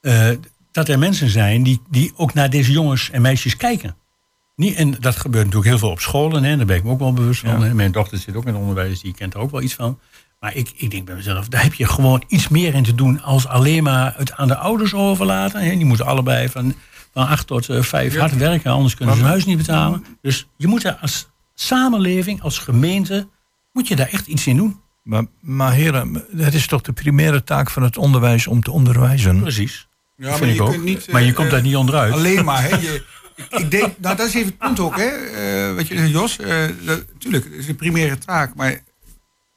eh, 0.00 0.28
dat 0.72 0.88
er 0.88 0.98
mensen 0.98 1.28
zijn 1.28 1.62
die, 1.62 1.82
die 1.90 2.12
ook 2.16 2.34
naar 2.34 2.50
deze 2.50 2.72
jongens 2.72 3.10
en 3.10 3.22
meisjes 3.22 3.56
kijken. 3.56 3.96
Niet, 4.56 4.74
en 4.74 4.90
dat 5.00 5.16
gebeurt 5.16 5.44
natuurlijk 5.44 5.70
heel 5.70 5.78
veel 5.78 5.90
op 5.90 6.00
scholen. 6.00 6.44
Hè, 6.44 6.56
daar 6.56 6.66
ben 6.66 6.76
ik 6.76 6.84
me 6.84 6.90
ook 6.90 6.98
wel 6.98 7.12
bewust 7.12 7.40
van. 7.40 7.60
Ja. 7.60 7.66
Hè. 7.66 7.74
Mijn 7.74 7.92
dochter 7.92 8.18
zit 8.18 8.36
ook 8.36 8.46
in 8.46 8.56
onderwijs, 8.56 9.00
die 9.00 9.14
kent 9.14 9.34
er 9.34 9.40
ook 9.40 9.50
wel 9.50 9.62
iets 9.62 9.74
van. 9.74 9.98
Maar 10.40 10.56
ik, 10.56 10.72
ik 10.76 10.90
denk 10.90 11.06
bij 11.06 11.14
mezelf, 11.14 11.48
daar 11.48 11.62
heb 11.62 11.74
je 11.74 11.86
gewoon 11.86 12.24
iets 12.28 12.48
meer 12.48 12.74
in 12.74 12.82
te 12.82 12.94
doen... 12.94 13.22
als 13.22 13.46
alleen 13.46 13.82
maar 13.82 14.14
het 14.16 14.32
aan 14.32 14.48
de 14.48 14.56
ouders 14.56 14.94
overlaten. 14.94 15.60
Hè. 15.60 15.76
Die 15.76 15.84
moeten 15.84 16.06
allebei 16.06 16.48
van, 16.48 16.74
van 17.12 17.26
acht 17.26 17.46
tot 17.46 17.68
eh, 17.68 17.82
vijf 17.82 18.18
hard 18.18 18.36
werken... 18.36 18.70
anders 18.70 18.94
kunnen 18.94 19.14
ze 19.14 19.20
hun 19.20 19.30
huis 19.30 19.44
niet 19.44 19.56
betalen. 19.56 20.04
Dus 20.20 20.48
je 20.56 20.66
moet 20.66 20.82
daar 20.82 20.98
als 21.00 21.28
samenleving, 21.54 22.42
als 22.42 22.58
gemeente... 22.58 23.28
moet 23.72 23.88
je 23.88 23.96
daar 23.96 24.08
echt 24.08 24.26
iets 24.26 24.46
in 24.46 24.56
doen. 24.56 24.80
Maar, 25.02 25.24
maar 25.40 25.72
heren, 25.72 26.24
het 26.36 26.54
is 26.54 26.66
toch 26.66 26.80
de 26.80 26.92
primaire 26.92 27.44
taak 27.44 27.70
van 27.70 27.82
het 27.82 27.96
onderwijs 27.96 28.46
om 28.46 28.62
te 28.62 28.70
onderwijzen? 28.70 29.40
Precies. 29.40 29.88
Ja, 30.16 30.28
maar 30.28 30.38
vind 30.38 30.50
je 30.50 30.56
ik 30.56 30.62
ook. 30.62 30.70
kunt 30.70 30.84
niet, 30.84 31.12
maar 31.12 31.22
je 31.22 31.28
eh, 31.28 31.34
komt 31.34 31.50
daar 31.50 31.62
niet 31.62 31.76
onderuit. 31.76 32.12
Alleen 32.12 32.44
maar, 32.44 32.62
hè. 32.62 32.76
Je, 32.86 33.04
ik, 33.36 33.70
denk, 33.70 33.98
nou 33.98 34.16
dat 34.16 34.26
is 34.26 34.34
even 34.34 34.46
het 34.46 34.58
punt 34.58 34.80
ook, 34.80 34.96
hè. 34.96 35.06
eh, 35.08 35.74
wat 35.74 35.88
je 35.88 35.96
zegt, 35.96 36.10
Jos. 36.10 36.38
eh, 36.38 36.68
dat- 36.84 37.04
tuurlijk, 37.18 37.44
is 37.44 37.68
een 37.68 37.76
primaire 37.76 38.18
taak, 38.18 38.54
maar 38.54 38.82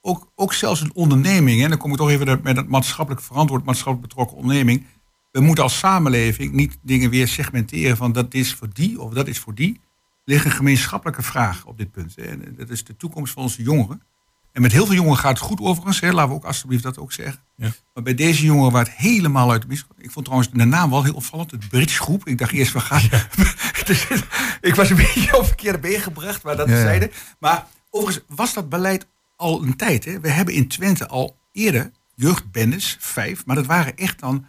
ook, 0.01 0.31
ook 0.35 0.53
zelfs 0.53 0.81
een 0.81 0.93
onderneming, 0.93 1.61
hè. 1.61 1.67
Dan 1.69 1.77
kom 1.77 1.91
ik 1.91 1.97
toch 1.97 2.09
even 2.09 2.39
met 2.43 2.55
dat 2.55 2.67
maatschappelijk 2.67 3.23
verantwoord, 3.23 3.65
maatschappelijk 3.65 4.07
betrokken 4.07 4.37
onderneming. 4.37 4.85
We 5.31 5.41
moeten 5.41 5.63
als 5.63 5.77
samenleving 5.77 6.53
niet 6.53 6.77
dingen 6.81 7.09
weer 7.09 7.27
segmenteren 7.27 7.97
van 7.97 8.11
dat 8.11 8.33
is 8.33 8.53
voor 8.53 8.67
die 8.73 9.01
of 9.01 9.13
dat 9.13 9.27
is 9.27 9.39
voor 9.39 9.55
die. 9.55 9.73
Er 9.73 10.31
ligt 10.33 10.45
een 10.45 10.51
gemeenschappelijke 10.51 11.21
vraag 11.21 11.65
op 11.65 11.77
dit 11.77 11.91
punt. 11.91 12.17
En 12.17 12.55
dat 12.57 12.69
is 12.69 12.83
de 12.83 12.95
toekomst 12.95 13.33
van 13.33 13.43
onze 13.43 13.63
jongeren. 13.63 14.01
En 14.55 14.61
met 14.61 14.71
heel 14.71 14.85
veel 14.85 14.95
jongeren 14.95 15.17
gaat 15.17 15.37
het 15.37 15.47
goed 15.47 15.59
overigens. 15.59 15.99
Hè. 15.99 16.11
Laten 16.11 16.29
we 16.29 16.35
ook 16.35 16.45
alsjeblieft 16.45 16.83
dat 16.83 16.97
ook 16.97 17.11
zeggen. 17.11 17.39
Ja. 17.55 17.71
Maar 17.93 18.03
bij 18.03 18.15
deze 18.15 18.45
jongeren 18.45 18.71
waar 18.71 18.83
het 18.83 18.93
helemaal 18.93 19.51
uit 19.51 19.61
de 19.61 19.67
mis 19.67 19.85
Ik 19.97 20.11
vond 20.11 20.25
trouwens 20.25 20.51
de 20.53 20.65
naam 20.65 20.89
wel 20.89 21.03
heel 21.03 21.13
opvallend. 21.13 21.51
Het 21.51 21.69
Bridge 21.69 22.01
Groep. 22.01 22.27
Ik 22.27 22.37
dacht 22.37 22.51
eerst 22.51 22.71
van. 22.71 22.99
Dus, 23.85 24.07
ik 24.61 24.75
was 24.75 24.89
een 24.89 24.95
beetje 24.95 25.37
op 25.37 25.45
verkeerde 25.45 25.79
been 25.79 25.99
gebracht, 25.99 26.43
maar 26.43 26.55
dat 26.55 26.69
Ja, 26.69 26.81
zeiden. 26.81 27.11
Maar 27.39 27.67
overigens 27.89 28.25
was 28.27 28.53
dat 28.53 28.69
beleid 28.69 29.07
al 29.35 29.63
een 29.63 29.75
tijd. 29.75 30.05
Hè. 30.05 30.19
We 30.19 30.29
hebben 30.29 30.53
in 30.53 30.67
Twente 30.67 31.07
al 31.07 31.37
eerder 31.51 31.91
jeugdbendes, 32.15 32.97
vijf. 32.99 33.45
Maar 33.45 33.55
dat 33.55 33.65
waren 33.65 33.97
echt 33.97 34.19
dan, 34.19 34.45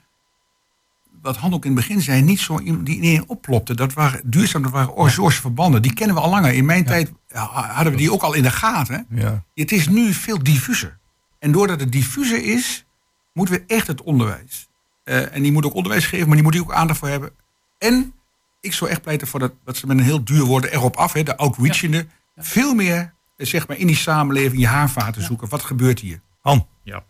wat 1.23 1.37
Han 1.37 1.55
ook 1.55 1.65
in 1.65 1.77
het 1.77 1.87
begin 1.87 2.01
zei, 2.01 2.23
niet 2.23 2.41
zo 2.41 2.63
die 2.83 2.97
ineens 2.97 3.25
opplopte. 3.27 3.75
Dat 3.75 3.93
waren 3.93 4.21
duurzaam, 4.25 4.63
dat 4.63 4.73
waren 4.73 4.95
orzoorse 4.95 5.41
verbanden. 5.41 5.83
Die 5.83 5.95
kennen 5.95 6.17
we 6.17 6.23
al 6.23 6.31
langer. 6.31 6.53
In 6.53 6.65
mijn 6.65 6.85
tijd 6.85 7.13
hadden 7.45 7.93
we 7.93 7.99
die 7.99 8.13
ook 8.13 8.23
al 8.23 8.35
in 8.35 8.43
de 8.43 8.51
gaten. 8.51 9.07
hè. 9.09 9.21
Ja. 9.23 9.45
Het 9.55 9.73
is 9.73 9.89
nu 9.89 10.13
veel 10.13 10.43
diffuser. 10.43 10.99
En 11.39 11.53
doordat 11.53 11.81
het 11.81 11.93
diffuser 11.93 12.45
is, 12.45 12.85
moeten 13.33 13.55
we 13.55 13.65
echt 13.67 13.87
het 13.87 14.03
onderwijs. 14.03 14.69
eh, 15.05 15.35
en 15.35 15.43
die 15.43 15.53
moet 15.53 15.65
ook 15.65 15.75
onderwijs 15.75 16.07
geven, 16.07 16.27
maar 16.27 16.35
die 16.35 16.43
moet 16.45 16.53
die 16.53 16.63
ook 16.63 16.73
aandacht 16.73 16.99
voor 16.99 17.09
hebben. 17.09 17.31
En 17.79 18.13
ik 18.61 18.73
zou 18.73 18.91
echt 18.91 19.03
pleiten 19.03 19.27
voor 19.27 19.41
dat, 19.41 19.53
dat 19.65 19.77
ze 19.77 19.87
met 19.87 19.99
een 19.99 20.05
heel 20.05 20.25
duur 20.25 20.45
woorden 20.45 20.73
erop 20.73 20.97
af, 20.97 21.13
hè, 21.13 21.23
de 21.23 21.37
outreachende, 21.37 22.07
veel 22.37 22.75
meer 22.75 23.15
eh, 23.37 23.47
zeg 23.47 23.69
maar, 23.69 23.77
in 23.77 23.87
die 23.87 23.97
samenleving 23.97 24.61
je 24.61 24.67
haarvaten 24.67 25.23
zoeken. 25.23 25.49
Wat 25.49 25.63
gebeurt 25.63 26.01
hier? 26.01 26.21
Han, 26.41 26.67
Ja. 26.83 27.05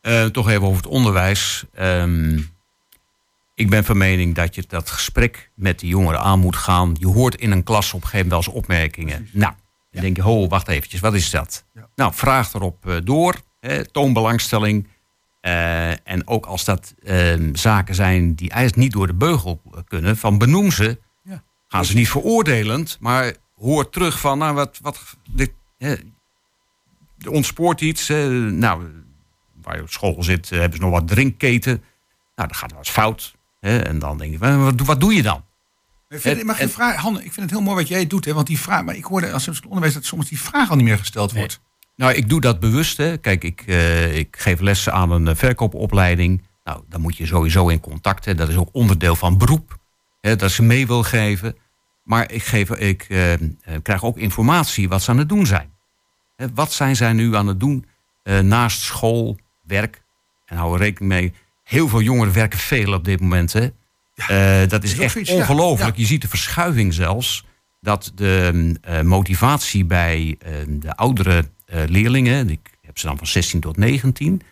Eh, 0.00 0.24
toch 0.24 0.48
even 0.48 0.62
over 0.62 0.76
het 0.76 0.86
onderwijs. 0.86 1.64
Ehm, 1.74 2.38
ik 3.54 3.70
ben 3.70 3.84
van 3.84 3.96
mening 3.96 4.34
dat 4.34 4.54
je 4.54 4.64
dat 4.68 4.90
gesprek 4.90 5.50
met 5.54 5.78
de 5.80 5.86
jongeren 5.86 6.20
aan 6.20 6.38
moet 6.40 6.56
gaan. 6.56 6.96
Je 6.98 7.06
hoort 7.06 7.34
in 7.34 7.50
een 7.50 7.62
klas 7.62 7.92
op 7.92 8.02
een 8.02 8.08
gegeven 8.08 8.28
moment 8.28 8.44
wel 8.46 8.54
eens 8.54 8.62
opmerkingen. 8.64 9.28
Nou, 9.32 9.52
dan 9.90 10.02
denk 10.02 10.16
je, 10.16 10.22
ho, 10.22 10.48
wacht 10.48 10.68
eventjes, 10.68 11.00
wat 11.00 11.14
is 11.14 11.30
dat? 11.30 11.64
Nou, 11.94 12.14
vraag 12.14 12.54
erop 12.54 12.86
eh, 12.86 12.96
door. 13.04 13.34
Hè, 13.60 13.84
toon 13.84 14.12
belangstelling. 14.12 14.88
Eh, 15.40 16.08
en 16.08 16.26
ook 16.26 16.46
als 16.46 16.64
dat 16.64 16.94
ehm, 17.02 17.54
zaken 17.54 17.94
zijn 17.94 18.34
die 18.34 18.50
eigenlijk 18.50 18.82
niet 18.82 18.92
door 18.92 19.06
de 19.06 19.14
beugel 19.14 19.62
kunnen, 19.88 20.16
van 20.16 20.38
benoem 20.38 20.70
ze. 20.70 21.00
Ja. 21.22 21.42
Gaan 21.68 21.84
ze 21.84 21.94
niet 21.94 22.08
veroordelend, 22.08 22.96
maar 23.00 23.34
hoor 23.56 23.90
terug 23.90 24.20
van, 24.20 24.38
nou, 24.38 24.54
wat, 24.54 24.78
wat 24.82 25.16
dit, 25.30 25.52
hè, 25.78 25.94
ontspoort 27.28 27.80
iets. 27.80 28.08
nou, 28.08 29.04
waar 29.62 29.76
je 29.76 29.82
op 29.82 29.90
school 29.90 30.22
zit, 30.22 30.50
eh, 30.50 30.58
hebben 30.58 30.78
ze 30.78 30.84
nog 30.84 30.92
wat 30.92 31.08
drinkketen. 31.08 31.82
Nou, 32.34 32.48
dan 32.48 32.54
gaat 32.54 32.70
wel 32.70 32.78
eens 32.78 32.90
fout. 32.90 33.34
Hè, 33.60 33.78
en 33.78 33.98
dan 33.98 34.18
denk 34.18 34.32
je, 34.32 34.84
wat 34.84 35.00
doe 35.00 35.14
je 35.14 35.22
dan? 35.22 35.44
Ik 36.10 36.20
vind, 36.20 36.40
En- 36.40 36.46
mag 36.46 36.56
je 36.56 36.62
en- 36.62 36.70
vraag, 36.70 36.96
Han, 36.96 37.16
ik 37.16 37.32
vind 37.32 37.36
het 37.36 37.50
heel 37.50 37.60
mooi 37.60 37.76
wat 37.76 37.88
jij 37.88 38.06
doet. 38.06 38.24
Hè, 38.24 38.32
want 38.32 38.46
die 38.46 38.58
vraag, 38.58 38.84
maar 38.84 38.96
ik 38.96 39.04
hoorde 39.04 39.32
als 39.32 39.46
het 39.46 39.64
onderwijs 39.64 39.94
dat 39.94 40.04
soms 40.04 40.28
die 40.28 40.40
vraag 40.40 40.70
al 40.70 40.76
niet 40.76 40.84
meer 40.84 40.98
gesteld 40.98 41.32
wordt. 41.32 41.60
Nou, 41.96 42.12
ik 42.12 42.28
doe 42.28 42.40
dat 42.40 42.60
bewust. 42.60 42.96
Hè. 42.96 43.16
Kijk, 43.16 43.44
ik, 43.44 43.62
eh, 43.66 44.16
ik 44.16 44.36
geef 44.38 44.60
lessen 44.60 44.92
aan 44.92 45.10
een 45.10 45.28
eh, 45.28 45.34
verkoopopleiding. 45.36 46.42
Nou, 46.64 46.82
dan 46.88 47.00
moet 47.00 47.16
je 47.16 47.26
sowieso 47.26 47.68
in 47.68 47.80
contact. 47.80 48.24
Hè. 48.24 48.34
Dat 48.34 48.48
is 48.48 48.56
ook 48.56 48.68
onderdeel 48.72 49.16
van 49.16 49.38
beroep. 49.38 49.78
Hè, 50.20 50.36
dat 50.36 50.50
ze 50.50 50.62
mee 50.62 50.86
wil 50.86 51.02
geven. 51.02 51.56
Maar 52.02 52.32
ik, 52.32 52.42
geef, 52.42 52.70
ik 52.70 53.02
eh, 53.08 53.32
krijg 53.82 54.04
ook 54.04 54.16
informatie 54.18 54.88
wat 54.88 55.02
ze 55.02 55.10
aan 55.10 55.18
het 55.18 55.28
doen 55.28 55.46
zijn. 55.46 55.70
Hè, 56.36 56.46
wat 56.54 56.72
zijn 56.72 56.96
zij 56.96 57.12
nu 57.12 57.36
aan 57.36 57.46
het 57.46 57.60
doen 57.60 57.84
naast 58.42 58.80
school, 58.80 59.38
werk? 59.62 60.02
En 60.44 60.56
hou 60.56 60.74
er 60.74 60.80
rekening 60.80 61.12
mee, 61.12 61.32
heel 61.64 61.88
veel 61.88 62.00
jongeren 62.00 62.32
werken 62.32 62.58
veel 62.58 62.92
op 62.92 63.04
dit 63.04 63.20
moment. 63.20 63.52
Hè. 63.52 63.68
Eh, 64.28 64.68
dat 64.68 64.82
is 64.82 64.98
echt 64.98 65.12
zoiets, 65.12 65.30
ongelooflijk. 65.30 65.96
Ja. 65.96 66.02
Je 66.02 66.06
ziet 66.06 66.22
de 66.22 66.28
verschuiving 66.28 66.94
zelfs. 66.94 67.44
Dat 67.80 68.12
de 68.14 68.74
eh, 68.82 69.00
motivatie 69.00 69.84
bij 69.84 70.36
eh, 70.38 70.52
de 70.68 70.96
oudere 70.96 71.44
leerlingen, 71.86 72.50
ik 72.50 72.70
heb 72.82 72.98
ze 72.98 73.06
dan 73.06 73.18
van 73.18 73.26
16 73.26 73.60
tot 73.60 73.76
19. 73.76 74.42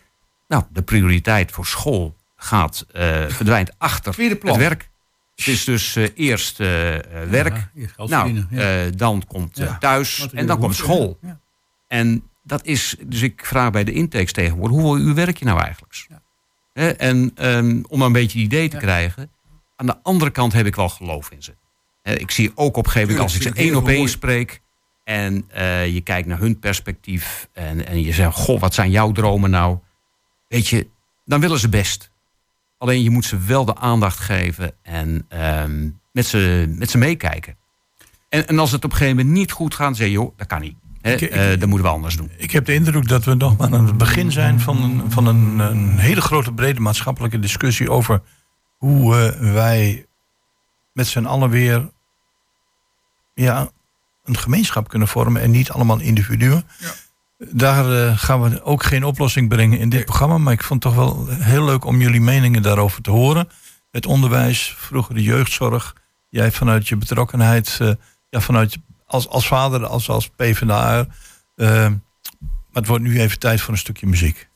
Nou, 0.47 0.63
de 0.71 0.81
prioriteit 0.81 1.51
voor 1.51 1.65
school 1.65 2.15
gaat, 2.35 2.85
verdwijnt 3.27 3.71
achter 3.77 4.15
het 4.17 4.57
werk. 4.57 4.89
Het 5.39 5.47
is 5.47 5.63
dus 5.63 5.95
eh, 5.95 6.07
eerst 6.15 6.57
werk. 6.57 7.69
Ja, 7.73 8.05
nou, 8.05 8.45
ja. 8.49 8.89
dan 8.89 9.23
komt 9.27 9.61
thuis 9.79 10.27
en 10.33 10.45
dan 10.45 10.59
komt 10.59 10.75
school. 10.75 11.17
ja. 11.21 11.39
En 11.87 12.23
dat 12.43 12.65
is, 12.65 12.95
dus 13.05 13.21
ik 13.21 13.45
vraag 13.45 13.71
bij 13.71 13.83
de 13.83 13.91
intakes 13.91 14.31
tegenwoordig, 14.31 14.77
hoe, 14.77 15.01
hoe 15.01 15.13
werk 15.13 15.37
je 15.37 15.45
nou 15.45 15.61
eigenlijk? 15.61 16.07
En 16.97 17.31
ehm, 17.35 17.81
om 17.87 18.01
een 18.01 18.11
beetje 18.11 18.39
idee 18.39 18.69
te 18.69 18.77
krijgen. 18.77 19.29
Aan 19.79 19.85
de 19.85 19.97
andere 20.03 20.31
kant 20.31 20.53
heb 20.53 20.65
ik 20.65 20.75
wel 20.75 20.89
geloof 20.89 21.29
in 21.31 21.43
ze. 21.43 21.55
Ik 22.03 22.31
zie 22.31 22.51
ook 22.55 22.77
op 22.77 22.85
een 22.85 22.91
gegeven 22.91 23.13
moment, 23.13 23.33
als 23.33 23.35
ik 23.35 23.41
ze 23.41 23.53
één 23.63 23.75
op 23.75 23.87
één 23.87 24.09
spreek. 24.09 24.61
En 25.03 25.45
eh, 25.49 25.93
je 25.93 26.01
kijkt 26.01 26.27
naar 26.27 26.39
hun 26.39 26.59
perspectief. 26.59 27.47
En, 27.53 27.87
en 27.87 28.01
je 28.01 28.13
zegt, 28.13 28.35
goh, 28.35 28.59
wat 28.59 28.73
zijn 28.73 28.91
jouw 28.91 29.11
dromen 29.11 29.49
nou? 29.49 29.77
Weet 30.47 30.67
je, 30.67 30.87
dan 31.25 31.39
willen 31.39 31.59
ze 31.59 31.69
best. 31.69 32.11
Alleen 32.77 33.03
je 33.03 33.09
moet 33.09 33.25
ze 33.25 33.37
wel 33.37 33.65
de 33.65 33.75
aandacht 33.75 34.19
geven 34.19 34.71
en 34.81 35.25
ehm, 35.29 35.89
met, 36.11 36.25
ze, 36.25 36.65
met 36.77 36.89
ze 36.89 36.97
meekijken. 36.97 37.55
En, 38.29 38.47
en 38.47 38.59
als 38.59 38.71
het 38.71 38.83
op 38.85 38.91
een 38.91 38.97
gegeven 38.97 39.17
moment 39.17 39.35
niet 39.35 39.51
goed 39.51 39.75
gaat, 39.75 39.95
zeg 39.97 40.07
je, 40.07 40.11
joh, 40.13 40.37
dat 40.37 40.47
kan 40.47 40.61
niet. 40.61 40.75
Ik- 41.01 41.21
ik- 41.21 41.29
eh, 41.29 41.49
dat 41.59 41.65
moeten 41.69 41.87
we 41.87 41.93
anders 41.93 42.15
doen. 42.17 42.31
Ik 42.37 42.51
heb 42.51 42.65
de 42.65 42.73
indruk 42.73 43.07
dat 43.07 43.23
we 43.25 43.33
nog 43.33 43.57
maar 43.57 43.73
aan 43.73 43.85
het 43.85 43.97
begin 43.97 44.31
zijn 44.31 44.59
van 44.59 44.83
een, 44.83 45.11
van 45.11 45.25
een, 45.27 45.59
een 45.59 45.97
hele 45.97 46.21
grote 46.21 46.53
brede 46.53 46.79
maatschappelijke 46.79 47.39
discussie 47.39 47.91
over 47.91 48.21
hoe 48.79 49.15
eh, 49.31 49.53
wij 49.53 50.05
met 50.93 51.07
z'n 51.07 51.25
allen 51.25 51.49
weer 51.49 51.89
ja, 53.33 53.69
een 54.23 54.37
gemeenschap 54.37 54.87
kunnen 54.87 55.07
vormen 55.07 55.41
en 55.41 55.51
niet 55.51 55.71
allemaal 55.71 55.99
individuen. 55.99 56.67
Daar 57.37 57.91
eh, 58.07 58.17
gaan 58.17 58.41
we 58.41 58.63
ook 58.63 58.83
geen 58.83 59.03
oplossing 59.03 59.49
brengen 59.49 59.79
in 59.79 59.89
dit 59.89 60.05
programma, 60.05 60.37
maar 60.37 60.53
ik 60.53 60.63
vond 60.63 60.83
het 60.83 60.93
toch 60.93 61.03
wel 61.05 61.27
heel 61.27 61.65
leuk 61.65 61.85
om 61.85 62.01
jullie 62.01 62.21
meningen 62.21 62.61
daarover 62.61 63.01
te 63.01 63.11
horen. 63.11 63.49
Het 63.91 64.05
onderwijs, 64.05 64.75
vroeger 64.77 65.15
de 65.15 65.23
jeugdzorg, 65.23 65.95
jij 66.29 66.51
vanuit 66.51 66.87
je 66.87 66.95
betrokkenheid, 66.95 67.77
eh, 67.81 67.91
ja, 68.29 68.39
vanuit 68.41 68.73
je- 68.73 68.81
als, 69.05 69.27
als 69.27 69.47
vader, 69.47 69.85
als, 69.85 70.09
als 70.09 70.29
PvdA. 70.29 71.07
maar 71.55 71.91
het 72.73 72.87
wordt 72.87 73.03
nu 73.03 73.19
even 73.19 73.39
tijd 73.39 73.61
voor 73.61 73.73
een 73.73 73.79
stukje 73.79 74.07
muziek. 74.07 74.49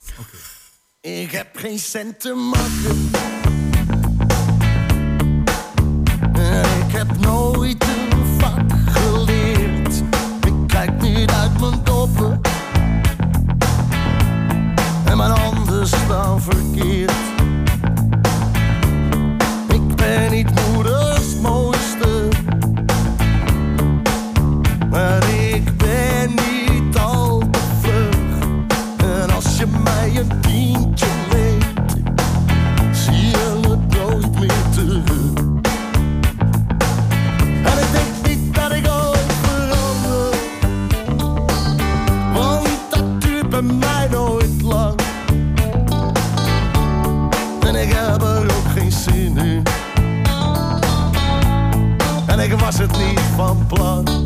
Ik 1.01 1.31
heb 1.31 1.57
geen 1.57 1.79
cent 1.79 2.19
te 2.19 2.33
maken. 2.33 3.09
Heb 7.07 7.19
nooit 7.19 7.92
was 52.77 52.87
het 52.87 52.97
niet 52.97 53.19
van 53.19 53.67
plan. 53.67 54.22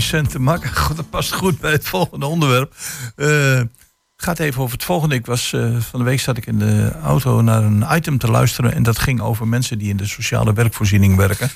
Geen 0.00 0.26
cent 0.26 0.30
te. 0.30 0.68
Goed, 0.84 0.96
dat 0.96 1.10
past 1.10 1.32
goed 1.32 1.60
bij 1.60 1.72
het 1.72 1.88
volgende 1.88 2.26
onderwerp. 2.26 2.74
Het 3.14 4.24
gaat 4.24 4.38
even 4.38 4.62
over 4.62 4.74
het 4.74 4.84
volgende. 4.84 5.14
Ik 5.14 5.26
was, 5.26 5.52
eh, 5.52 5.76
van 5.78 5.98
de 6.00 6.04
week 6.04 6.20
zat 6.20 6.36
ik 6.36 6.46
in 6.46 6.58
de 6.58 6.92
auto 7.02 7.40
naar 7.40 7.62
een 7.62 7.84
item 7.90 8.18
te 8.18 8.30
luisteren. 8.30 8.74
En 8.74 8.82
dat 8.82 8.98
ging 8.98 9.20
over 9.20 9.48
mensen 9.48 9.78
die 9.78 9.88
in 9.88 9.96
de 9.96 10.06
sociale 10.06 10.52
werkvoorziening 10.52 11.16
werken. 11.16 11.50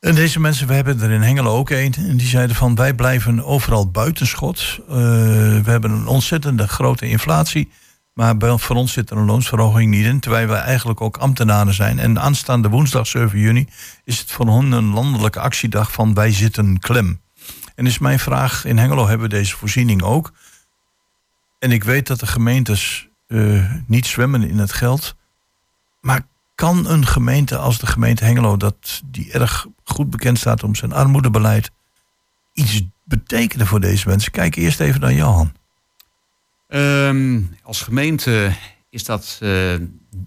En 0.00 0.14
deze 0.14 0.40
mensen, 0.40 0.66
we 0.66 0.74
hebben 0.74 1.00
er 1.00 1.10
in 1.10 1.22
Hengelo 1.22 1.56
ook 1.56 1.70
een. 1.70 1.94
En 1.96 2.16
die 2.16 2.26
zeiden 2.26 2.56
van 2.56 2.74
wij 2.74 2.94
blijven 2.94 3.44
overal 3.44 3.90
buitenschot. 3.90 4.78
Eh, 4.88 4.94
we 5.64 5.70
hebben 5.70 5.90
een 5.90 6.06
ontzettende 6.06 6.68
grote 6.68 7.08
inflatie. 7.08 7.70
Maar 8.12 8.36
bij, 8.36 8.58
voor 8.58 8.76
ons 8.76 8.92
zit 8.92 9.10
er 9.10 9.16
een 9.16 9.24
loonsverhoging 9.24 9.90
niet 9.90 10.06
in. 10.06 10.20
Terwijl 10.20 10.46
wij 10.46 10.60
eigenlijk 10.60 11.00
ook 11.00 11.16
ambtenaren 11.16 11.74
zijn. 11.74 11.98
En 11.98 12.20
aanstaande 12.20 12.68
woensdag 12.68 13.06
7 13.06 13.38
juni 13.38 13.68
is 14.04 14.18
het 14.18 14.30
voor 14.30 14.46
hen 14.46 14.72
een 14.72 14.92
landelijke 14.92 15.40
actiedag 15.40 15.92
van 15.92 16.14
wij 16.14 16.32
zitten 16.32 16.78
klem. 16.78 17.22
En 17.74 17.86
is 17.86 17.98
mijn 17.98 18.18
vraag, 18.18 18.64
in 18.64 18.78
Hengelo 18.78 19.06
hebben 19.06 19.28
we 19.28 19.34
deze 19.34 19.56
voorziening 19.56 20.02
ook. 20.02 20.32
En 21.58 21.72
ik 21.72 21.84
weet 21.84 22.06
dat 22.06 22.20
de 22.20 22.26
gemeentes 22.26 23.08
eh, 23.26 23.72
niet 23.86 24.06
zwemmen 24.06 24.48
in 24.48 24.58
het 24.58 24.72
geld. 24.72 25.14
Maar 26.00 26.26
kan 26.54 26.88
een 26.88 27.06
gemeente 27.06 27.56
als 27.56 27.78
de 27.78 27.86
gemeente 27.86 28.24
Hengelo, 28.24 28.56
dat 28.56 29.02
die 29.04 29.32
erg 29.32 29.66
goed 29.84 30.10
bekend 30.10 30.38
staat 30.38 30.62
om 30.62 30.74
zijn 30.74 30.92
armoedebeleid, 30.92 31.70
iets 32.52 32.82
betekenen 33.04 33.66
voor 33.66 33.80
deze 33.80 34.08
mensen? 34.08 34.32
Kijk 34.32 34.56
eerst 34.56 34.80
even 34.80 35.00
naar 35.00 35.12
Johan. 35.12 35.52
Ehm, 36.68 37.42
als 37.62 37.82
gemeente 37.82 38.52
is 38.94 39.04
dat, 39.04 39.38
eh, 39.42 39.74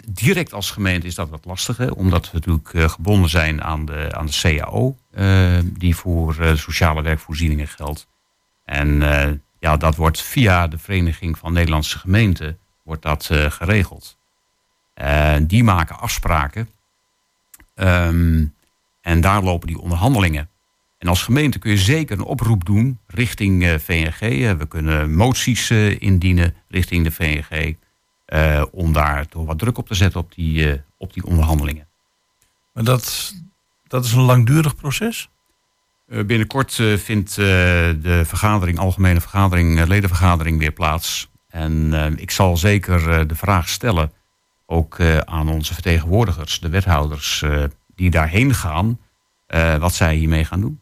direct 0.05 0.53
als 0.53 0.71
gemeente 0.71 1.07
is 1.07 1.15
dat 1.15 1.29
wat 1.29 1.45
lastiger. 1.45 1.93
Omdat 1.93 2.25
we 2.25 2.37
natuurlijk 2.37 2.73
eh, 2.73 2.89
gebonden 2.89 3.29
zijn 3.29 3.63
aan 3.63 3.85
de, 3.85 4.09
aan 4.11 4.25
de 4.25 4.39
CAO. 4.41 4.95
eh, 5.11 5.59
die 5.63 5.95
voor 5.95 6.35
sociale 6.55 7.01
werkvoorzieningen 7.01 7.67
geldt. 7.67 8.07
En 8.65 9.01
ja, 9.59 9.77
dat 9.77 9.95
wordt 9.95 10.21
via 10.21 10.67
de 10.67 10.77
Vereniging 10.77 11.37
van 11.37 11.53
Nederlandse 11.53 11.99
Gemeenten 11.99 12.57
wordt 12.83 13.01
dat, 13.01 13.29
geregeld. 13.49 14.17
Die 15.41 15.63
maken 15.63 15.99
afspraken. 15.99 16.69
Ehm, 17.75 18.45
en 19.01 19.21
daar 19.21 19.43
lopen 19.43 19.67
die 19.67 19.79
onderhandelingen. 19.79 20.49
En 20.97 21.07
als 21.07 21.23
gemeente 21.23 21.59
kun 21.59 21.71
je 21.71 21.77
zeker 21.77 22.17
een 22.17 22.23
oproep 22.23 22.65
doen 22.65 22.99
richting 23.07 23.75
VNG. 23.79 24.19
We 24.57 24.65
kunnen 24.67 25.15
moties 25.15 25.71
indienen 25.99 26.55
richting 26.67 27.03
de 27.03 27.11
VNG. 27.11 27.75
Eh, 28.27 28.63
om 28.71 28.93
daar 28.93 29.27
toch 29.27 29.45
wat 29.45 29.59
druk 29.59 29.77
op 29.77 29.87
te 29.87 29.93
zetten 29.93 30.19
op 30.19 30.35
die, 30.35 30.71
eh, 30.71 30.79
op 30.97 31.13
die 31.13 31.25
onderhandelingen. 31.25 31.87
Maar 32.73 32.83
dat, 32.83 33.33
dat 33.87 34.05
is 34.05 34.13
een 34.13 34.21
langdurig 34.21 34.75
proces. 34.75 35.29
Eh, 36.07 36.25
binnenkort 36.25 36.79
eh, 36.79 36.97
vindt 36.97 37.29
eh, 37.29 37.35
de 38.01 38.21
vergadering, 38.25 38.79
algemene 38.79 39.21
vergadering, 39.21 39.85
ledenvergadering 39.85 40.59
weer 40.59 40.71
plaats. 40.71 41.29
En 41.47 41.93
eh, 41.93 42.11
ik 42.15 42.31
zal 42.31 42.57
zeker 42.57 43.09
eh, 43.11 43.27
de 43.27 43.35
vraag 43.35 43.69
stellen, 43.69 44.11
ook 44.65 44.99
eh, 44.99 45.17
aan 45.17 45.49
onze 45.49 45.73
vertegenwoordigers, 45.73 46.59
de 46.59 46.69
wethouders 46.69 47.41
eh, 47.41 47.63
die 47.95 48.09
daarheen 48.09 48.53
gaan, 48.53 48.99
eh, 49.47 49.75
wat 49.75 49.93
zij 49.93 50.15
hiermee 50.15 50.45
gaan 50.45 50.61
doen. 50.61 50.81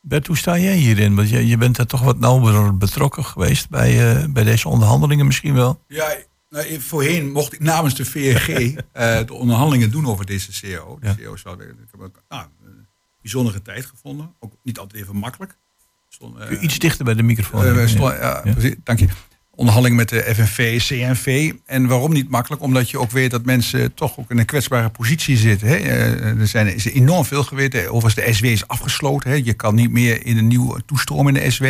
Bert, 0.00 0.26
hoe 0.26 0.36
sta 0.36 0.58
jij 0.58 0.76
hierin? 0.76 1.14
Want 1.14 1.30
je, 1.30 1.46
je 1.46 1.56
bent 1.56 1.78
er 1.78 1.86
toch 1.86 2.00
wat 2.02 2.18
nauwer 2.18 2.76
betrokken 2.76 3.24
geweest 3.24 3.68
bij, 3.68 4.16
eh, 4.16 4.24
bij 4.28 4.44
deze 4.44 4.68
onderhandelingen 4.68 5.26
misschien 5.26 5.54
wel. 5.54 5.82
Ja, 5.88 6.16
nou, 6.50 6.80
voorheen 6.80 7.32
mocht 7.32 7.52
ik 7.52 7.60
namens 7.60 7.94
de 7.94 8.04
VNG 8.04 8.48
eh, 8.92 9.18
de 9.26 9.34
onderhandelingen 9.34 9.90
doen 9.90 10.06
over 10.06 10.26
deze 10.26 10.52
CEO. 10.52 10.98
De 11.00 11.06
Ja. 11.06 11.14
CEO 11.18 11.34
is 11.34 11.42
wel, 11.42 11.52
ik 11.52 11.74
heb 11.90 12.00
ook 12.00 12.22
nou, 12.28 12.46
een 12.64 12.86
bijzondere 13.20 13.62
tijd 13.62 13.86
gevonden. 13.86 14.34
Ook 14.38 14.52
niet 14.62 14.78
altijd 14.78 15.02
even 15.02 15.16
makkelijk. 15.16 15.56
Stond, 16.08 16.38
eh, 16.38 16.62
Iets 16.62 16.78
dichter 16.78 17.04
bij 17.04 17.14
de 17.14 17.22
microfoon. 17.22 17.74
we 17.74 17.96
Ja. 18.00 18.40
precies, 18.44 18.74
dank 18.84 18.98
je. 18.98 19.06
Onderhandeling 19.50 19.98
met 20.00 20.08
de 20.08 20.34
FNV, 20.34 20.80
CNV. 20.80 21.52
En 21.66 21.86
waarom 21.86 22.12
niet 22.12 22.28
makkelijk? 22.30 22.62
Omdat 22.62 22.90
je 22.90 22.98
ook 22.98 23.10
weet 23.10 23.30
dat 23.30 23.44
mensen 23.44 23.94
toch 23.94 24.18
ook 24.18 24.30
in 24.30 24.38
een 24.38 24.44
kwetsbare 24.44 24.90
positie 24.90 25.36
zitten. 25.36 25.68
Hè. 25.68 25.76
Er 26.40 26.46
zijn, 26.46 26.74
is 26.74 26.84
enorm 26.84 27.24
veel 27.24 27.44
geweest. 27.44 27.86
Overigens, 27.88 28.14
de 28.26 28.32
SW 28.32 28.44
is 28.44 28.68
afgesloten. 28.68 29.30
Hè. 29.30 29.36
Je 29.36 29.52
kan 29.54 29.74
niet 29.74 29.90
meer 29.90 30.26
in 30.26 30.38
een 30.38 30.46
nieuwe 30.46 30.82
toestroom 30.86 31.28
in 31.28 31.34
de 31.34 31.50
SW. 31.50 31.62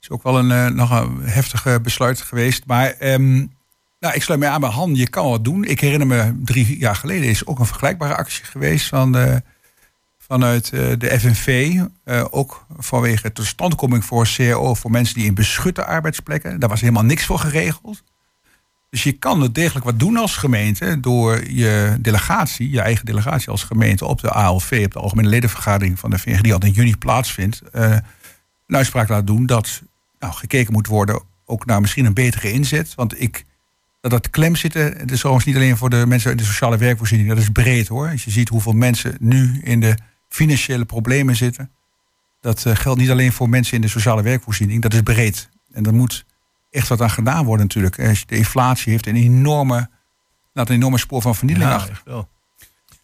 is 0.00 0.08
ook 0.08 0.22
wel 0.22 0.38
een 0.38 0.74
nog 0.74 0.90
een 0.90 1.22
heftig 1.22 1.80
besluit 1.82 2.20
geweest. 2.20 2.66
Maar 2.66 2.90
ehm, 2.90 3.46
nou, 4.00 4.14
ik 4.14 4.22
sluit 4.22 4.40
mij 4.40 4.48
aan 4.48 4.60
bij 4.60 4.70
Han. 4.70 4.94
Je 4.94 5.08
kan 5.08 5.28
wat 5.28 5.44
doen. 5.44 5.64
Ik 5.64 5.80
herinner 5.80 6.06
me 6.06 6.42
drie 6.44 6.78
jaar 6.78 6.96
geleden 6.96 7.28
is 7.28 7.46
ook 7.46 7.58
een 7.58 7.66
vergelijkbare 7.66 8.16
actie 8.16 8.44
geweest 8.44 8.88
van 8.88 9.12
de, 9.12 9.42
vanuit 10.18 10.72
eh, 10.72 10.92
de 10.98 11.20
FNV. 11.20 11.80
eh, 12.04 12.24
ook 12.30 12.66
vanwege 12.76 13.32
totstandkoming 13.32 14.04
voor 14.04 14.28
CAO 14.36 14.74
voor 14.74 14.90
mensen 14.90 15.14
die 15.14 15.26
in 15.26 15.34
beschutte 15.34 15.84
arbeidsplekken. 15.84 16.60
Daar 16.60 16.68
was 16.68 16.80
helemaal 16.80 17.04
niks 17.04 17.24
voor 17.24 17.38
geregeld. 17.38 18.02
Dus 18.90 19.02
je 19.02 19.12
kan 19.12 19.42
er 19.42 19.52
degelijk 19.52 19.84
wat 19.84 19.98
doen 19.98 20.16
als 20.16 20.36
gemeente 20.36 21.00
door 21.00 21.50
je 21.50 21.96
delegatie, 22.00 22.70
je 22.70 22.80
eigen 22.80 23.04
delegatie 23.04 23.48
als 23.48 23.64
gemeente 23.64 24.04
op 24.04 24.20
de 24.20 24.30
ALV, 24.30 24.82
op 24.84 24.92
de 24.92 24.98
Algemene 24.98 25.28
Ledenvergadering 25.28 25.98
van 25.98 26.10
de 26.10 26.18
VNG, 26.18 26.40
die 26.40 26.54
al 26.54 26.60
in 26.60 26.72
juni 26.72 26.96
plaatsvindt, 26.96 27.60
eh, 27.72 27.96
een 28.66 28.76
uitspraak 28.76 29.08
laat 29.08 29.26
doen 29.26 29.46
dat 29.46 29.82
nou, 30.18 30.32
gekeken 30.34 30.72
moet 30.72 30.86
worden 30.86 31.22
ook 31.44 31.66
naar 31.66 31.80
misschien 31.80 32.04
een 32.04 32.14
betere 32.14 32.52
inzet. 32.52 32.94
Want 32.94 33.20
ik, 33.20 33.44
dat 34.00 34.10
dat 34.10 34.30
klem 34.30 34.56
zitten, 34.56 34.96
het 34.96 35.10
is 35.10 35.18
trouwens 35.18 35.46
niet 35.46 35.56
alleen 35.56 35.76
voor 35.76 35.90
de 35.90 36.04
mensen 36.06 36.30
in 36.30 36.36
de 36.36 36.44
sociale 36.44 36.76
werkvoorziening, 36.76 37.28
dat 37.28 37.38
is 37.38 37.48
breed 37.50 37.88
hoor. 37.88 38.08
Als 38.08 38.24
je 38.24 38.30
ziet 38.30 38.48
hoeveel 38.48 38.72
mensen 38.72 39.16
nu 39.20 39.60
in 39.62 39.80
de 39.80 39.94
financiële 40.28 40.84
problemen 40.84 41.36
zitten, 41.36 41.70
dat 42.40 42.64
eh, 42.66 42.76
geldt 42.76 43.00
niet 43.00 43.10
alleen 43.10 43.32
voor 43.32 43.48
mensen 43.48 43.74
in 43.74 43.80
de 43.80 43.88
sociale 43.88 44.22
werkvoorziening, 44.22 44.82
dat 44.82 44.94
is 44.94 45.00
breed. 45.00 45.48
En 45.72 45.86
er 45.86 45.94
moet 45.94 46.24
echt 46.70 46.88
wat 46.88 47.00
aan 47.00 47.10
gedaan 47.10 47.44
worden 47.44 47.66
natuurlijk. 47.66 48.26
De 48.28 48.36
inflatie 48.36 48.92
heeft 48.92 49.06
een 49.06 49.16
enorme, 49.16 49.88
laat 50.52 50.68
een 50.68 50.74
enorme 50.74 50.98
spoor 50.98 51.22
van 51.22 51.34
vernieling 51.34 51.68
Ja, 51.68 51.74
achter. 51.74 52.02
wel. 52.04 52.28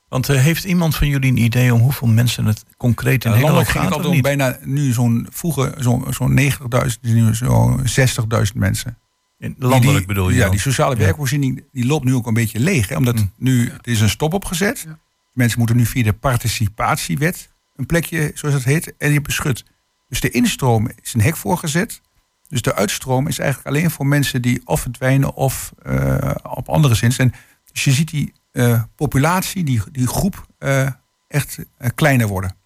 Want 0.09 0.29
eh, 0.29 0.41
heeft 0.41 0.65
iemand 0.65 0.97
van 0.97 1.09
jullie 1.09 1.31
een 1.31 1.37
idee 1.37 1.75
om 1.75 1.81
hoeveel 1.81 2.09
mensen 2.09 2.45
het 2.45 2.65
concreet 2.77 3.25
in 3.25 3.31
Ja, 3.31 3.37
Nederland 3.37 3.69
gaat 3.69 3.95
het 3.95 4.07
om 4.07 4.21
bijna 4.21 4.59
nu 4.63 4.93
zo'n 4.93 5.27
vroeger 5.31 5.75
zo'n 5.79 6.07
zo'n 6.11 6.39
90.000, 6.41 7.01
nu 7.01 7.35
zo'n 7.35 7.81
60.000 7.81 8.55
mensen. 8.55 8.99
In- 9.39 9.55
Landelijk 9.59 9.99
Die- 9.99 10.07
bedoel 10.07 10.29
je? 10.29 10.35
Ja, 10.37 10.41
dan? 10.43 10.51
die 10.51 10.61
sociale 10.61 10.95
Ja. 10.97 11.01
werkvoorziening 11.01 11.65
die 11.73 11.87
loopt 11.87 12.05
nu 12.05 12.15
ook 12.15 12.27
een 12.27 12.35
beetje 12.35 12.61
leeg. 12.61 12.89
Hè, 12.89 12.97
omdat 12.97 13.15
Mm. 13.17 13.31
nu, 13.37 13.69
er 13.69 13.79
is 13.83 14.01
een 14.01 14.09
stop 14.09 14.33
opgezet. 14.35 14.87
Mensen 15.33 15.59
moeten 15.59 15.77
nu 15.77 15.87
via 15.87 16.03
de 16.03 16.13
participatiewet 16.13 17.53
een 17.77 17.87
plekje, 17.87 18.31
zoals 18.35 18.55
dat 18.55 18.65
heet, 18.65 18.95
en 18.99 19.11
die 19.11 19.21
beschut. 19.21 19.65
Dus 20.09 20.21
de 20.21 20.31
instroom 20.31 20.91
is 21.03 21.15
een 21.15 21.21
hek 21.21 21.37
voorgezet. 21.37 22.01
Dus 22.49 22.63
de 22.63 22.75
uitstroom 22.75 23.27
is 23.29 23.39
eigenlijk 23.39 23.69
alleen 23.77 23.91
voor 23.91 24.07
mensen 24.07 24.43
die 24.43 24.61
of 24.65 24.81
verdwijnen 24.81 25.35
of 25.35 25.73
eh, 25.83 26.35
op 26.43 26.69
andere 26.69 26.95
zins. 26.95 27.19
En 27.19 27.33
dus 27.73 27.85
je 27.85 27.93
ziet 27.93 28.11
die 28.11 28.33
eh, 28.53 28.83
populatie, 28.95 29.65
die, 29.65 29.83
die 29.93 30.07
groep, 30.07 30.47
eh, 30.59 30.91
echt 31.29 31.59
kleiner 31.95 32.27
worden. 32.27 32.57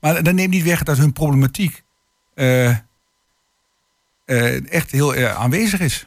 Maar 0.00 0.22
dat 0.22 0.34
neemt 0.34 0.50
niet 0.50 0.62
weg 0.64 0.82
dat 0.82 0.96
hun 0.98 1.12
problematiek 1.12 1.82
eh, 4.24 4.72
echt 4.72 4.90
heel 4.90 5.14
eh, 5.14 5.34
aanwezig 5.34 5.80
is. 5.80 6.06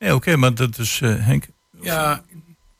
Ja, 0.00 0.14
oké, 0.14 0.36
maar 0.36 0.54
dat 0.54 0.78
is 0.78 1.00
eh, 1.02 1.14
Henk. 1.18 1.46
Ja, 1.80 2.22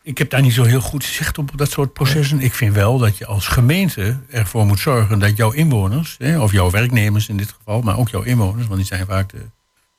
ik 0.02 0.18
heb 0.18 0.30
daar 0.30 0.40
niet 0.42 0.52
zo 0.52 0.64
heel 0.64 0.80
goed 0.80 1.04
zicht 1.04 1.38
op 1.38 1.50
dat 1.54 1.70
soort 1.70 1.92
processen. 1.92 2.40
Ik 2.40 2.54
vind 2.54 2.74
wel 2.74 2.98
dat 2.98 3.18
je 3.18 3.26
als 3.26 3.46
gemeente 3.46 4.20
ervoor 4.30 4.66
moet 4.66 4.80
zorgen 4.80 5.18
dat 5.18 5.36
jouw 5.36 5.50
inwoners, 5.50 6.14
hè, 6.18 6.40
of 6.40 6.52
jouw 6.52 6.70
werknemers 6.70 7.28
in 7.28 7.36
dit 7.36 7.52
geval, 7.58 7.80
maar 7.80 7.98
ook 7.98 8.08
jouw 8.08 8.22
inwoners, 8.22 8.66
want 8.66 8.78
die 8.78 8.86
zijn 8.86 9.06
vaak 9.06 9.30
de, 9.30 9.46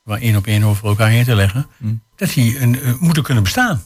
maar 0.04 0.20
één 0.20 0.36
op 0.36 0.48
één 0.48 0.64
over 0.64 0.88
elkaar 0.88 1.10
heen 1.10 1.24
te 1.24 1.36
leggen, 1.36 1.68
Mm. 1.78 2.02
dat 2.16 2.30
die 2.30 2.60
een, 2.60 2.98
moeten 3.00 3.24
kunnen 3.24 3.44
bestaan. 3.44 3.84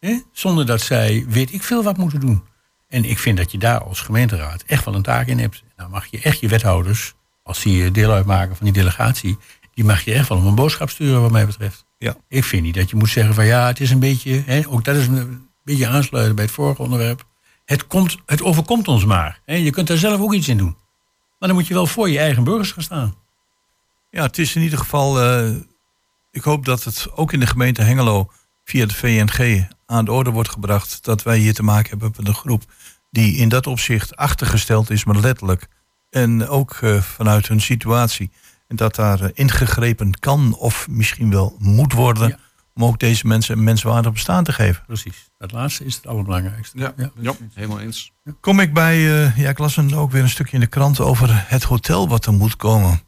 Hè, 0.00 0.20
zonder 0.32 0.66
dat 0.66 0.80
zij 0.80 1.24
weet 1.28 1.52
ik 1.52 1.62
veel 1.62 1.82
wat 1.82 1.96
moeten 1.96 2.20
doen. 2.20 2.42
En 2.88 3.04
ik 3.04 3.18
vind 3.18 3.36
dat 3.36 3.52
je 3.52 3.58
daar 3.58 3.82
als 3.82 4.00
gemeenteraad 4.00 4.62
echt 4.66 4.84
wel 4.84 4.94
een 4.94 5.02
taak 5.02 5.26
in 5.26 5.38
hebt. 5.38 5.62
Nou 5.76 5.90
mag 5.90 6.06
je 6.06 6.20
echt 6.20 6.40
je 6.40 6.48
wethouders, 6.48 7.14
als 7.42 7.62
die 7.62 7.90
deel 7.90 8.12
uitmaken 8.12 8.56
van 8.56 8.64
die 8.64 8.74
delegatie, 8.74 9.38
die 9.76 9.84
mag 9.84 10.04
je 10.04 10.12
echt 10.12 10.28
wel 10.28 10.38
om 10.38 10.46
een 10.46 10.54
boodschap 10.54 10.90
sturen 10.90 11.20
wat 11.22 11.30
mij 11.30 11.46
betreft. 11.46 11.84
Ja. 11.98 12.16
Ik 12.28 12.44
vind 12.44 12.62
niet 12.62 12.74
dat 12.74 12.90
je 12.90 12.96
moet 12.96 13.08
zeggen 13.08 13.34
van 13.34 13.44
ja, 13.46 13.66
het 13.66 13.80
is 13.80 13.90
een 13.90 13.98
beetje, 13.98 14.42
hè, 14.46 14.62
ook 14.68 14.84
dat 14.84 14.96
is 14.96 15.06
een 15.06 15.48
beetje 15.64 15.86
aansluiten 15.86 16.34
bij 16.34 16.44
het 16.44 16.54
vorige 16.54 16.82
onderwerp. 16.82 17.26
Het, 17.64 17.86
komt, 17.86 18.16
het 18.26 18.42
overkomt 18.42 18.88
ons 18.88 19.04
maar. 19.04 19.40
Hè. 19.44 19.54
Je 19.54 19.70
kunt 19.70 19.88
daar 19.88 19.96
zelf 19.96 20.20
ook 20.20 20.34
iets 20.34 20.48
in 20.48 20.56
doen. 20.56 20.76
Maar 21.38 21.48
dan 21.48 21.58
moet 21.58 21.66
je 21.66 21.74
wel 21.74 21.86
voor 21.86 22.08
je 22.10 22.18
eigen 22.18 22.44
burgers 22.44 22.72
gaan 22.72 22.82
staan. 22.82 23.14
Ja, 24.10 24.22
het 24.22 24.38
is 24.38 24.54
in 24.54 24.62
ieder 24.62 24.78
geval. 24.78 25.20
eh, 25.22 25.54
ik 26.30 26.42
hoop 26.42 26.64
dat 26.64 26.84
het 26.84 27.06
ook 27.14 27.32
in 27.32 27.40
de 27.40 27.46
gemeente 27.46 27.82
Hengelo 27.82 28.30
via 28.64 28.86
de 28.86 28.94
VNG 28.94 29.68
aan 29.86 30.04
de 30.04 30.12
orde 30.12 30.30
wordt 30.30 30.48
gebracht 30.50 31.04
dat 31.04 31.22
wij 31.22 31.38
hier 31.38 31.54
te 31.54 31.62
maken 31.62 31.90
hebben 31.90 32.12
met 32.16 32.28
een 32.28 32.34
groep 32.34 32.62
die 33.10 33.36
in 33.36 33.48
dat 33.48 33.66
opzicht 33.66 34.16
achtergesteld 34.16 34.90
is, 34.90 35.04
maar 35.04 35.16
letterlijk. 35.16 35.66
En 36.10 36.48
ook 36.48 36.72
eh, 36.80 37.00
vanuit 37.00 37.48
hun 37.48 37.60
situatie. 37.60 38.30
En 38.68 38.76
dat 38.76 38.94
daar 38.94 39.20
eh, 39.20 39.30
ingegrepen 39.32 40.18
kan 40.18 40.56
of 40.58 40.88
misschien 40.88 41.30
wel 41.30 41.56
moet 41.58 41.92
worden. 41.92 42.28
Ja. 42.28 42.38
Om 42.74 42.84
ook 42.84 42.98
deze 42.98 43.26
mensen 43.26 43.58
een 43.58 43.64
menswaardig 43.64 44.12
bestaan 44.12 44.44
te 44.44 44.52
geven. 44.52 44.82
Precies. 44.86 45.30
Dat 45.38 45.52
laatste 45.52 45.84
is 45.84 45.94
het 45.94 46.06
allerbelangrijkste. 46.06 46.78
Ja. 46.78 46.94
Ja, 47.20 47.34
helemaal 47.54 47.80
eens. 47.80 48.12
Kom 48.40 48.60
ik 48.60 48.72
bij, 48.74 48.94
eh, 48.94 49.38
ja, 49.38 49.48
ik 49.48 49.58
las 49.58 49.76
een, 49.76 49.94
ook 49.94 50.10
weer 50.10 50.22
een 50.22 50.28
stukje 50.28 50.54
in 50.54 50.60
de 50.60 50.66
krant 50.66 51.00
over 51.00 51.48
het 51.48 51.62
hotel 51.62 52.08
wat 52.08 52.26
er 52.26 52.32
moet 52.32 52.56
komen. 52.56 53.00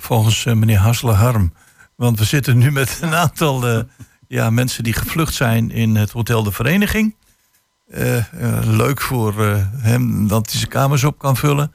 Volgens 0.00 0.46
eh, 0.46 0.54
meneer 0.54 0.78
Hasselen 0.78 1.16
Harm. 1.16 1.52
Want 1.96 2.18
we 2.18 2.24
zitten 2.24 2.58
nu 2.58 2.72
met 2.72 2.98
een 3.02 3.14
aantal 3.14 3.66
eh, 3.68 3.82
ja, 4.28 4.50
mensen 4.50 4.84
die 4.84 4.92
gevlucht 4.92 5.34
zijn 5.34 5.70
in 5.70 5.96
het 5.96 6.10
Hotel 6.10 6.42
de 6.42 6.52
Vereniging. 6.52 7.16
Leuk 8.64 9.00
voor 9.00 9.44
eh, 9.44 9.64
hem 9.76 10.28
dat 10.28 10.50
hij 10.50 10.58
zijn 10.58 10.70
kamers 10.70 11.04
op 11.04 11.18
kan 11.18 11.36
vullen. 11.36 11.72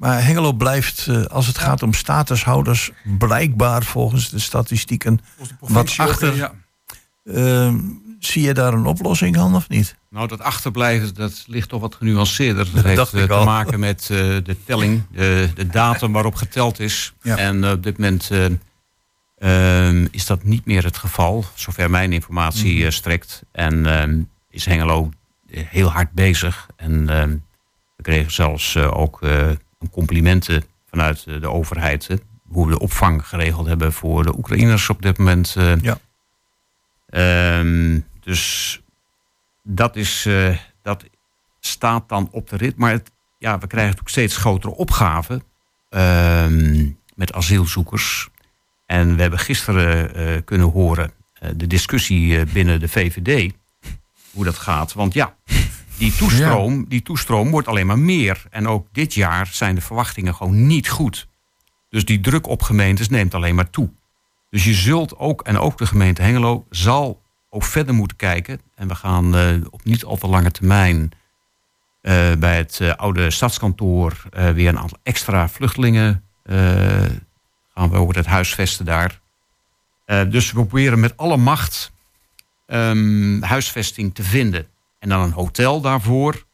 Maar 0.00 0.24
Hengelo 0.24 0.52
blijft, 0.52 1.06
eh, 1.06 1.22
als 1.24 1.46
het 1.46 1.58
gaat 1.58 1.82
om 1.82 1.92
statushouders, 1.92 2.90
blijkbaar 3.18 3.82
volgens 3.82 4.30
de 4.30 4.38
statistieken 4.38 5.20
wat 5.60 5.94
achter. 5.96 6.36
Ja. 6.36 6.52
Eh, 7.24 7.74
zie 8.18 8.42
je 8.42 8.54
daar 8.54 8.72
een 8.72 8.86
oplossing 8.86 9.38
aan 9.38 9.54
of 9.54 9.68
niet? 9.68 9.96
Nou, 10.10 10.28
dat 10.28 10.40
achterblijven, 10.40 11.14
dat 11.14 11.44
ligt 11.46 11.68
toch 11.68 11.80
wat 11.80 11.94
genuanceerder. 11.94 12.68
Dat 12.74 12.84
heeft 12.84 12.96
dacht 12.96 13.14
eh, 13.14 13.20
ik 13.22 13.28
te 13.28 13.34
al. 13.34 13.44
maken 13.44 13.80
met 13.80 14.00
eh, 14.02 14.16
de 14.18 14.56
telling, 14.66 15.02
de, 15.12 15.50
de 15.54 15.66
datum 15.66 16.12
waarop 16.12 16.34
geteld 16.34 16.78
is. 16.80 17.12
Ja. 17.22 17.36
En 17.36 17.70
op 17.70 17.82
dit 17.82 17.98
moment 17.98 18.30
eh, 18.30 18.46
ehm, 19.38 20.06
is 20.10 20.26
dat 20.26 20.42
niet 20.44 20.64
meer 20.66 20.84
het 20.84 20.96
geval, 20.98 21.44
zover 21.54 21.90
mijn 21.90 22.12
informatie 22.12 22.74
Mhm. 22.76 22.84
eh, 22.84 22.90
strekt. 22.90 23.42
En 23.52 23.86
ehm, 23.86 24.20
is 24.50 24.64
Hengelo 24.64 25.10
heel 25.50 25.88
hard 25.90 26.12
bezig. 26.12 26.66
En 26.76 27.08
ehm, 27.08 27.36
we 27.96 28.02
kregen 28.02 28.32
zelfs 28.32 28.74
eh, 28.74 28.96
ook 28.98 29.22
eh, 29.22 29.48
complimenten 29.88 30.64
vanuit 30.90 31.24
eh, 31.26 31.40
de 31.40 31.50
overheid. 31.50 32.06
hè, 32.06 32.14
hoe 32.48 32.66
we 32.66 32.72
de 32.72 32.78
opvang 32.78 33.26
geregeld 33.28 33.66
hebben 33.66 33.92
voor 33.92 34.22
de 34.24 34.36
Oekraïners 34.36 34.88
op 34.88 35.02
dit 35.02 35.18
moment. 35.18 35.54
eh. 35.56 35.72
Ja. 35.80 35.98
Ehm, 37.06 38.00
dus 38.20 38.80
dat, 39.62 39.96
is, 39.96 40.26
eh, 40.26 40.56
dat 40.82 41.04
staat 41.60 42.08
dan 42.08 42.28
op 42.30 42.48
de 42.48 42.56
rit. 42.56 42.76
Maar 42.76 42.90
het, 42.92 43.10
ja, 43.38 43.52
we 43.58 43.66
krijgen 43.66 43.90
natuurlijk 43.90 44.08
steeds 44.08 44.36
grotere 44.36 44.74
opgaven 44.74 45.42
ehm, 45.88 46.88
met 47.14 47.32
asielzoekers. 47.32 48.28
En 48.86 49.16
we 49.16 49.22
hebben 49.22 49.38
gisteren 49.38 50.44
kunnen 50.44 50.70
horen 50.70 51.12
de 51.56 51.66
discussie 51.66 52.44
binnen 52.44 52.80
de 52.80 52.88
VVD. 52.88 53.52
Hoe 54.32 54.44
dat 54.44 54.58
gaat. 54.58 54.92
Want 54.92 55.12
ja, 55.14 55.36
die 56.00 56.14
toestroom, 56.14 56.84
die 56.88 57.02
toestroom 57.02 57.50
wordt 57.50 57.68
alleen 57.68 57.86
maar 57.86 57.98
meer. 57.98 58.44
En 58.50 58.68
ook 58.68 58.86
dit 58.92 59.14
jaar 59.14 59.46
zijn 59.46 59.74
de 59.74 59.80
verwachtingen 59.80 60.34
gewoon 60.34 60.66
niet 60.66 60.88
goed. 60.88 61.28
Dus 61.88 62.04
die 62.04 62.20
druk 62.20 62.46
op 62.46 62.62
gemeentes 62.62 63.08
neemt 63.08 63.34
alleen 63.34 63.54
maar 63.54 63.70
toe. 63.70 63.90
Dus 64.50 64.64
je 64.64 64.74
zult 64.74 65.18
ook, 65.18 65.42
en 65.42 65.58
ook 65.58 65.78
de 65.78 65.86
gemeente 65.86 66.22
Hengelo, 66.22 66.66
zal 66.70 67.22
ook 67.50 67.64
verder 67.64 67.94
moeten 67.94 68.16
kijken. 68.16 68.60
En 68.74 68.88
we 68.88 68.94
gaan 68.94 69.36
eh, 69.36 69.54
op 69.70 69.84
niet 69.84 70.04
al 70.04 70.16
te 70.16 70.26
lange 70.26 70.50
termijn 70.50 71.10
eh, 72.00 72.32
bij 72.38 72.56
het 72.56 72.78
eh, 72.80 72.94
oude 72.94 73.30
stadskantoor 73.30 74.22
weer 74.54 74.68
een 74.68 74.78
aantal 74.78 74.98
extra 75.02 75.48
vluchtelingen 75.48 76.24
gaan 77.74 77.90
we 77.90 77.96
over 77.96 78.16
het 78.16 78.26
huisvesten 78.26 78.84
daar. 78.84 79.20
Dus 80.04 80.52
we 80.52 80.52
proberen 80.52 81.00
met 81.00 81.16
alle 81.16 81.36
macht 81.36 81.92
ehm, 82.66 83.42
huisvesting 83.42 84.14
te 84.14 84.22
vinden. 84.22 84.66
En 85.00 85.08
dan 85.08 85.20
een 85.20 85.32
hotel 85.32 85.80
daarvoor. 85.80 86.44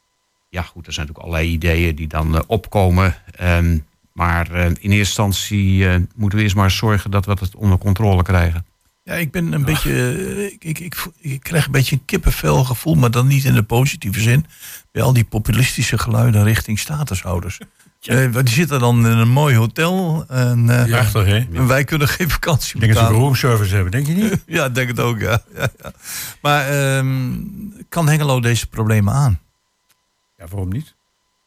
Ja, 0.48 0.62
goed, 0.62 0.86
er 0.86 0.92
zijn 0.92 1.06
natuurlijk 1.06 1.34
allerlei 1.34 1.54
ideeën 1.54 1.94
die 1.94 2.08
dan 2.08 2.36
eh, 2.36 2.40
opkomen. 2.46 3.14
Ehm, 3.30 3.78
maar 4.12 4.50
eh, 4.50 4.64
in 4.64 4.72
eerste 4.72 4.92
instantie 4.92 5.88
eh, 5.88 6.00
moeten 6.14 6.38
we 6.38 6.44
eerst 6.44 6.56
maar 6.56 6.70
zorgen 6.70 7.10
dat 7.10 7.26
we 7.26 7.36
het 7.40 7.54
onder 7.54 7.78
controle 7.78 8.22
krijgen. 8.22 8.66
Ja, 9.02 9.14
ik 9.14 9.30
ben 9.30 9.52
een 9.52 9.64
beetje. 9.64 10.52
Ik, 10.52 10.64
ik, 10.64 10.78
ik, 10.78 11.06
ik 11.20 11.42
krijg 11.42 11.66
een 11.66 11.72
beetje 11.72 11.96
een 11.96 12.04
kippenvel 12.04 12.64
gevoel, 12.64 12.94
maar 12.94 13.10
dan 13.10 13.26
niet 13.26 13.44
in 13.44 13.54
de 13.54 13.62
positieve 13.62 14.20
zin. 14.20 14.46
Bij 14.92 15.02
al 15.02 15.12
die 15.12 15.24
populistische 15.24 15.98
geluiden 15.98 16.44
richting 16.44 16.78
statushouders. 16.78 17.58
Eh, 18.06 18.32
die 18.32 18.48
zitten 18.54 18.78
dan 18.80 19.06
in 19.06 19.16
een 19.16 19.28
mooi 19.28 19.56
hotel 19.56 20.24
en, 20.28 20.70
eh, 20.70 20.84
Prachtig, 20.84 21.26
hè? 21.26 21.36
Ik 21.36 21.54
en 21.54 21.66
wij 21.66 21.84
kunnen 21.84 22.08
geen 22.08 22.30
vakantie 22.30 22.80
denk 22.80 22.92
dat 22.92 23.02
ze 23.02 23.08
betalen. 23.08 23.26
roomservice 23.26 23.74
hebben, 23.74 23.92
denk 23.92 24.06
je 24.06 24.14
niet? 24.14 24.42
Ja, 24.56 24.64
ik 24.64 24.74
denk 24.74 24.88
het 24.88 25.00
ook, 25.00 25.20
ja. 25.20 25.42
ja, 25.54 25.68
ja. 25.82 25.92
Maar 26.40 26.68
ehm, 26.68 27.32
kan 27.88 28.08
Hengelo 28.08 28.40
deze 28.40 28.66
problemen 28.66 29.14
aan? 29.14 29.40
Ja, 30.38 30.46
waarom 30.50 30.68
niet? 30.68 30.94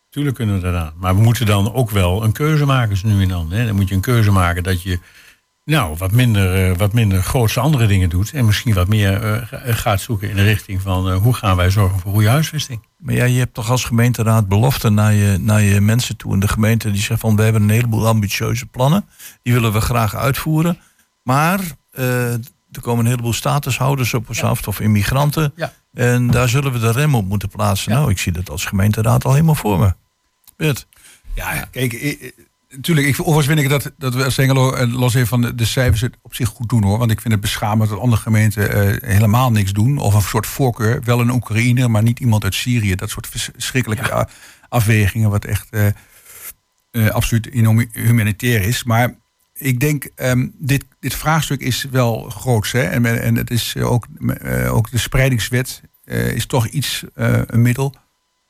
Tuurlijk 0.09 0.35
kunnen 0.35 0.55
we 0.55 0.61
dat 0.61 0.75
aan. 0.75 0.93
Maar 0.95 1.15
we 1.15 1.21
moeten 1.21 1.45
dan 1.45 1.73
ook 1.73 1.89
wel 1.89 2.23
een 2.23 2.31
keuze 2.31 2.65
maken, 2.65 2.97
zo 2.97 3.07
nu 3.07 3.21
en 3.21 3.27
dan. 3.27 3.51
Hè? 3.51 3.65
Dan 3.65 3.75
moet 3.75 3.89
je 3.89 3.95
een 3.95 4.01
keuze 4.01 4.31
maken 4.31 4.63
dat 4.63 4.81
je 4.81 4.99
nou, 5.69 5.95
wat 5.97 6.11
minder, 6.11 6.69
eh, 6.71 6.77
wat 6.77 6.93
minder 6.93 7.23
grootse 7.23 7.59
andere 7.59 7.87
dingen 7.87 8.09
doet. 8.09 8.31
En 8.31 8.45
misschien 8.45 8.73
wat 8.73 8.87
meer 8.87 9.21
eh, 9.23 9.47
ga- 9.47 9.73
gaat 9.73 10.01
zoeken 10.01 10.29
in 10.29 10.35
de 10.35 10.43
richting 10.43 10.81
van 10.81 11.09
eh, 11.09 11.17
hoe 11.17 11.33
gaan 11.33 11.55
wij 11.55 11.69
zorgen 11.69 11.99
voor 11.99 12.11
goede 12.11 12.29
huisvesting. 12.29 12.85
Maar 12.97 13.15
ja, 13.15 13.23
je 13.23 13.39
hebt 13.39 13.53
toch 13.53 13.69
als 13.69 13.83
gemeenteraad 13.83 14.47
beloften 14.47 14.93
naar 14.93 15.13
je, 15.13 15.37
naar 15.37 15.61
je 15.61 15.81
mensen 15.81 16.17
toe. 16.17 16.33
En 16.33 16.39
de 16.39 16.47
gemeente 16.47 16.91
die 16.91 17.01
zegt 17.01 17.19
van 17.19 17.35
we 17.35 17.43
hebben 17.43 17.61
een 17.61 17.69
heleboel 17.69 18.07
ambitieuze 18.07 18.65
plannen. 18.65 19.05
Die 19.43 19.53
willen 19.53 19.73
we 19.73 19.81
graag 19.81 20.15
uitvoeren. 20.15 20.77
Maar 21.23 21.59
eh, 21.91 22.33
er 22.71 22.81
komen 22.81 23.03
een 23.05 23.11
heleboel 23.11 23.33
statushouders 23.33 24.13
op 24.13 24.29
ons 24.29 24.43
af 24.43 24.67
of 24.67 24.79
immigranten. 24.79 25.51
Ja. 25.55 25.73
En 25.93 26.27
daar 26.27 26.49
zullen 26.49 26.71
we 26.71 26.79
de 26.79 26.91
rem 26.91 27.15
op 27.15 27.25
moeten 27.27 27.49
plaatsen. 27.49 27.91
Nou, 27.91 28.09
ik 28.09 28.19
zie 28.19 28.31
dat 28.31 28.49
als 28.49 28.65
gemeenteraad 28.65 29.25
al 29.25 29.31
helemaal 29.33 29.55
voor 29.55 29.79
me. 29.79 29.93
Bert. 30.57 30.87
Ja, 31.33 31.67
kijk, 31.71 31.93
ik- 32.69 32.87
ik- 32.87 33.19
overigens 33.19 33.45
vind 33.45 33.59
ik 33.59 33.69
dat, 33.69 33.91
dat 33.97 34.13
we 34.15 34.23
als 34.23 34.35
Hengelo, 34.35 34.73
eh, 34.73 34.93
los 34.93 35.13
even 35.13 35.27
van 35.27 35.41
de, 35.41 35.55
de 35.55 35.65
cijfers, 35.65 36.01
het 36.01 36.17
op 36.21 36.35
zich 36.35 36.47
goed 36.47 36.69
doen 36.69 36.83
hoor. 36.83 36.97
Want 36.97 37.11
ik 37.11 37.21
vind 37.21 37.33
het 37.33 37.41
beschamend 37.41 37.89
dat 37.89 37.99
andere 37.99 38.21
gemeenten 38.21 38.71
eh, 39.01 39.09
helemaal 39.09 39.51
niks 39.51 39.73
doen. 39.73 39.97
Of 39.97 40.13
een 40.13 40.21
soort 40.21 40.47
voorkeur, 40.47 41.01
wel 41.03 41.19
een 41.19 41.29
Oekraïner, 41.31 41.91
maar 41.91 42.03
niet 42.03 42.19
iemand 42.19 42.43
uit 42.43 42.55
Syrië. 42.55 42.95
Dat 42.95 43.09
soort 43.09 43.27
verschrikkelijke 43.27 44.27
afwegingen, 44.69 45.29
wat 45.29 45.45
echt 45.45 45.67
eh, 45.69 45.87
eh, 46.91 47.09
absoluut 47.09 47.49
humanitair 47.91 48.61
is. 48.61 48.83
Maar 48.83 49.15
ik 49.53 49.79
denk, 49.79 50.09
ehm, 50.15 50.47
dit, 50.53 50.85
dit 50.99 51.15
vraagstuk 51.15 51.61
is 51.61 51.85
wel 51.91 52.29
groots. 52.29 52.71
Hè? 52.71 52.81
En, 52.81 53.21
en 53.21 53.35
het 53.35 53.51
is 53.51 53.77
ook, 53.77 54.05
ook 54.69 54.91
de 54.91 54.97
spreidingswet 54.97 55.81
is 56.33 56.45
toch 56.45 56.67
iets, 56.67 57.03
een 57.13 57.61
middel 57.61 57.93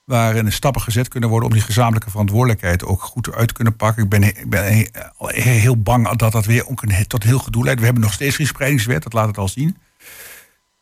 waarin 0.10 0.51
stappen 0.51 0.82
gezet 0.82 1.07
kunnen 1.07 1.30
worden 1.30 1.47
om 1.49 1.53
die 1.53 1.64
gezamenlijke 1.64 2.10
verantwoordelijkheid 2.10 2.86
ook 2.86 3.01
goed 3.01 3.34
uit 3.34 3.47
te 3.47 3.53
kunnen 3.53 3.76
pakken. 3.76 4.03
Ik 4.03 4.10
ben, 4.10 4.24
ik 4.24 4.89
heel, 5.43 5.82
bang 5.82 6.10
dat 6.10 6.32
dat 6.32 6.45
weer 6.45 6.66
tot 7.07 7.24
heel 7.24 7.39
gedoe 7.39 7.64
leidt. 7.64 7.80
We 7.80 7.86
hebben 7.86 8.03
nog 8.03 8.14
steeds 8.14 8.36
geen 8.36 8.47
spreidingswet, 8.47 9.03
dat 9.03 9.14
laat 9.14 9.28
het 9.28 9.38
al 9.38 9.47
zien. 9.47 9.78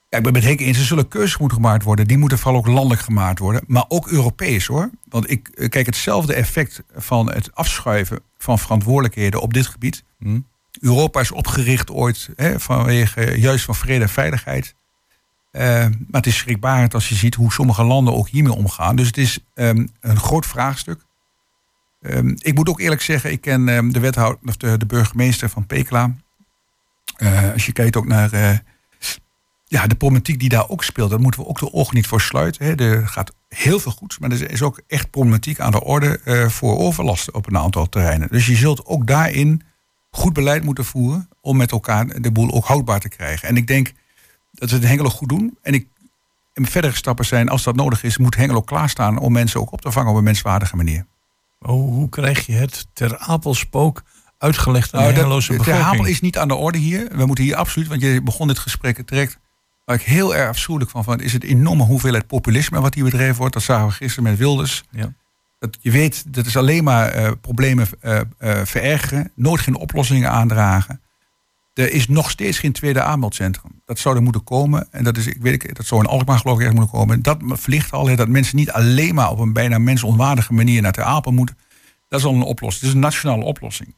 Ja, 0.09 0.17
ik 0.17 0.23
ben 0.23 0.35
het 0.35 0.43
Henk 0.43 0.59
eens, 0.59 0.77
er 0.77 0.83
zullen 0.83 1.07
keuzes 1.07 1.37
moeten 1.37 1.57
gemaakt 1.57 1.83
worden. 1.83 2.07
Die 2.07 2.17
moeten 2.17 2.37
vooral 2.37 2.59
ook 2.59 2.67
landelijk 2.67 3.01
gemaakt 3.01 3.39
worden, 3.39 3.63
maar 3.67 3.85
ook 3.87 4.07
Europees 4.07 4.65
hoor. 4.65 4.89
Want 5.09 5.29
ik 5.31 5.47
eh, 5.47 5.69
kijk 5.69 5.85
hetzelfde 5.85 6.33
effect 6.33 6.83
van 6.95 7.31
het 7.31 7.55
afschuiven 7.55 8.19
van 8.37 8.59
verantwoordelijkheden 8.59 9.41
op 9.41 9.53
dit 9.53 9.67
gebied. 9.67 10.03
Europa 10.79 11.19
is 11.19 11.31
opgericht 11.31 11.91
ooit 11.91 12.29
hè, 12.35 12.59
vanwege 12.59 13.39
juist 13.39 13.65
van 13.65 13.75
vrede 13.75 14.03
en 14.03 14.09
veiligheid. 14.09 14.75
Eh, 15.57 15.65
maar 15.65 16.21
het 16.21 16.25
is 16.25 16.37
schrikbarend 16.37 16.93
als 16.93 17.09
je 17.09 17.15
ziet 17.15 17.35
hoe 17.35 17.51
sommige 17.51 17.83
landen 17.83 18.15
ook 18.15 18.27
hiermee 18.27 18.53
omgaan. 18.53 18.95
Dus 18.95 19.07
het 19.07 19.17
is 19.17 19.39
ehm, 19.53 19.87
een 19.99 20.17
groot 20.17 20.45
vraagstuk. 20.45 21.05
Ehm, 22.01 22.35
ik 22.37 22.55
moet 22.55 22.69
ook 22.69 22.79
eerlijk 22.79 23.01
zeggen, 23.01 23.31
ik 23.31 23.41
ken 23.41 23.69
ehm, 23.69 23.89
de 23.89 23.99
wethouder 23.99 24.39
of 24.45 24.57
de, 24.57 24.85
burgemeester 24.85 25.49
van 25.49 25.65
Pekela. 25.65 26.15
Eh, 27.15 27.51
als 27.53 27.65
je 27.65 27.71
kijkt 27.71 27.95
ook 27.95 28.05
naar 28.07 28.33
eh, 28.33 28.57
ja, 29.65 29.87
de 29.87 29.95
problematiek 29.95 30.39
die 30.39 30.49
daar 30.49 30.69
ook 30.69 30.83
speelt, 30.83 31.09
daar 31.09 31.19
moeten 31.19 31.41
we 31.41 31.47
ook 31.47 31.59
de 31.59 31.73
ogen 31.73 31.95
niet 31.95 32.07
voor 32.07 32.21
sluiten. 32.21 32.65
Hè. 32.65 32.75
Er 32.75 33.07
gaat 33.07 33.33
heel 33.49 33.79
veel 33.79 33.91
goed, 33.91 34.19
maar 34.19 34.31
er 34.31 34.51
is 34.51 34.61
ook 34.61 34.81
echt 34.87 35.09
problematiek 35.09 35.59
aan 35.59 35.71
de 35.71 35.83
orde 35.83 36.19
voor 36.49 36.77
overlast 36.77 37.31
op 37.31 37.47
een 37.47 37.57
aantal 37.57 37.89
terreinen. 37.89 38.27
Dus 38.31 38.45
je 38.45 38.55
zult 38.55 38.85
ook 38.85 39.07
daarin 39.07 39.63
goed 40.09 40.33
beleid 40.33 40.63
moeten 40.63 40.85
voeren 40.85 41.29
om 41.41 41.57
met 41.57 41.71
elkaar 41.71 42.21
de 42.21 42.31
boel 42.31 42.51
ook 42.51 42.65
houdbaar 42.65 42.99
te 42.99 43.09
krijgen. 43.09 43.47
En 43.47 43.57
ik 43.57 43.67
denk 43.67 43.93
dat 44.59 44.69
we 44.69 44.75
het 44.75 44.83
in 44.83 44.89
Hengelo 44.89 45.09
goed 45.09 45.29
doen. 45.29 45.57
En 45.61 45.73
ik 45.73 45.87
en 46.53 46.65
verdere 46.65 46.95
stappen 46.95 47.25
zijn, 47.25 47.49
als 47.49 47.63
dat 47.63 47.75
nodig 47.75 48.03
is, 48.03 48.17
moet 48.17 48.35
Hengelo 48.35 48.61
klaarstaan 48.61 49.17
om 49.17 49.31
mensen 49.31 49.59
ook 49.59 49.71
op 49.71 49.81
te 49.81 49.91
vangen 49.91 50.11
op 50.11 50.17
een 50.17 50.23
menswaardige 50.23 50.75
manier. 50.75 51.05
Oh, 51.59 51.69
hoe 51.69 52.09
krijg 52.09 52.45
je 52.45 52.53
het 52.53 52.87
ter 52.93 53.17
apelspook 53.17 54.03
uitgelegd 54.37 54.93
aan 54.93 55.01
Nou, 55.01 55.13
de 55.13 55.19
Hengeloze 55.19 55.51
bevolking? 55.51 55.85
Hamel 55.85 56.05
is 56.05 56.21
niet 56.21 56.37
aan 56.37 56.47
de 56.47 56.55
orde 56.55 56.77
hier. 56.77 57.07
We 57.11 57.25
moeten 57.25 57.43
hier 57.43 57.55
absoluut, 57.55 57.87
want 57.87 58.01
je 58.01 58.21
begon 58.21 58.47
dit 58.47 58.59
gesprek 58.59 59.07
direct. 59.07 59.39
Waar 59.85 59.95
ik 59.95 60.01
heel 60.01 60.35
erg 60.35 60.49
afschuwelijk 60.49 60.91
van 60.91 61.03
vind, 61.03 61.21
is 61.21 61.33
het 61.33 61.43
enorme 61.43 61.83
hoeveelheid 61.83 62.27
populisme 62.27 62.81
wat 62.81 62.93
hier 62.93 63.03
bedreven 63.03 63.35
wordt. 63.35 63.53
Dat 63.53 63.63
zagen 63.63 63.87
we 63.87 63.93
gisteren 63.93 64.29
met 64.29 64.37
Wilders. 64.37 64.83
Ja. 64.91 65.13
Dat 65.59 65.77
je 65.81 65.91
weet, 65.91 66.33
dat 66.33 66.45
is 66.45 66.57
alleen 66.57 66.83
maar 66.83 67.09
eh, 67.09 67.31
problemen 67.41 67.87
eh, 67.99 68.19
eh, 68.37 68.65
verergeren, 68.65 69.31
nooit 69.35 69.61
geen 69.61 69.75
oplossingen 69.75 70.31
aandragen. 70.31 71.01
Er 71.77 71.91
is 71.91 72.07
nog 72.07 72.29
steeds 72.29 72.59
geen 72.59 72.71
tweede 72.71 73.01
aanmeldcentrum. 73.01 73.81
Dat 73.85 73.99
zou 73.99 74.15
er 74.15 74.21
moeten 74.21 74.43
komen. 74.43 74.87
En 74.91 75.03
dat, 75.03 75.17
is, 75.17 75.27
ik 75.27 75.41
weet, 75.41 75.75
dat 75.75 75.85
zou 75.85 76.01
in 76.01 76.07
Alkmaar 76.07 76.39
geloof 76.39 76.55
ik 76.55 76.61
ergens 76.61 76.79
moeten 76.79 76.99
komen. 76.99 77.21
Dat 77.21 77.37
verlicht 77.45 77.91
al, 77.91 78.15
dat 78.15 78.27
mensen 78.27 78.55
niet 78.55 78.71
alleen 78.71 79.15
maar 79.15 79.29
op 79.31 79.39
een 79.39 79.53
bijna 79.53 79.77
mensonwaardige 79.77 80.53
manier 80.53 80.81
naar 80.81 80.91
Ter 80.91 81.03
Apel 81.03 81.31
moeten. 81.31 81.57
Dat 82.07 82.19
is 82.19 82.25
al 82.25 82.33
een 82.33 82.41
oplossing. 82.41 82.81
Het 82.81 82.89
is 82.89 82.95
een 82.95 82.99
nationale 82.99 83.43
oplossing. 83.43 83.95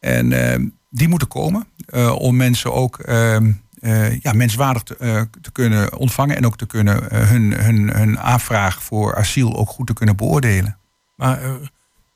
En 0.00 0.32
eh, 0.32 0.60
die 0.90 1.08
moeten 1.08 1.28
komen 1.28 1.66
eh, 1.86 2.12
om 2.18 2.36
mensen 2.36 2.72
ook 2.72 2.98
ehm, 2.98 3.52
eh, 3.80 4.20
ja, 4.20 4.32
menswaardig 4.32 4.82
te, 4.82 4.96
eh, 4.96 5.22
te 5.40 5.52
kunnen 5.52 5.96
ontvangen. 5.96 6.36
En 6.36 6.46
ook 6.46 6.56
te 6.56 6.66
kunnen 6.66 7.14
hun, 7.26 7.52
hun, 7.52 7.96
hun 7.96 8.18
aanvraag 8.18 8.82
voor 8.82 9.16
asiel 9.16 9.56
ook 9.56 9.68
goed 9.68 9.86
te 9.86 9.92
kunnen 9.92 10.16
beoordelen. 10.16 10.78
Maar 11.16 11.40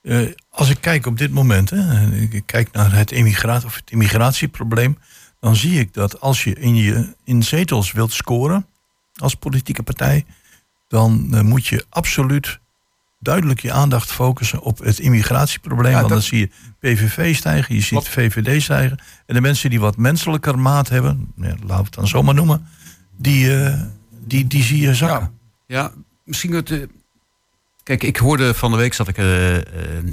eh, 0.02 0.18
als 0.50 0.70
ik 0.70 0.80
kijk 0.80 1.06
op 1.06 1.18
dit 1.18 1.30
moment, 1.30 1.70
hè, 1.70 2.10
ik 2.10 2.42
kijk 2.46 2.72
naar 2.72 2.92
het, 2.92 3.12
immigraat, 3.12 3.64
of 3.64 3.74
het 3.74 3.90
immigratieprobleem, 3.90 4.98
dan 5.40 5.56
zie 5.56 5.78
ik 5.80 5.94
dat 5.94 6.20
als 6.20 6.44
je 6.44 6.54
in, 6.54 6.74
je 6.76 7.14
in 7.24 7.42
zetels 7.42 7.92
wilt 7.92 8.12
scoren 8.12 8.66
als 9.16 9.34
politieke 9.34 9.82
partij, 9.82 10.24
dan 10.88 11.28
eh, 11.34 11.40
moet 11.40 11.66
je 11.66 11.84
absoluut 11.88 12.58
duidelijk 13.22 13.60
je 13.60 13.72
aandacht 13.72 14.12
focussen 14.12 14.60
op 14.62 14.78
het 14.78 14.98
immigratieprobleem. 14.98 15.92
Ja, 15.92 15.96
want 15.98 16.08
dat- 16.08 16.18
dan 16.18 16.26
zie 16.28 16.38
je 16.38 16.50
PVV 16.78 17.34
stijgen, 17.36 17.74
je 17.74 17.80
ziet 17.80 17.88
Klopt. 17.90 18.08
VVD 18.08 18.62
stijgen. 18.62 18.98
En 19.26 19.34
de 19.34 19.40
mensen 19.40 19.70
die 19.70 19.80
wat 19.80 19.96
menselijker 19.96 20.58
maat 20.58 20.88
hebben, 20.88 21.32
ja, 21.36 21.42
laten 21.48 21.66
we 21.66 21.74
het 21.74 21.94
dan 21.94 22.08
zomaar 22.08 22.34
noemen, 22.34 22.66
die, 23.16 23.64
eh, 23.64 23.80
die, 24.24 24.46
die 24.46 24.62
zie 24.62 24.80
je 24.80 24.94
zakken. 24.94 25.30
Ja, 25.66 25.92
misschien 26.24 26.52
het. 26.52 26.86
Kijk, 27.96 28.02
ik 28.02 28.16
hoorde 28.16 28.54
van 28.54 28.70
de 28.70 28.76
week 28.76 28.94
zat 28.94 29.08
ik 29.08 29.16
eh, 29.16 29.56
eh, 29.56 29.62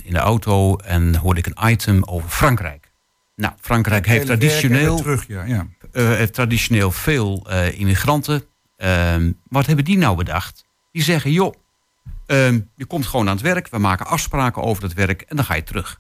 in 0.04 0.14
de 0.14 0.18
auto 0.18 0.76
en 0.76 1.16
hoorde 1.16 1.40
ik 1.40 1.46
een 1.46 1.70
item 1.70 2.04
over 2.04 2.30
Frankrijk. 2.30 2.92
Nou, 3.36 3.54
Frankrijk 3.62 4.06
heeft 4.06 4.26
traditioneel, 4.26 4.98
terug, 4.98 5.28
ja, 5.28 5.44
ja. 5.44 5.68
eh, 5.92 6.08
heeft 6.08 6.34
traditioneel 6.34 6.92
veel 6.92 7.48
immigranten. 7.74 8.44
Ehm, 8.78 9.32
wat 9.50 9.66
hebben 9.66 9.86
die 9.86 9.98
nou 9.98 10.18
bedacht? 10.18 10.66
Die 10.92 11.04
zeggen, 11.04 11.32
joh, 11.32 11.54
ehm, 12.26 12.60
je 12.76 12.86
komt 12.86 13.06
gewoon 13.06 13.28
aan 13.28 13.36
het 13.36 13.46
werk, 13.46 13.68
we 13.68 13.78
maken 13.78 14.06
afspraken 14.08 14.62
over 14.62 14.84
het 14.84 14.94
werk 14.94 15.22
en 15.22 15.36
dan 15.36 15.46
ga 15.46 15.56
je 15.56 15.64
terug. 15.64 16.00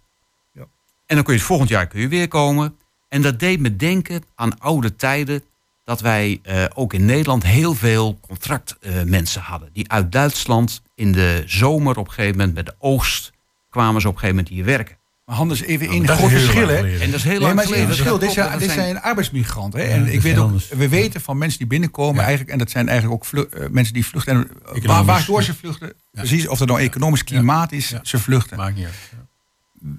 Ja. 0.53 0.65
En 1.05 1.15
dan 1.15 1.23
kun 1.23 1.33
je 1.33 1.39
het 1.39 1.47
volgend 1.47 1.69
jaar 1.69 1.87
kun 1.87 2.01
je 2.01 2.07
weer 2.07 2.27
komen. 2.27 2.77
En 3.09 3.21
dat 3.21 3.39
deed 3.39 3.59
me 3.59 3.75
denken 3.75 4.23
aan 4.35 4.59
oude 4.59 4.95
tijden 4.95 5.43
dat 5.87 6.01
wij 6.01 6.39
eh, 6.43 6.63
ook 6.73 6.93
in 6.93 7.05
Nederland 7.05 7.43
heel 7.43 7.73
veel 7.75 8.19
contractmensen 8.21 9.41
hadden. 9.41 9.69
Die 9.73 9.91
uit 9.91 10.11
Duitsland 10.11 10.81
in 10.95 11.11
de 11.11 11.43
zomer 11.45 11.97
op 11.97 12.07
een 12.07 12.13
gegeven 12.13 12.37
moment 12.37 12.55
met 12.55 12.65
de 12.65 12.75
oogst 12.79 13.31
kwamen 13.69 14.01
ze 14.01 14.07
op 14.07 14.13
een 14.13 14.19
gegeven 14.19 14.35
moment 14.43 14.55
hier 14.55 14.65
werken. 14.65 14.97
Maar 15.25 15.35
Hans, 15.35 15.61
even 15.61 15.89
is 15.89 16.09
groot 16.09 16.29
verschil, 16.29 16.67
hè? 16.67 16.99
En 16.99 17.11
dat 17.11 17.19
is 17.19 17.23
heel 17.23 17.31
Nee, 17.31 17.41
lang 17.41 17.55
maar 17.55 17.63
het 17.63 17.73
is 17.73 17.79
geleden. 17.79 17.79
een 17.81 17.87
verschil. 17.87 18.11
Dat 18.11 18.19
Dit 18.19 18.33
klopt, 18.33 18.47
zijn, 18.49 18.59
dit 18.59 18.71
zijn 18.71 19.01
arbeidsmigranten. 19.01 19.79
Hè? 19.79 19.85
Ja, 19.85 19.91
en 19.93 20.05
ik 20.05 20.21
weet 20.21 20.23
heel 20.33 20.41
ook, 20.41 20.47
anders. 20.47 20.69
we 20.69 20.89
weten 20.89 21.21
van 21.21 21.37
mensen 21.37 21.57
die 21.59 21.67
binnenkomen 21.67 22.15
Ja. 22.15 22.21
eigenlijk, 22.21 22.51
en 22.51 22.57
dat 22.57 22.69
zijn 22.69 22.89
eigenlijk 22.89 23.23
ook 23.33 23.45
eh, 23.53 23.67
mensen 23.69 23.93
die 23.93 24.05
vluchten. 24.05 24.33
En, 24.35 24.49
eh, 24.75 24.85
waar, 24.85 25.05
waardoor 25.05 25.43
ze 25.43 25.53
vluchten, 25.53 25.93
precies, 26.11 26.47
of 26.47 26.57
dat 26.59 26.67
nou 26.67 26.79
economisch 26.79 27.23
klimaat 27.23 27.71
is, 27.71 27.89
Ja. 27.89 27.99
ze 28.03 28.19
vluchten. 28.19 28.57
Maakt 28.57 28.75
niet 28.75 28.85
uit. 28.85 28.93
Ja. 29.11 29.25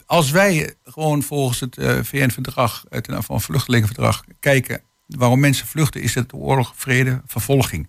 Als 0.06 0.30
wij 0.30 0.74
gewoon 0.84 1.22
volgens 1.22 1.60
het 1.60 1.76
VN-verdrag, 2.02 2.84
het 2.88 3.08
van 3.18 3.40
vluchtelingenverdrag, 3.40 4.24
kijken 4.40 4.80
waarom 5.16 5.40
mensen 5.40 5.66
vluchten, 5.66 6.02
is 6.02 6.14
het 6.14 6.32
oorlog, 6.34 6.72
vrede, 6.76 7.22
vervolging. 7.26 7.88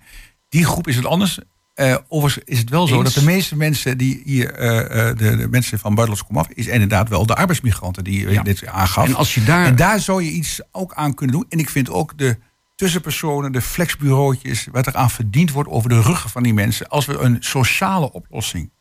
Die 0.49 0.65
groep 0.65 0.88
is 0.88 0.95
het 0.95 1.05
anders. 1.05 1.39
Eh, 1.74 1.95
overigens 2.07 2.43
is 2.45 2.59
het 2.59 2.70
wel 2.70 2.88
zo 2.88 2.95
Eens. 2.95 3.03
dat 3.03 3.24
de 3.24 3.30
meeste 3.30 3.55
mensen 3.55 3.97
die 3.97 4.22
hier, 4.26 4.53
eh, 4.53 5.09
eh, 5.09 5.17
de, 5.17 5.36
de 5.38 5.47
mensen 5.49 5.80
van 5.80 5.95
buitenlands 5.95 6.28
komaf, 6.34 6.47
is 6.53 6.67
inderdaad 6.67 7.09
wel 7.09 7.26
de 7.26 7.36
arbeidsmigranten 7.36 8.03
die 8.03 8.20
je 8.20 8.30
Ja. 8.32 8.43
dit 8.43 8.65
aangaf. 8.65 9.07
En 9.07 9.15
als 9.15 9.34
je 9.34 9.43
daar... 9.43 9.65
En 9.65 9.76
daar 9.76 9.99
zou 9.99 10.24
je 10.24 10.32
iets 10.32 10.61
ook 10.72 10.93
aan 10.93 11.13
kunnen 11.13 11.36
doen. 11.36 11.45
En 11.49 11.59
ik 11.59 11.70
vind 11.70 11.89
ook 11.89 12.17
de 12.17 12.38
tussenpersonen, 12.76 13.51
de 13.51 13.61
flexbureautjes, 13.61 14.67
wat 14.72 14.88
er 14.88 14.95
aan 14.95 15.09
verdiend 15.09 15.51
wordt 15.51 15.70
over 15.70 15.89
de 15.89 16.01
ruggen 16.01 16.30
van 16.30 16.43
die 16.43 16.53
mensen. 16.53 16.88
Als 16.89 17.05
we 17.05 17.17
een 17.17 17.38
sociale 17.39 18.11
oplossing, 18.11 18.72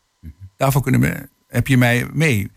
daarvoor 0.57 0.83
kunnen 0.83 1.01
we, 1.01 1.29
heb 1.49 1.67
je 1.67 1.77
mij 1.77 2.07
mee. 2.13 2.51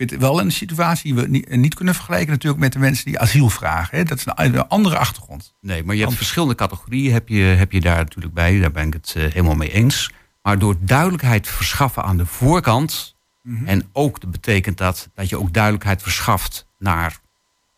Vind 0.00 0.12
het 0.12 0.20
wel 0.20 0.40
een 0.40 0.52
situatie 0.52 1.14
die 1.14 1.22
we 1.22 1.28
niet, 1.28 1.48
niet 1.48 1.74
kunnen 1.74 1.94
vergelijken 1.94 2.30
natuurlijk 2.30 2.60
met 2.60 2.72
de 2.72 2.78
mensen 2.78 3.04
die 3.04 3.18
asiel 3.18 3.48
vragen. 3.48 3.98
Hè. 3.98 4.04
Dat 4.04 4.18
is 4.18 4.26
een, 4.26 4.54
een 4.54 4.68
andere 4.68 4.98
achtergrond. 4.98 5.54
Nee, 5.60 5.84
maar 5.84 5.94
je 5.94 6.02
hebt 6.02 6.16
verschillende 6.16 6.54
categorieën 6.54 7.12
heb 7.12 7.28
je, 7.28 7.42
heb 7.42 7.72
je 7.72 7.80
daar 7.80 7.96
natuurlijk 7.96 8.34
bij. 8.34 8.60
Daar 8.60 8.70
ben 8.70 8.86
ik 8.86 8.92
het 8.92 9.12
eh, 9.16 9.22
helemaal 9.22 9.54
mee 9.54 9.72
eens. 9.72 10.10
Maar 10.42 10.58
door 10.58 10.76
duidelijkheid 10.80 11.42
te 11.42 11.52
verschaffen 11.52 12.02
aan 12.02 12.16
de 12.16 12.26
voorkant... 12.26 13.16
en 13.64 13.88
ook 13.92 14.20
dat 14.20 14.30
betekent 14.30 14.78
dat 14.78 15.08
dat 15.14 15.28
je 15.28 15.38
ook 15.38 15.52
duidelijkheid 15.52 16.02
verschaft 16.02 16.66
naar 16.78 17.20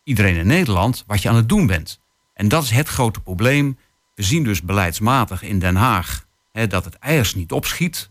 iedereen 0.03 0.35
in 0.35 0.47
Nederland... 0.47 1.03
wat 1.07 1.21
je 1.21 1.29
aan 1.29 1.35
het 1.35 1.49
doen 1.49 1.67
bent. 1.67 1.99
En 2.33 2.47
dat 2.47 2.63
is 2.63 2.71
het 2.71 2.87
grote 2.87 3.19
probleem. 3.19 3.77
We 4.15 4.23
zien 4.23 4.43
dus 4.43 4.61
beleidsmatig 4.61 5.41
in 5.41 5.59
Den 5.59 5.75
Haag 5.75 6.25
hè, 6.51 6.67
dat 6.67 6.85
het 6.85 6.95
ijs 6.95 7.35
niet 7.35 7.51
opschiet. 7.51 8.09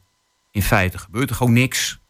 In 0.51 0.63
feite 0.63 0.99
gebeurt 0.99 1.31
er 1.31 1.37
gewoon 1.37 1.53
niks. 1.53 2.01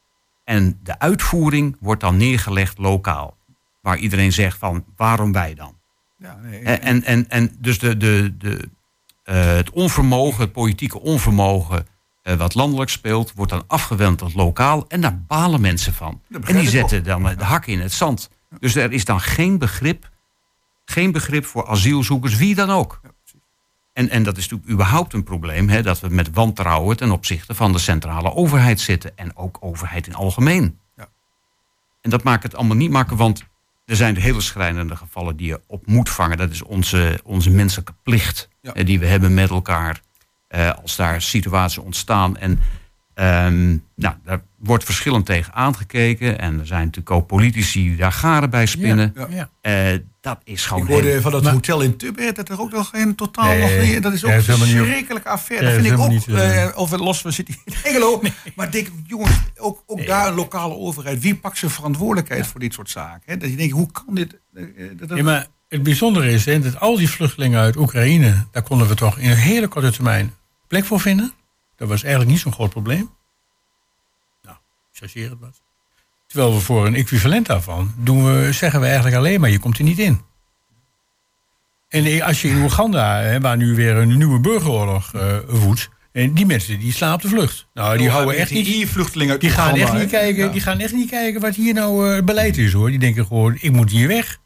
En 0.45 0.78
de 0.82 0.99
uitvoering 0.99 1.76
wordt 1.80 2.01
dan 2.01 2.16
neergelegd 2.16 2.78
lokaal. 2.78 3.36
Waar 3.80 3.97
iedereen 3.97 4.32
zegt 4.32 4.59
van 4.59 4.84
waarom 4.97 5.32
wij 5.32 5.55
dan? 5.55 5.74
Ja, 6.16 6.38
nee, 6.43 6.61
En, 6.61 6.80
en, 6.82 7.05
en, 7.05 7.28
en 7.28 7.57
dus 7.59 7.78
de, 7.78 7.97
de, 7.97 8.34
de, 8.38 8.68
eh, 9.24 9.55
het 9.55 9.70
onvermogen, 9.70 10.40
het 10.40 10.53
politieke 10.53 11.01
onvermogen 11.01 11.86
eh, 12.22 12.34
wat 12.34 12.55
landelijk 12.55 12.90
speelt, 12.90 13.32
wordt 13.34 13.53
dan 13.53 13.64
afgewend 13.66 14.18
tot 14.18 14.34
lokaal. 14.34 14.84
En 14.88 15.01
daar 15.01 15.22
balen 15.26 15.61
mensen 15.61 15.93
van. 15.93 16.20
En 16.45 16.57
die 16.57 16.68
zetten 16.68 17.05
dan 17.05 17.22
de 17.22 17.45
hakken 17.45 17.72
in 17.72 17.80
het 17.80 17.93
zand. 17.93 18.30
Dus 18.59 18.74
er 18.74 18.93
is 18.93 19.05
dan 19.05 19.20
geen 19.20 19.59
begrip, 19.59 20.11
geen 20.84 21.12
begrip 21.12 21.45
voor 21.45 21.66
asielzoekers, 21.66 22.36
wie 22.36 22.55
dan 22.55 22.70
ook. 22.70 23.01
En, 23.93 24.09
en 24.09 24.22
dat 24.22 24.36
is 24.36 24.43
natuurlijk 24.49 24.70
überhaupt 24.70 25.12
een 25.12 25.24
probleem, 25.24 25.68
hè, 25.68 25.82
dat 25.82 26.01
we 26.01 26.09
met 26.09 26.30
wantrouwen 26.30 26.97
ten 26.97 27.11
opzichte 27.11 27.55
van 27.55 27.72
de 27.72 27.78
centrale 27.78 28.34
overheid 28.34 28.80
zitten. 28.80 29.16
En 29.16 29.36
ook 29.36 29.57
overheid 29.61 30.07
in 30.07 30.14
algemeen. 30.14 30.78
Ja. 30.97 31.09
En 32.01 32.11
dat 32.11 32.22
maakt 32.22 32.43
het 32.43 32.55
allemaal 32.57 32.76
niet 32.76 32.90
makkelijk, 32.90 33.22
want 33.22 33.45
er 33.84 33.97
zijn 33.97 34.16
hele 34.16 34.40
schrijnende 34.40 34.97
gevallen 34.97 35.36
die 35.36 35.47
je 35.47 35.61
op 35.66 35.86
moet 35.86 36.09
vangen. 36.11 36.36
Dat 36.36 36.51
is 36.51 36.62
onze, 36.62 37.20
onze 37.24 37.51
menselijke 37.51 37.95
plicht 38.03 38.49
Ja. 38.61 38.72
die 38.72 38.99
we 38.99 39.07
hebben 39.07 39.34
met 39.34 39.51
elkaar. 39.51 40.01
eh, 40.49 40.70
als 40.82 40.97
daar 40.97 41.22
situaties 41.22 41.78
ontstaan. 41.78 42.36
En 42.36 42.61
ehm, 43.14 43.68
nou, 43.96 44.14
daar 44.24 44.42
wordt 44.58 44.84
verschillend 44.84 45.26
tegen 45.26 45.52
aangekeken. 45.54 46.38
En 46.38 46.58
er 46.60 46.66
zijn 46.66 46.80
natuurlijk 46.80 47.10
ook 47.10 47.26
politici 47.26 47.82
die 47.82 47.96
daar 47.96 48.12
garen 48.12 48.50
bij 48.50 48.66
spinnen. 48.66 49.14
Ja. 49.16 49.26
Ja. 49.30 49.48
Eh, 49.92 49.98
dat 50.20 50.40
is 50.44 50.66
gewoon 50.66 50.82
Ik 50.82 50.88
hoorde 50.88 51.08
heel- 51.08 51.20
van 51.20 51.32
dat 51.32 51.42
Maar- 51.42 51.52
hotel 51.52 51.80
in 51.80 51.96
Tubber 51.96 52.34
dat 52.34 52.48
er 52.48 52.60
ook 52.60 52.72
nog 52.72 52.90
een 52.92 53.14
totaal 53.14 53.44
Nee, 53.44 53.92
nog. 53.92 54.02
Dat 54.02 54.12
is 54.12 54.24
ook 54.24 54.30
een 54.30 54.42
verschrikkelijke 54.42 55.28
affaire. 55.28 55.66
Ja, 55.66 55.72
Dat 55.72 55.82
vind 55.82 55.94
ik 55.94 56.00
ook. 56.00 56.08
niet, 56.10 56.26
eh, 56.28 56.62
eh, 56.62 56.76
of 56.76 56.90
het 56.90 57.00
los 57.00 57.20
van 57.20 57.32
zitten 57.32 57.54
in. 57.64 58.32
Maar 58.56 58.70
denk, 58.70 58.88
jongens, 59.06 59.36
ook, 59.56 59.82
ook 59.86 60.06
daar 60.06 60.26
een 60.28 60.34
lokale 60.34 60.74
overheid. 60.74 61.20
Wie 61.22 61.34
pakt 61.36 61.58
zijn 61.58 61.70
verantwoordelijkheid 61.70 62.46
voor 62.46 62.60
dit 62.60 62.72
soort 62.72 62.90
zaken? 62.90 63.22
Hè? 63.24 63.36
Dat 63.36 63.50
je 63.50 63.56
denkt, 63.56 63.72
hoe 63.72 63.90
kan 63.92 64.14
dit? 64.14 64.38
dat- 64.96 65.16
Ja, 65.18 65.22
maar 65.22 65.46
het 65.68 65.82
bijzondere 65.82 66.30
is 66.32 66.44
hè, 66.44 66.60
dat 66.60 66.80
al 66.80 66.96
die 66.96 67.08
vluchtelingen 67.10 67.60
uit 67.60 67.76
Oekraïne, 67.76 68.46
daar 68.50 68.62
konden 68.62 68.88
we 68.88 68.94
toch 68.94 69.18
in 69.18 69.30
een 69.30 69.36
hele 69.36 69.68
korte 69.68 69.90
termijn 69.92 70.34
plek 70.68 70.84
voor 70.84 71.00
vinden. 71.00 71.32
Dat 71.83 71.91
was 71.91 72.03
eigenlijk 72.03 72.33
niet 72.33 72.41
zo'n 72.41 72.53
groot 72.53 72.70
probleem. 72.70 73.11
Nou, 74.43 74.57
chargeer 74.93 75.30
het 75.30 75.39
wat. 75.41 75.61
Terwijl 76.26 76.55
we 76.55 76.61
voor 76.61 76.87
een 76.87 76.95
equivalent 76.95 77.47
daarvan 77.47 77.95
doen 77.97 78.24
we, 78.24 78.53
zeggen 78.53 78.80
we 78.80 78.87
eigenlijk 78.87 79.16
alleen 79.16 79.41
maar, 79.41 79.51
je 79.51 79.59
komt 79.59 79.78
er 79.78 79.85
niet 79.85 79.99
in. 79.99 80.20
En 81.89 82.22
als 82.22 82.43
je 82.43 82.49
in 82.49 82.62
Oeganda, 82.62 83.20
hè, 83.20 83.41
waar 83.41 83.57
nu 83.57 83.74
weer 83.74 83.97
een 83.97 84.16
nieuwe 84.16 84.41
burgeroorlog 84.41 85.14
eh 85.14 85.39
woedt, 85.47 85.89
en 86.12 86.33
die 86.33 86.47
mensen 86.47 86.78
die 86.78 86.93
slaan 86.93 87.14
op 87.14 87.22
de 87.22 87.28
vlucht. 87.28 87.66
Nou, 87.74 87.99
die 87.99 88.11
houden 88.11 88.37
echt 88.37 88.51
niet. 88.51 88.64
Die 88.64 88.89
vluchtelingen 88.89 89.41
Die 89.41 89.51
gaan, 89.51 89.74
echt 89.74 89.93
niet 89.93 90.11
kijken, 90.11 90.53
die 90.53 90.61
gaan 90.61 90.78
echt 90.78 90.93
niet 90.93 91.11
kijken 91.11 91.41
wat 91.41 91.55
hier 91.55 91.74
nou 91.74 92.09
eh, 92.09 92.14
het 92.14 92.24
beleid 92.24 92.59
is 92.59 92.72
hoor. 92.72 92.91
Die 92.91 92.99
denken 92.99 93.26
gewoon, 93.26 93.57
ik 93.61 93.72
moet 93.72 93.91
hier 93.91 94.09
weg. 94.09 94.39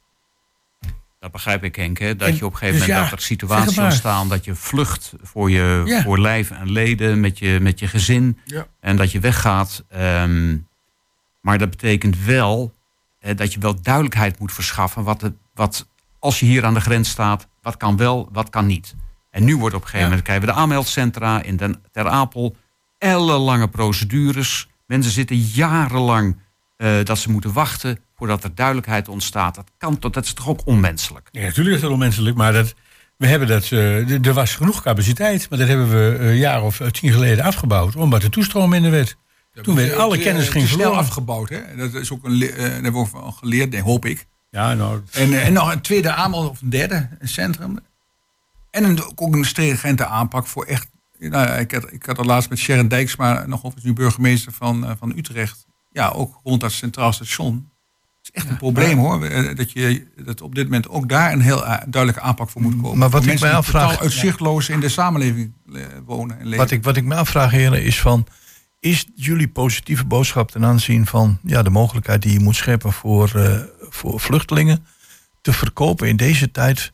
Dat 1.18 1.32
begrijp 1.32 1.64
ik, 1.64 1.76
Henk. 1.76 1.98
Hè? 1.98 2.16
Dat 2.16 2.28
En- 2.28 2.36
je 2.36 2.44
op 2.44 2.52
een 2.52 2.58
gegeven 2.58 2.78
dus 2.78 2.88
moment 2.88 3.04
ja, 3.04 3.10
dat 3.10 3.18
er 3.18 3.24
situaties 3.24 3.78
ontstaan. 3.78 4.28
Dat 4.28 4.44
je 4.44 4.54
vlucht 4.54 5.12
voor 5.22 5.50
je 5.50 5.82
Ja. 5.84 6.02
voor 6.02 6.18
lijf 6.18 6.50
en 6.50 6.70
leden 6.72 7.20
met 7.20 7.38
je, 7.38 7.58
met 7.60 7.78
je 7.78 7.86
gezin. 7.86 8.38
Ja. 8.44 8.66
En 8.80 8.96
dat 8.96 9.12
je 9.12 9.20
weggaat. 9.20 9.84
Ehm, 9.88 10.56
maar 11.40 11.58
dat 11.58 11.70
betekent 11.70 12.24
wel 12.24 12.74
dat 13.36 13.52
je 13.52 13.60
wel 13.60 13.82
duidelijkheid 13.82 14.38
moet 14.38 14.52
verschaffen. 14.52 15.02
Wat, 15.02 15.20
het, 15.20 15.34
wat 15.54 15.88
als 16.18 16.40
je 16.40 16.46
hier 16.46 16.64
aan 16.64 16.74
de 16.74 16.80
grens 16.80 17.08
staat, 17.08 17.48
wat 17.62 17.76
kan 17.76 17.96
wel, 17.96 18.28
wat 18.32 18.50
kan 18.50 18.66
niet. 18.66 18.94
En 19.30 19.44
nu 19.44 19.56
wordt 19.56 19.74
op 19.74 19.80
een 19.80 19.86
gegeven 19.86 20.08
moment 20.08 20.24
krijgen 20.26 20.46
we 20.46 20.52
de 20.52 20.58
aanmeldcentra 20.58 21.42
in 21.42 21.56
Den, 21.56 21.82
Ter 21.92 22.08
Apel. 22.08 22.56
Ellenlange 22.98 23.68
procedures. 23.68 24.68
Mensen 24.86 25.12
zitten 25.12 25.36
jarenlang 25.36 26.38
eh, 26.76 27.04
dat 27.04 27.18
ze 27.18 27.30
moeten 27.30 27.52
wachten 27.52 27.98
voordat 28.16 28.44
er 28.44 28.54
duidelijkheid 28.54 29.08
ontstaat. 29.08 29.54
Dat 29.54 29.70
kan 29.78 29.98
tot, 29.98 30.14
dat 30.14 30.24
is 30.24 30.32
toch 30.32 30.48
ook 30.48 30.60
onmenselijk. 30.64 31.28
Ja, 31.30 31.42
natuurlijk 31.42 31.76
is 31.76 31.82
dat 31.82 31.90
onmenselijk, 31.90 32.36
maar 32.36 32.52
dat, 32.52 32.74
we 33.16 33.26
hebben 33.26 33.48
dat, 33.48 33.72
eh, 33.72 34.26
er 34.26 34.32
was 34.32 34.54
genoeg 34.54 34.82
capaciteit, 34.82 35.50
maar 35.50 35.58
dat 35.58 35.68
hebben 35.68 35.90
we 35.90 36.16
een 36.18 36.36
jaar 36.36 36.62
of 36.62 36.80
eh, 36.80 36.88
tien 36.88 37.12
geleden 37.12 37.44
afgebouwd, 37.44 37.96
omdat 37.96 38.20
de 38.20 38.28
toestroom 38.28 38.70
minder 38.70 38.90
werd. 38.90 39.16
Toen 39.62 39.74
werd 39.74 39.96
alle 39.96 40.18
kennis 40.18 40.48
ging 40.48 40.68
snel 40.68 40.96
afgebouwd. 40.96 41.48
Hè? 41.48 41.76
Dat 41.76 41.94
is 41.94 42.12
ook 42.12 42.24
een, 42.24 42.42
eh, 42.42 42.56
daar 42.56 42.70
hebben 42.70 43.02
we 43.02 43.06
van 43.06 43.32
geleerd, 43.32 43.70
denk, 43.70 43.84
hoop 43.84 44.04
ik. 44.04 44.26
Ja, 44.50 44.74
nou, 44.74 45.02
En, 45.12 45.32
eh, 45.32 45.46
en 45.46 45.52
nog 45.52 45.72
een 45.72 45.80
tweede 45.80 46.12
aanbod 46.12 46.50
of 46.50 46.60
een 46.60 46.70
derde 46.70 47.08
een 47.18 47.28
centrum. 47.28 47.78
En 48.70 48.84
een, 48.84 48.98
ook 49.14 49.34
een 49.34 49.44
stringente 49.44 50.06
aanpak 50.06 50.46
voor 50.46 50.64
echt. 50.64 50.88
Nou, 51.18 51.46
ja, 51.46 51.54
ik, 51.54 51.72
had, 51.72 51.92
ik 51.92 52.06
had 52.06 52.18
er 52.18 52.24
laatst 52.24 52.50
met 52.50 52.58
Sharon 52.58 52.88
Dijksma 52.88 53.46
nog 53.46 53.64
over, 53.64 53.80
nu 53.82 53.92
burgemeester 53.92 54.52
van, 54.52 54.86
eh, 54.86 54.92
van 54.98 55.12
Utrecht. 55.16 55.66
Ja, 55.90 56.08
ook 56.08 56.40
rond 56.42 56.60
dat 56.60 56.72
Centraal 56.72 57.12
Station. 57.12 57.70
Het 58.27 58.35
is 58.35 58.43
echt 58.43 58.51
een 58.51 58.57
probleem 58.57 58.99
hoor. 58.99 59.24
eh, 59.24 59.57
Dat 59.57 59.72
je 59.72 60.07
dat 60.24 60.41
op 60.41 60.55
dit 60.55 60.64
moment 60.64 60.89
ook 60.89 61.09
daar 61.09 61.33
een 61.33 61.41
heel 61.41 61.64
eh, 61.66 61.79
duidelijke 61.89 62.20
aanpak 62.27 62.51
voor 62.51 62.62
moet 62.62 62.81
komen. 62.83 62.99
Maar 62.99 63.11
wat 63.11 63.22
Voor 63.24 63.33
ik 63.33 63.41
mij 63.41 63.53
afvraag- 63.53 64.01
uitzichtloos 64.01 64.68
in 64.68 64.81
de 64.81 64.89
samenleving 64.89 65.53
eh, 65.74 65.83
wonen 66.05 66.39
en 66.39 66.45
leven. 66.45 66.59
Wat 66.59 66.70
ik, 66.70 66.83
wat 66.85 66.97
ik 66.97 67.05
me 67.05 67.14
afvraag, 67.14 67.51
heren, 67.51 67.83
is 67.83 68.01
van... 68.01 68.27
Is 68.81 69.07
jullie 69.14 69.49
positieve 69.49 70.05
boodschap 70.05 70.51
ten 70.51 70.64
aanzien 70.64 71.07
van 71.07 71.39
ja, 71.43 71.62
de 71.62 71.70
mogelijkheid 71.70 72.22
die 72.22 72.33
je 72.33 72.41
moet 72.41 72.57
scheppen 72.57 72.93
voor, 72.93 73.31
eh, 73.35 73.61
voor 73.79 74.20
vluchtelingen 74.20 74.87
te 75.41 75.53
verkopen 75.53 76.09
in 76.09 76.16
deze 76.16 76.51
tijd 76.51 76.93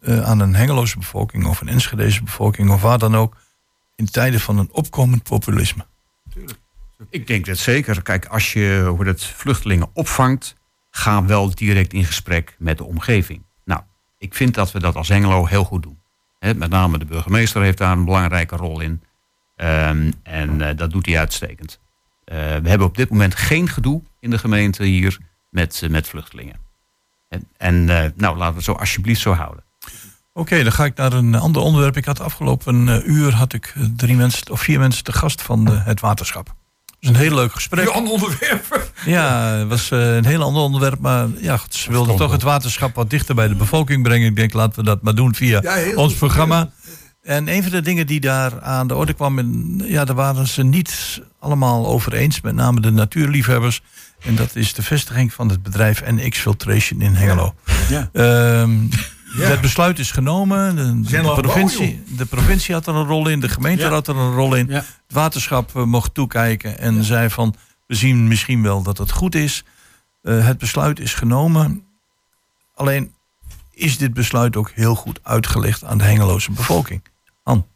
eh, 0.00 0.22
aan 0.22 0.40
een 0.40 0.54
Hengeloze 0.54 0.98
bevolking 0.98 1.46
of 1.46 1.60
een 1.60 1.68
Enschedeze 1.68 2.22
bevolking 2.22 2.70
of 2.70 2.82
waar 2.82 2.98
dan 2.98 3.16
ook 3.16 3.36
in 3.94 4.06
tijden 4.10 4.40
van 4.40 4.58
een 4.58 4.68
opkomend 4.72 5.22
populisme? 5.22 5.86
Ik 7.10 7.26
denk 7.26 7.46
dat 7.46 7.58
zeker. 7.58 8.02
Kijk, 8.02 8.26
als 8.26 8.52
je 8.52 8.86
hoe 8.96 9.04
dat 9.04 9.24
vluchtelingen 9.24 9.88
opvangt, 9.92 10.54
ga 10.96 11.24
wel 11.24 11.54
direct 11.54 11.92
in 11.92 12.04
gesprek 12.04 12.56
met 12.58 12.78
de 12.78 12.84
omgeving. 12.84 13.42
Nou, 13.64 13.80
ik 14.18 14.34
vind 14.34 14.54
dat 14.54 14.72
we 14.72 14.80
dat 14.80 14.94
als 14.94 15.08
Hengelo 15.08 15.46
heel 15.46 15.64
goed 15.64 15.82
doen. 15.82 15.98
Met 16.38 16.70
name 16.70 16.98
de 16.98 17.04
burgemeester 17.04 17.62
heeft 17.62 17.78
daar 17.78 17.92
een 17.92 18.04
belangrijke 18.04 18.56
rol 18.56 18.80
in. 18.80 19.02
Ehm, 19.56 20.12
en 20.22 20.68
eh, 20.68 20.76
dat 20.76 20.90
doet 20.90 21.06
hij 21.06 21.18
uitstekend. 21.18 21.80
Eh, 22.24 22.36
we 22.36 22.68
hebben 22.68 22.86
op 22.86 22.96
dit 22.96 23.10
moment 23.10 23.34
geen 23.34 23.68
gedoe 23.68 24.02
in 24.20 24.30
de 24.30 24.38
gemeente 24.38 24.84
hier 24.84 25.18
met, 25.50 25.80
eh, 25.82 25.90
met 25.90 26.08
vluchtelingen. 26.08 26.56
En, 27.28 27.48
en 27.56 27.84
nou, 28.16 28.36
laten 28.36 28.48
we 28.48 28.54
het 28.54 28.64
zo 28.64 28.72
alsjeblieft 28.72 29.20
zo 29.20 29.32
houden. 29.32 29.64
Oké, 30.32 30.62
dan 30.62 30.72
ga 30.72 30.84
ik 30.84 30.96
naar 30.96 31.12
een 31.12 31.34
ander 31.34 31.62
onderwerp. 31.62 31.96
Ik 31.96 32.04
had 32.04 32.20
afgelopen 32.20 33.10
uur 33.10 33.34
had 33.34 33.52
ik 33.52 33.74
drie 33.96 34.16
mensen 34.16 34.50
of 34.50 34.60
vier 34.60 34.78
mensen 34.78 35.04
te 35.04 35.12
gast 35.12 35.42
van 35.42 35.68
het 35.68 36.00
waterschap. 36.00 36.54
Is 37.06 37.12
een 37.12 37.18
heel 37.20 37.34
leuk 37.34 37.52
gesprek. 37.52 37.86
Een 37.86 37.92
ander 37.92 38.12
onderwerp. 38.12 38.84
Ja, 39.04 39.52
het 39.52 39.68
was 39.68 39.90
eh, 39.90 40.14
een 40.16 40.24
heel 40.24 40.42
ander 40.42 40.62
onderwerp. 40.62 40.98
Maar 41.00 41.26
ja, 41.40 41.60
ze 41.68 41.90
wilden 41.90 42.16
toch 42.16 42.32
het 42.32 42.42
waterschap 42.42 42.94
wat 42.94 43.10
dichter 43.10 43.34
bij 43.34 43.48
de 43.48 43.54
bevolking 43.54 44.02
brengen. 44.02 44.28
Ik 44.28 44.36
denk, 44.36 44.52
laten 44.52 44.78
we 44.78 44.84
dat 44.84 45.02
maar 45.02 45.14
doen 45.14 45.34
via 45.34 45.60
Ja, 45.62 45.94
ons 45.94 46.10
goed. 46.10 46.18
programma. 46.18 46.70
En 47.22 47.48
een 47.48 47.62
van 47.62 47.72
de 47.72 47.80
dingen 47.80 48.06
die 48.06 48.20
daar 48.20 48.60
aan 48.62 48.86
de 48.86 48.94
orde 48.94 49.12
kwam, 49.12 49.38
en, 49.38 49.80
ja, 49.84 50.04
daar 50.04 50.16
waren 50.16 50.46
ze 50.46 50.62
niet 50.62 51.20
allemaal 51.40 51.86
over 51.86 52.12
eens. 52.12 52.40
Met 52.40 52.54
name 52.54 52.80
de 52.80 52.90
natuurliefhebbers. 52.90 53.80
En 54.20 54.34
dat 54.34 54.56
is 54.56 54.74
de 54.74 54.82
vestiging 54.82 55.32
van 55.32 55.48
het 55.48 55.62
bedrijf 55.62 56.02
NX 56.06 56.38
Filtration 56.38 57.00
in 57.00 57.14
Hengelo. 57.14 57.54
Ja. 57.88 58.10
Het 59.44 59.60
besluit 59.60 59.98
is 59.98 60.10
genomen. 60.10 60.76
De, 60.76 61.08
zijn 61.08 61.24
de 61.24 61.32
provincie, 61.40 62.02
de 62.16 62.26
provincie 62.26 62.74
had 62.74 62.86
er 62.86 62.94
een 62.94 63.06
rol 63.06 63.28
in, 63.28 63.40
de 63.40 63.48
gemeente 63.48 63.82
Ja. 63.82 63.90
had 63.90 64.08
er 64.08 64.16
een 64.16 64.34
rol 64.34 64.54
in. 64.54 64.66
Ja. 64.68 64.74
Het 64.74 64.86
waterschap 65.08 65.76
eh, 65.76 65.82
mocht 65.82 66.14
toekijken 66.14 66.78
en 66.78 67.04
zei 67.04 67.30
van... 67.30 67.54
we 67.86 67.94
zien 67.94 68.28
misschien 68.28 68.62
wel 68.62 68.82
dat 68.82 68.98
het 68.98 69.10
goed 69.10 69.34
is. 69.34 69.64
Eh, 70.22 70.46
het 70.46 70.58
besluit 70.58 71.00
is 71.00 71.14
genomen. 71.14 71.84
Alleen 72.74 73.12
is 73.70 73.98
dit 73.98 74.14
besluit 74.14 74.56
ook 74.56 74.70
heel 74.74 74.94
goed 74.94 75.20
uitgelegd 75.22 75.84
aan 75.84 75.98
de 75.98 76.04
Hengeloze 76.04 76.50
bevolking. 76.52 77.02
Han. 77.42 77.66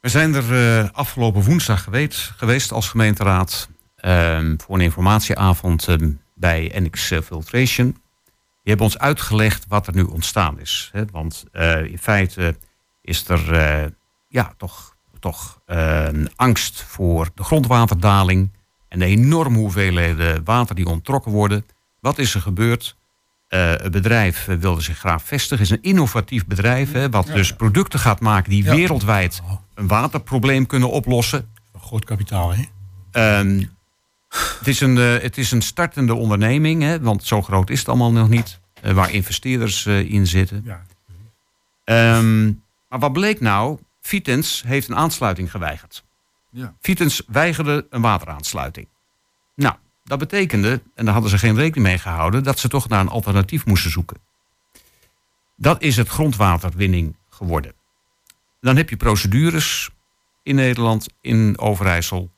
We 0.00 0.08
zijn 0.08 0.34
er 0.34 0.78
eh, 0.78 0.88
afgelopen 0.92 1.42
woensdag 1.42 1.82
geweest, 1.82 2.32
geweest 2.36 2.72
als 2.72 2.88
gemeenteraad 2.88 3.68
ehm, 3.96 4.54
voor 4.58 4.74
een 4.74 4.80
informatieavond 4.80 5.88
ehm, 5.88 6.10
bij 6.34 6.72
NX 6.74 7.12
Filtration. 7.24 7.96
Die 8.68 8.76
hebben 8.76 8.94
ons 8.94 9.02
uitgelegd 9.04 9.64
wat 9.68 9.86
er 9.86 9.94
nu 9.94 10.02
ontstaan 10.02 10.60
is. 10.60 10.90
Hè? 10.92 11.04
Want 11.12 11.44
eh, 11.52 11.84
in 11.84 11.98
feite 11.98 12.56
is 13.00 13.28
er 13.28 13.52
eh, 13.52 13.90
ja, 14.28 14.52
toch, 14.56 14.96
toch 15.20 15.60
eh, 15.66 16.04
een 16.04 16.30
angst 16.36 16.82
voor 16.82 17.28
de 17.34 17.44
grondwaterdaling 17.44 18.50
en 18.88 18.98
de 18.98 19.04
enorme 19.04 19.58
hoeveelheden 19.58 20.44
water 20.44 20.74
die 20.74 20.86
ontrokken 20.86 21.32
worden. 21.32 21.66
Wat 22.00 22.18
is 22.18 22.34
er 22.34 22.40
gebeurd? 22.40 22.96
Eh, 23.48 23.70
het 23.70 23.90
bedrijf 23.90 24.44
wilde 24.44 24.80
zich 24.80 24.98
graag 24.98 25.22
vestigen. 25.22 25.58
Het 25.64 25.72
is 25.72 25.76
een 25.76 25.90
innovatief 25.90 26.46
bedrijf, 26.46 26.92
hè, 26.92 27.10
wat 27.10 27.26
dus 27.26 27.54
producten 27.54 27.98
gaat 27.98 28.20
maken 28.20 28.50
die 28.50 28.64
Ja. 28.64 28.74
wereldwijd 28.74 29.42
een 29.74 29.86
waterprobleem 29.86 30.66
kunnen 30.66 30.90
oplossen. 30.90 31.50
Groot 31.80 32.04
kapitaal, 32.04 32.54
hè? 32.54 32.62
Ehm, 33.10 33.64
het, 34.28 34.68
is 34.68 34.80
een, 34.80 34.98
eh, 34.98 35.22
het 35.22 35.38
is 35.38 35.50
een 35.50 35.62
startende 35.62 36.14
onderneming, 36.14 36.82
hè, 36.82 37.00
want 37.00 37.24
zo 37.24 37.42
groot 37.42 37.70
is 37.70 37.78
het 37.78 37.88
allemaal 37.88 38.12
nog 38.12 38.28
niet, 38.28 38.60
eh, 38.82 38.92
waar 38.92 39.12
investeerders 39.12 39.86
eh, 39.86 40.10
in 40.10 40.26
zitten. 40.26 40.62
Ja. 40.64 40.82
Ehm, 41.84 42.44
maar 42.88 42.98
wat 42.98 43.12
bleek 43.12 43.40
nou? 43.40 43.78
Vitens 44.00 44.62
heeft 44.66 44.88
een 44.88 44.96
aansluiting 44.96 45.50
geweigerd. 45.50 46.04
Ja. 46.50 46.74
Vitens 46.80 47.22
weigerde 47.26 47.86
een 47.90 48.00
wateraansluiting. 48.00 48.86
Nou, 49.54 49.74
dat 50.04 50.18
betekende, 50.18 50.80
en 50.94 51.04
daar 51.04 51.12
hadden 51.14 51.30
ze 51.30 51.38
geen 51.38 51.56
rekening 51.56 51.86
mee 51.86 51.98
gehouden, 51.98 52.42
dat 52.42 52.58
ze 52.58 52.68
toch 52.68 52.88
naar 52.88 53.00
een 53.00 53.08
alternatief 53.08 53.66
moesten 53.66 53.90
zoeken. 53.90 54.16
Dat 55.56 55.82
is 55.82 55.96
het 55.96 56.08
grondwaterwinning 56.08 57.16
geworden. 57.30 57.72
Dan 58.60 58.76
heb 58.76 58.90
je 58.90 58.96
procedures 58.96 59.90
in 60.42 60.54
Nederland, 60.54 61.06
in 61.20 61.58
Overijssel, 61.58 62.30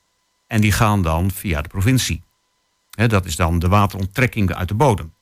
en 0.51 0.61
die 0.61 0.73
gaan 0.73 1.03
dan 1.03 1.31
via 1.31 1.63
de 1.63 1.69
provincie. 1.69 2.23
Dat 2.91 3.25
is 3.25 3.37
dan 3.37 3.59
de 3.59 3.69
wateronttrekking 3.69 4.55
uit 4.55 4.69
de 4.69 4.75
bodem. 4.75 5.15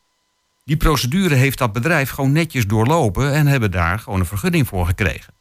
Die 0.64 0.76
procedure 0.76 1.34
heeft 1.34 1.58
dat 1.58 1.72
bedrijf 1.72 2.10
gewoon 2.10 2.32
netjes 2.32 2.66
doorlopen 2.66 3.32
en 3.32 3.46
hebben 3.46 3.70
daar 3.70 3.98
gewoon 3.98 4.20
een 4.20 4.26
vergunning 4.26 4.68
voor 4.68 4.86
gekregen. 4.86 5.34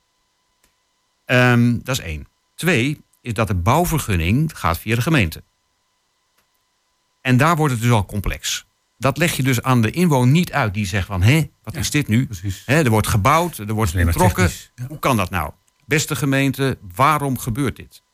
Ehm, 1.25 1.77
dat 1.83 1.97
is 1.97 2.03
één. 2.03 2.27
Twee 2.55 3.01
is 3.21 3.33
dat 3.33 3.47
de 3.47 3.55
bouwvergunning 3.55 4.57
gaat 4.57 4.79
via 4.79 4.95
de 4.95 5.01
gemeente. 5.01 5.43
En 7.21 7.37
daar 7.37 7.55
wordt 7.55 7.73
het 7.73 7.81
dus 7.81 7.91
al 7.91 8.05
complex. 8.05 8.65
Dat 8.97 9.17
leg 9.17 9.33
je 9.33 9.43
dus 9.43 9.61
aan 9.61 9.81
de 9.81 9.91
inwoner 9.91 10.31
niet 10.31 10.51
uit. 10.51 10.73
Die 10.73 10.85
zegt 10.85 11.07
van, 11.07 11.21
hé, 11.21 11.49
wat 11.63 11.75
is 11.75 11.91
dit 11.91 12.07
nu? 12.07 12.27
Er 12.65 12.89
wordt 12.89 13.07
gebouwd, 13.07 13.57
er 13.57 13.73
wordt 13.73 13.91
ja. 14.75 14.87
Hoe 14.87 14.99
kan 14.99 15.17
dat 15.17 15.29
nou? 15.29 15.51
Beste 15.85 16.15
gemeente, 16.15 16.77
waarom 16.95 17.37
gebeurt 17.37 17.75
dit? 17.75 18.05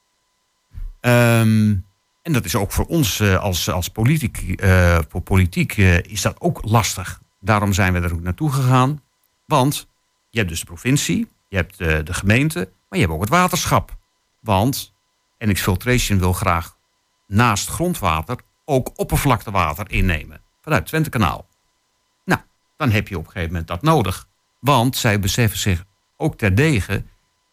Ehm, 1.04 1.76
en 2.22 2.34
dat 2.34 2.46
is 2.46 2.56
ook 2.56 2.72
voor 2.72 2.86
ons 2.86 3.20
eh, 3.20 3.40
als, 3.40 3.70
als 3.70 3.90
politiek, 3.90 4.60
eh, 4.60 5.00
voor 5.10 5.22
politiek 5.22 5.78
eh, 5.78 5.98
is 5.98 6.22
dat 6.22 6.42
ook 6.42 6.60
lastig. 6.66 7.22
Daarom 7.40 7.74
zijn 7.74 7.94
we 7.94 8.00
er 8.00 8.14
ook 8.14 8.22
naartoe 8.22 8.52
gegaan. 8.52 9.02
Want 9.46 9.88
je 10.30 10.38
hebt 10.38 10.50
dus 10.50 10.60
de 10.60 10.66
provincie, 10.66 11.28
je 11.48 11.56
hebt 11.56 11.78
de 11.78 12.14
gemeente, 12.14 12.60
maar 12.60 13.00
je 13.00 13.06
hebt 13.06 13.12
ook 13.12 13.22
het 13.22 13.30
waterschap. 13.30 13.98
Want 14.40 14.94
NX 15.38 15.62
Filtration 15.62 16.20
wil 16.20 16.34
graag 16.34 16.78
naast 17.28 17.70
grondwater 17.70 18.38
ook 18.66 18.92
oppervlaktewater 18.96 19.92
innemen. 19.92 20.42
Vanuit 20.62 20.86
Twentekanaal. 20.86 21.48
Nou, 22.26 22.42
dan 22.78 22.92
heb 22.92 23.08
je 23.08 23.18
op 23.18 23.26
een 23.26 23.32
gegeven 23.32 23.52
moment 23.52 23.68
dat 23.68 23.82
nodig. 23.82 24.28
Want 24.60 24.98
zij 24.98 25.20
beseffen 25.20 25.60
zich 25.60 25.84
ook 26.18 26.38
terdege 26.38 27.04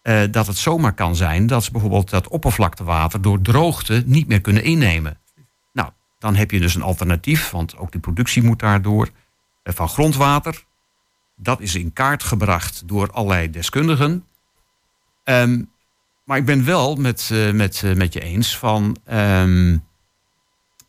eh, 0.02 0.22
dat 0.30 0.46
het 0.46 0.56
zomaar 0.56 0.92
kan 0.92 1.16
zijn 1.16 1.46
dat 1.46 1.64
ze 1.64 1.70
bijvoorbeeld 1.70 2.10
dat 2.10 2.28
oppervlaktewater 2.28 3.22
door 3.22 3.40
droogte 3.40 4.02
niet 4.06 4.28
meer 4.28 4.40
kunnen 4.40 4.62
innemen. 4.62 5.18
Nou, 5.72 5.90
dan 6.18 6.34
heb 6.34 6.50
je 6.50 6.60
dus 6.60 6.74
een 6.74 6.82
alternatief, 6.82 7.50
want 7.50 7.76
ook 7.76 7.92
die 7.92 8.00
productie 8.00 8.42
moet 8.42 8.58
daardoor 8.58 9.08
eh, 9.62 9.74
van 9.74 9.88
grondwater. 9.88 10.64
Dat 11.36 11.60
is 11.60 11.74
in 11.74 11.92
kaart 11.92 12.22
gebracht 12.22 12.88
door 12.88 13.10
allerlei 13.10 13.50
deskundigen. 13.50 14.24
Ehm, 15.24 15.62
maar 16.24 16.38
ik 16.38 16.44
ben 16.44 16.64
wel 16.64 16.96
met, 16.96 17.30
eh, 17.32 17.52
met, 17.52 17.82
met 17.96 18.12
je 18.12 18.20
eens 18.20 18.58
van 18.58 18.96
ehm, 19.04 19.78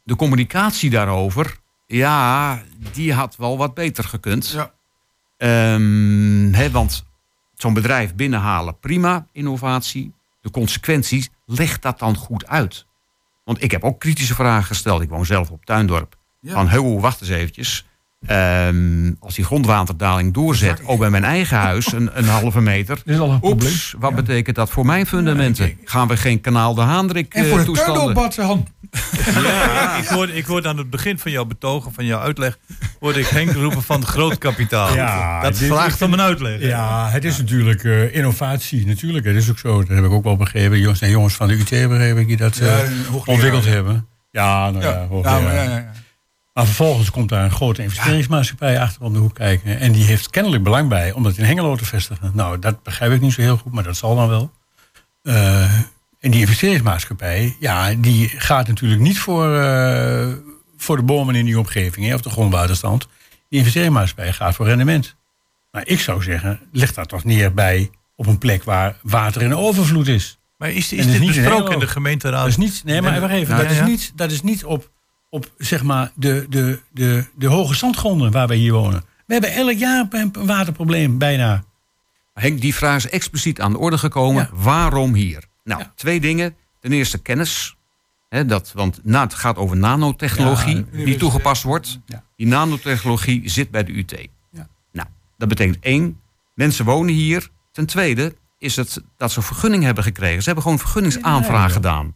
de 0.03 0.15
communicatie 0.15 0.89
daarover. 0.89 1.59
Ja, 1.87 2.61
die 2.93 3.13
had 3.13 3.35
wel 3.35 3.57
wat 3.57 3.73
beter 3.73 4.03
gekund. 4.03 4.49
Ja. 4.49 4.73
Ehm, 5.37 6.53
hè, 6.53 6.71
want 6.71 7.05
zo'n 7.61 7.73
bedrijf 7.73 8.15
binnenhalen, 8.15 8.79
prima, 8.79 9.27
innovatie. 9.31 10.13
De 10.41 10.51
consequenties, 10.51 11.29
leg 11.45 11.79
dat 11.79 11.99
dan 11.99 12.15
goed 12.15 12.47
uit. 12.47 12.85
Want 13.43 13.63
ik 13.63 13.71
heb 13.71 13.83
ook 13.83 13.99
kritische 13.99 14.35
vragen 14.35 14.65
gesteld. 14.65 15.01
Ik 15.01 15.09
woon 15.09 15.25
zelf 15.25 15.49
op 15.51 15.65
Tuindorp. 15.65 16.17
Ja. 16.39 16.53
Van, 16.53 16.69
ho, 16.69 16.99
wacht 16.99 17.21
eens 17.21 17.29
eventjes. 17.29 17.85
Ehm, 18.27 19.11
als 19.19 19.35
die 19.35 19.45
grondwaterdaling 19.45 20.33
doorzet, 20.33 20.81
ook 20.85 20.99
bij 20.99 21.09
mijn 21.09 21.23
eigen 21.23 21.57
huis, 21.57 21.91
een, 21.91 22.09
een 22.13 22.25
halve 22.27 22.61
meter. 22.61 23.01
is 23.05 23.19
al 23.19 23.31
een 23.31 23.39
probleem. 23.39 23.69
Oeps, 23.71 23.95
wat 23.99 24.15
betekent 24.15 24.55
dat 24.55 24.69
voor 24.69 24.85
mijn 24.85 25.05
fundamenten? 25.05 25.77
Gaan 25.83 26.07
we 26.07 26.17
geen 26.17 26.41
kanaal 26.41 26.73
de 26.73 26.81
Haandrik 26.81 27.33
En 27.33 27.45
voor 27.45 27.57
de 27.57 27.65
toestanden? 27.65 27.95
tuinoorbad, 27.95 28.35
Han. 28.35 28.67
Ik, 30.01 30.07
hoorde, 30.07 30.35
ik 30.35 30.45
hoorde 30.45 30.67
aan 30.67 30.77
het 30.77 30.89
begin 30.89 31.19
van 31.19 31.31
jouw 31.31 31.45
betogen, 31.45 31.93
van 31.93 32.05
jouw 32.05 32.19
uitleg, 32.19 32.57
hoorde 32.99 33.19
ik 33.19 33.27
Henk 33.27 33.51
roepen 33.51 33.83
van 33.83 34.05
groot 34.05 34.37
kapitaal. 34.37 34.93
Ja, 34.95 35.41
dat 35.41 35.57
vraagt 35.57 36.01
om 36.01 36.13
een 36.13 36.21
uitleg. 36.21 36.61
Ja, 36.61 37.09
het 37.09 37.25
is 37.25 37.37
natuurlijk 37.37 37.83
eh, 37.83 38.15
innovatie. 38.15 38.85
Natuurlijk, 38.85 39.25
dat 39.25 39.35
is 39.35 39.49
ook 39.49 39.59
zo. 39.59 39.79
Dat 39.79 39.87
heb 39.95 40.05
ik 40.05 40.11
ook 40.11 40.23
wel 40.23 40.37
begrepen. 40.37 40.79
Jongens 40.79 41.01
en 41.01 41.09
jongens 41.09 41.33
van 41.33 41.47
de 41.47 41.53
UT 41.53 41.69
begreep 41.89 42.17
ik 42.17 42.27
die 42.27 42.37
dat 42.37 42.57
eh, 42.57 42.67
Ja, 42.67 42.83
ontwikkeld 43.25 43.63
ja. 43.63 43.69
hebben. 43.69 44.07
Ja, 44.31 44.69
nou 44.71 44.83
ja, 44.83 45.07
Ja, 45.23 45.63
ja, 45.63 45.91
maar 46.53 46.65
vervolgens 46.65 47.11
komt 47.11 47.29
daar 47.29 47.43
een 47.43 47.51
grote 47.51 47.81
investeringsmaatschappij 47.81 48.79
achter 48.79 49.01
om 49.01 49.13
de 49.13 49.19
hoek 49.19 49.33
kijken. 49.33 49.79
En 49.79 49.91
die 49.91 50.03
heeft 50.03 50.29
kennelijk 50.29 50.63
belang 50.63 50.89
bij 50.89 51.11
om 51.11 51.23
dat 51.23 51.37
in 51.37 51.43
Hengelo 51.43 51.75
te 51.75 51.85
vestigen. 51.85 52.31
Nou, 52.33 52.59
dat 52.59 52.83
begrijp 52.83 53.11
ik 53.11 53.21
niet 53.21 53.33
zo 53.33 53.41
heel 53.41 53.57
goed, 53.57 53.73
maar 53.73 53.83
dat 53.83 53.97
zal 53.97 54.15
dan 54.15 54.29
wel. 54.29 54.51
Eh, 55.23 55.73
en 56.19 56.31
die 56.31 56.39
investeringsmaatschappij, 56.39 57.55
ja, 57.59 57.93
die 57.93 58.29
gaat 58.29 58.67
natuurlijk 58.67 59.01
niet 59.01 59.19
voor, 59.19 59.59
eh, 59.59 60.27
voor 60.77 60.95
de 60.95 61.03
bomen 61.03 61.35
in 61.35 61.45
die 61.45 61.59
omgeving, 61.59 62.07
hè, 62.07 62.13
of 62.13 62.21
de 62.21 62.29
grondwaterstand. 62.29 63.07
Die 63.49 63.59
investeringsmaatschappij 63.59 64.33
gaat 64.33 64.55
voor 64.55 64.65
rendement. 64.65 65.15
Maar 65.71 65.87
ik 65.87 65.99
zou 65.99 66.23
zeggen, 66.23 66.59
leg 66.71 66.93
dat 66.93 67.09
toch 67.09 67.23
neer 67.23 67.53
bij 67.53 67.89
op 68.15 68.27
een 68.27 68.37
plek 68.37 68.63
waar 68.63 68.95
water 69.01 69.41
in 69.41 69.55
overvloed 69.55 70.07
is. 70.07 70.39
Maar 70.57 70.71
is, 70.71 70.93
is 70.93 71.05
dit 71.05 71.19
niet 71.19 71.35
besproken 71.35 71.73
in 71.73 71.79
de 71.79 71.87
gemeenteraad? 71.87 72.39
Dat 72.39 72.47
is 72.47 72.57
niet, 72.57 72.81
nee, 72.85 73.01
maar 73.01 73.29
even. 73.29 73.57
Dat, 73.57 73.71
is 73.71 73.81
niet, 73.81 74.11
dat 74.15 74.31
is 74.31 74.41
niet 74.41 74.65
op, 74.65 74.89
op 75.31 75.51
zeg 75.57 75.83
maar 75.83 76.11
de, 76.15 76.45
de, 76.49 76.79
de, 76.91 77.25
de 77.35 77.47
hoge 77.47 77.75
zandgronden 77.75 78.31
waar 78.31 78.47
wij 78.47 78.57
hier 78.57 78.73
wonen. 78.73 79.03
We 79.25 79.33
hebben 79.33 79.53
elk 79.53 79.77
jaar 79.77 80.05
een 80.09 80.31
waterprobleem, 80.45 81.17
bijna. 81.17 81.63
Henk, 82.33 82.61
die 82.61 82.75
vraag 82.75 82.95
is 82.95 83.09
expliciet 83.09 83.61
aan 83.61 83.71
de 83.71 83.77
orde 83.77 83.97
gekomen. 83.97 84.49
Ja. 84.51 84.57
Waarom 84.63 85.13
hier? 85.13 85.43
Nou, 85.63 85.79
Ja. 85.81 85.91
twee 85.95 86.19
dingen. 86.19 86.55
Ten 86.79 86.91
eerste 86.91 87.17
kennis. 87.17 87.75
Dat, 88.45 88.71
want 88.75 88.99
na, 89.03 89.21
het 89.23 89.33
gaat 89.33 89.57
over 89.57 89.77
nanotechnologie 89.77 90.85
Ja, 90.91 91.05
die 91.05 91.15
toegepast 91.17 91.63
wordt. 91.63 91.99
Ja. 92.05 92.23
Die 92.35 92.47
nanotechnologie 92.47 93.49
zit 93.49 93.71
bij 93.71 93.83
de 93.83 93.91
UT. 93.97 94.27
Ja. 94.51 94.67
Nou, 94.91 95.07
dat 95.37 95.47
betekent 95.47 95.77
één, 95.79 96.19
mensen 96.53 96.85
wonen 96.85 97.13
hier. 97.13 97.49
Ten 97.71 97.85
tweede 97.85 98.35
is 98.57 98.75
het 98.75 99.01
dat 99.17 99.31
ze 99.31 99.41
vergunning 99.41 99.83
hebben 99.83 100.03
gekregen. 100.03 100.39
Ze 100.39 100.45
hebben 100.45 100.63
gewoon 100.63 100.79
vergunningsaanvraag 100.79 101.73
gedaan. 101.73 102.15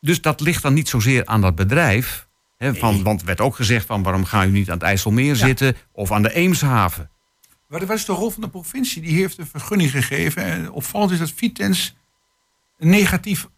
Dus 0.00 0.20
dat 0.20 0.40
ligt 0.40 0.62
dan 0.62 0.74
niet 0.74 0.88
zozeer 0.88 1.26
aan 1.26 1.40
dat 1.40 1.54
bedrijf. 1.54 2.28
Hè, 2.56 2.74
van, 2.74 3.02
want 3.02 3.20
er 3.20 3.26
werd 3.26 3.40
ook 3.40 3.56
gezegd 3.56 3.86
van 3.86 4.02
waarom 4.02 4.24
gaan 4.24 4.44
jullie 4.44 4.58
niet 4.58 4.70
aan 4.70 4.76
het 4.76 4.86
IJsselmeer 4.86 5.36
zitten 5.36 5.76
of 5.92 6.12
aan 6.12 6.22
de 6.22 6.34
Eemshaven. 6.34 7.10
Wat, 7.66 7.82
wat 7.82 7.96
is 7.96 8.04
de 8.04 8.12
rol 8.12 8.30
van 8.30 8.42
de 8.42 8.48
provincie? 8.48 9.02
Die 9.02 9.16
heeft 9.16 9.38
een 9.38 9.46
vergunning 9.46 9.90
gegeven. 9.90 10.42
En 10.42 10.70
opvallend 10.70 11.10
is 11.10 11.18
dat 11.18 11.32
Vitens 11.32 11.94
een 12.78 12.88
negatief 12.88 13.48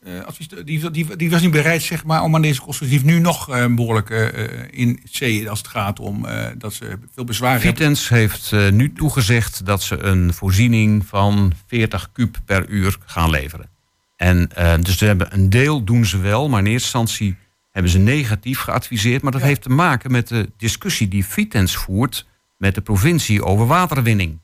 eh, 0.00 0.24
advies... 0.24 0.48
Die, 0.48 0.90
die, 0.90 1.16
die 1.16 1.30
was 1.30 1.40
niet 1.40 1.50
bereid 1.50 1.82
zeg 1.82 2.04
maar, 2.04 2.22
om 2.22 2.34
aan 2.34 2.42
deze 2.42 2.60
constructief 2.60 3.04
nu 3.04 3.18
nog 3.18 3.50
eh, 3.50 3.74
behoorlijk 3.74 4.10
eh, 4.10 4.44
eh, 4.44 4.68
in 4.70 5.00
zee 5.04 5.50
als 5.50 5.58
het 5.58 5.68
gaat 5.68 6.00
om 6.00 6.26
dat 6.58 6.72
ze 6.72 6.98
veel 7.14 7.24
bezwaar 7.24 7.52
hebben. 7.52 7.70
Vitens 7.70 8.08
heeft 8.08 8.52
nu 8.70 8.92
toegezegd 8.92 9.66
dat 9.66 9.82
ze 9.82 9.98
een 9.98 10.34
voorziening 10.34 11.06
van 11.06 11.52
40 11.66 12.12
kub 12.12 12.36
per 12.44 12.68
uur 12.68 12.96
gaan 13.06 13.30
leveren. 13.30 13.70
En 14.18 14.50
eh, 14.54 14.74
dus 14.80 14.98
ze 14.98 15.04
hebben 15.04 15.34
een 15.34 15.50
deel 15.50 15.84
doen 15.84 16.04
ze 16.04 16.18
wel, 16.18 16.48
maar 16.48 16.58
in 16.58 16.66
eerste 16.66 16.98
instantie 16.98 17.36
hebben 17.70 17.92
ze 17.92 17.98
negatief 17.98 18.60
geadviseerd. 18.60 19.22
Maar 19.22 19.32
dat 19.32 19.40
heeft 19.40 19.62
te 19.62 19.68
maken 19.68 20.10
met 20.10 20.28
de 20.28 20.50
discussie 20.56 21.08
die 21.08 21.24
Vitens 21.24 21.76
voert 21.76 22.26
met 22.56 22.74
de 22.74 22.80
provincie 22.80 23.44
over 23.44 23.66
waterwinning. 23.66 24.38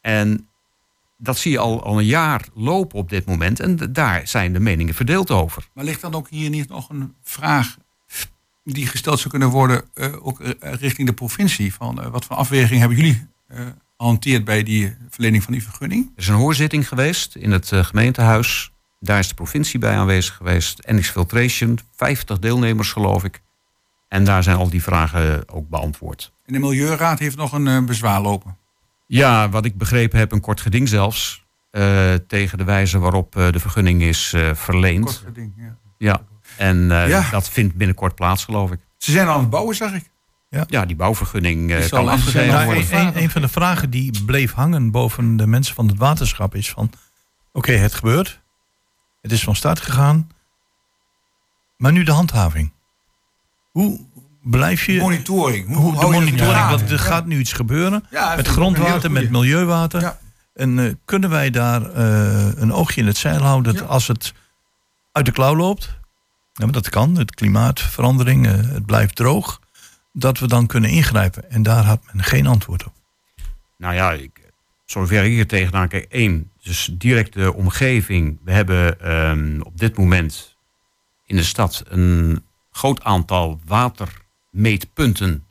En 0.00 0.48
dat 1.18 1.38
zie 1.38 1.50
je 1.50 1.58
al, 1.58 1.82
al 1.82 1.98
een 1.98 2.04
jaar 2.04 2.44
lopen 2.54 2.98
op 2.98 3.08
dit 3.08 3.26
moment. 3.26 3.60
En 3.60 3.92
daar 3.92 4.28
zijn 4.28 4.52
de 4.52 4.60
meningen 4.60 4.94
verdeeld 4.94 5.30
over. 5.30 5.68
Maar 5.74 5.84
ligt 5.84 6.00
dan 6.00 6.14
ook 6.14 6.28
hier 6.28 6.50
niet 6.50 6.68
nog 6.68 6.90
een 6.90 7.14
vraag 7.22 7.76
die 8.64 8.86
gesteld 8.86 9.18
zou 9.18 9.30
kunnen 9.30 9.48
worden, 9.48 9.84
eh, 9.94 10.26
ook 10.26 10.40
eh, 10.40 10.72
richting 10.72 11.08
de 11.08 11.14
provincie? 11.14 11.74
Van 11.74 12.10
wat 12.10 12.24
voor 12.24 12.36
afweging 12.36 12.80
hebben 12.80 12.98
jullie 12.98 13.26
eh 13.46 13.66
gehanteerd 13.96 14.44
bij 14.44 14.62
die 14.62 14.96
verlening 15.10 15.42
van 15.42 15.52
die 15.52 15.62
vergunning? 15.62 16.06
Er 16.06 16.22
is 16.22 16.28
een 16.28 16.34
hoorzitting 16.34 16.88
geweest 16.88 17.34
in 17.34 17.50
het 17.50 17.72
eh, 17.72 17.84
gemeentehuis. 17.84 18.72
Daar 19.04 19.18
is 19.18 19.28
de 19.28 19.34
provincie 19.34 19.78
bij 19.78 19.96
aanwezig 19.96 20.34
geweest. 20.34 20.86
NX 20.86 21.08
Filtration, 21.10 21.78
50 21.96 22.38
deelnemers 22.38 22.92
geloof 22.92 23.24
ik. 23.24 23.42
En 24.08 24.24
daar 24.24 24.42
zijn 24.42 24.56
al 24.56 24.68
die 24.70 24.82
vragen 24.82 25.48
ook 25.48 25.68
beantwoord. 25.68 26.32
En 26.46 26.52
de 26.52 26.58
Milieuraad 26.58 27.18
heeft 27.18 27.36
nog 27.36 27.52
een 27.52 27.68
eh, 27.68 27.84
bezwaar 27.84 28.20
lopen. 28.20 28.56
Ja, 29.06 29.48
wat 29.48 29.64
ik 29.64 29.76
begrepen 29.78 30.18
heb, 30.18 30.32
een 30.32 30.40
kort 30.40 30.60
geding 30.60 30.88
zelfs. 30.88 31.42
eh, 31.70 32.14
tegen 32.28 32.58
de 32.58 32.64
wijze 32.64 32.98
waarop 32.98 33.36
eh, 33.36 33.50
de 33.52 33.58
vergunning 33.60 34.02
is 34.02 34.32
eh, 34.32 34.54
verleend. 34.54 35.04
Kort 35.04 35.22
geding, 35.26 35.52
ja. 35.56 35.76
Ja. 35.98 36.20
En 36.56 36.90
eh, 36.90 37.08
Ja. 37.08 37.30
dat 37.30 37.48
vindt 37.48 37.74
binnenkort 37.74 38.14
plaats, 38.14 38.44
geloof 38.44 38.70
ik. 38.70 38.78
Ze 38.98 39.10
zijn 39.10 39.28
aan 39.28 39.40
het 39.40 39.50
bouwen, 39.50 39.76
zag 39.76 39.94
ik. 39.94 40.10
Ja, 40.68 40.84
die 40.86 40.96
bouwvergunning 40.96 41.70
eh, 41.70 41.76
Die 41.78 41.86
zal 41.88 42.04
kan 42.04 42.12
afgegeven 42.12 42.64
worden. 42.64 42.84
Nou, 42.90 43.02
een, 43.02 43.06
een, 43.16 43.22
een 43.22 43.30
van 43.30 43.40
de 43.40 43.48
vragen 43.48 43.90
die 43.90 44.22
bleef 44.24 44.52
hangen 44.52 44.90
boven 44.90 45.36
de 45.36 45.46
mensen 45.46 45.74
van 45.74 45.86
het 45.88 45.96
waterschap 45.96 46.54
is 46.54 46.70
van... 46.70 46.90
Oké, 47.52 47.72
het 47.72 47.94
gebeurt. 47.94 48.40
Het 49.24 49.32
is 49.32 49.42
van 49.44 49.56
start 49.56 49.80
gegaan. 49.80 50.30
Maar 51.76 51.92
nu 51.92 52.02
de 52.02 52.12
handhaving. 52.12 52.72
Hoe 53.70 54.00
blijf 54.42 54.86
je... 54.86 54.98
Monitoring. 54.98 55.66
Hoe, 55.66 55.76
hoe, 55.76 56.00
de 56.00 56.06
monitoring, 56.06 56.68
want 56.68 56.90
er 56.90 56.98
gaat 56.98 57.26
nu 57.26 57.38
iets 57.38 57.52
gebeuren. 57.52 58.04
Ja, 58.10 58.36
met 58.36 58.48
grondwater, 58.48 59.10
met 59.10 59.30
milieuwater. 59.30 60.00
Ja. 60.00 60.18
En 60.54 60.78
eh, 60.78 60.92
kunnen 61.04 61.30
wij 61.30 61.50
daar 61.50 61.90
eh, 61.90 62.56
een 62.56 62.72
oogje 62.72 63.00
in 63.00 63.06
het 63.06 63.16
zeil 63.16 63.40
houden 63.42 63.74
dat 63.74 63.82
Ja. 63.82 63.88
als 63.88 64.08
het 64.08 64.32
uit 65.12 65.26
de 65.26 65.32
klauw 65.32 65.56
loopt, 65.56 65.98
ja, 66.52 66.64
maar 66.64 66.72
dat 66.72 66.88
kan, 66.88 67.16
het 67.16 67.34
klimaatverandering, 67.34 68.46
eh, 68.46 68.52
het 68.52 68.86
blijft 68.86 69.16
droog, 69.16 69.60
dat 70.12 70.38
we 70.38 70.46
dan 70.46 70.66
kunnen 70.66 70.90
ingrijpen. 70.90 71.50
En 71.50 71.62
daar 71.62 71.84
had 71.84 72.00
men 72.12 72.24
geen 72.24 72.46
antwoord 72.46 72.84
op. 72.86 72.92
Nou 73.76 73.94
ja, 73.94 74.12
ik, 74.12 74.43
zover 74.84 75.24
ik 75.24 75.30
hier 75.30 75.46
tegenaan 75.46 75.88
kijk. 75.88 76.04
één, 76.04 76.50
dus 76.62 76.90
direct 76.92 77.32
de 77.32 77.54
omgeving. 77.54 78.38
We 78.44 78.52
hebben 78.52 79.00
ehm, 79.00 79.60
op 79.60 79.78
dit 79.78 79.96
moment 79.96 80.56
in 81.26 81.36
de 81.36 81.42
stad 81.42 81.84
een 81.88 82.44
groot 82.70 83.02
aantal 83.02 83.60
watermeetpunten. 83.66 85.46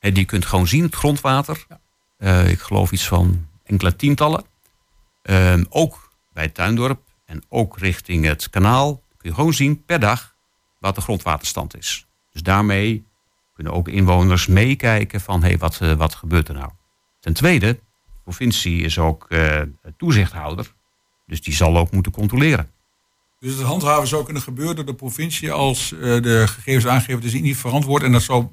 Die 0.00 0.16
je 0.16 0.24
kunt 0.24 0.46
gewoon 0.46 0.66
zien, 0.66 0.82
het 0.82 0.94
grondwater. 0.94 1.66
Eh, 2.16 2.50
ik 2.50 2.60
geloof 2.60 2.92
iets 2.92 3.08
van 3.08 3.46
enkele 3.64 3.96
tientallen. 3.96 4.44
Ehm, 5.22 5.64
ook 5.68 6.12
bij 6.32 6.44
het 6.44 6.54
tuindorp 6.54 7.02
en 7.24 7.42
ook 7.48 7.78
richting 7.78 8.24
het 8.24 8.50
kanaal 8.50 9.02
kun 9.16 9.28
je 9.28 9.34
gewoon 9.34 9.54
zien 9.54 9.84
per 9.84 10.00
dag 10.00 10.34
wat 10.78 10.94
de 10.94 11.00
grondwaterstand 11.00 11.76
is. 11.76 12.06
Dus 12.32 12.42
daarmee 12.42 13.06
kunnen 13.54 13.72
ook 13.72 13.88
inwoners 13.88 14.46
meekijken 14.46 15.20
van 15.20 15.42
hé, 15.42 15.48
hey, 15.48 15.58
wat, 15.58 15.80
eh, 15.80 15.92
wat 15.92 16.14
gebeurt 16.14 16.48
er 16.48 16.54
nou? 16.54 16.70
Ten 17.20 17.32
tweede, 17.32 17.72
de 17.72 17.80
provincie 18.30 18.82
is 18.82 18.98
ook 18.98 19.26
eh, 19.28 19.60
toezichthouder. 19.96 20.72
Dus 21.26 21.40
die 21.42 21.54
zal 21.54 21.78
ook 21.78 21.90
moeten 21.90 22.12
controleren. 22.12 22.68
Dus 23.40 23.54
het 23.54 23.62
handhaven 23.62 24.08
zou 24.08 24.24
kunnen 24.24 24.42
gebeuren 24.42 24.76
door 24.76 24.86
de 24.86 24.94
provincie 24.94 25.52
als 25.52 25.92
eh, 25.92 26.00
de 26.00 26.44
gegevens 26.46 26.86
aangeven 26.86 27.20
dat 27.20 27.32
is 27.32 27.40
niet 27.40 27.56
verantwoord. 27.56 28.02
En 28.02 28.12
dat 28.12 28.22
zou 28.22 28.46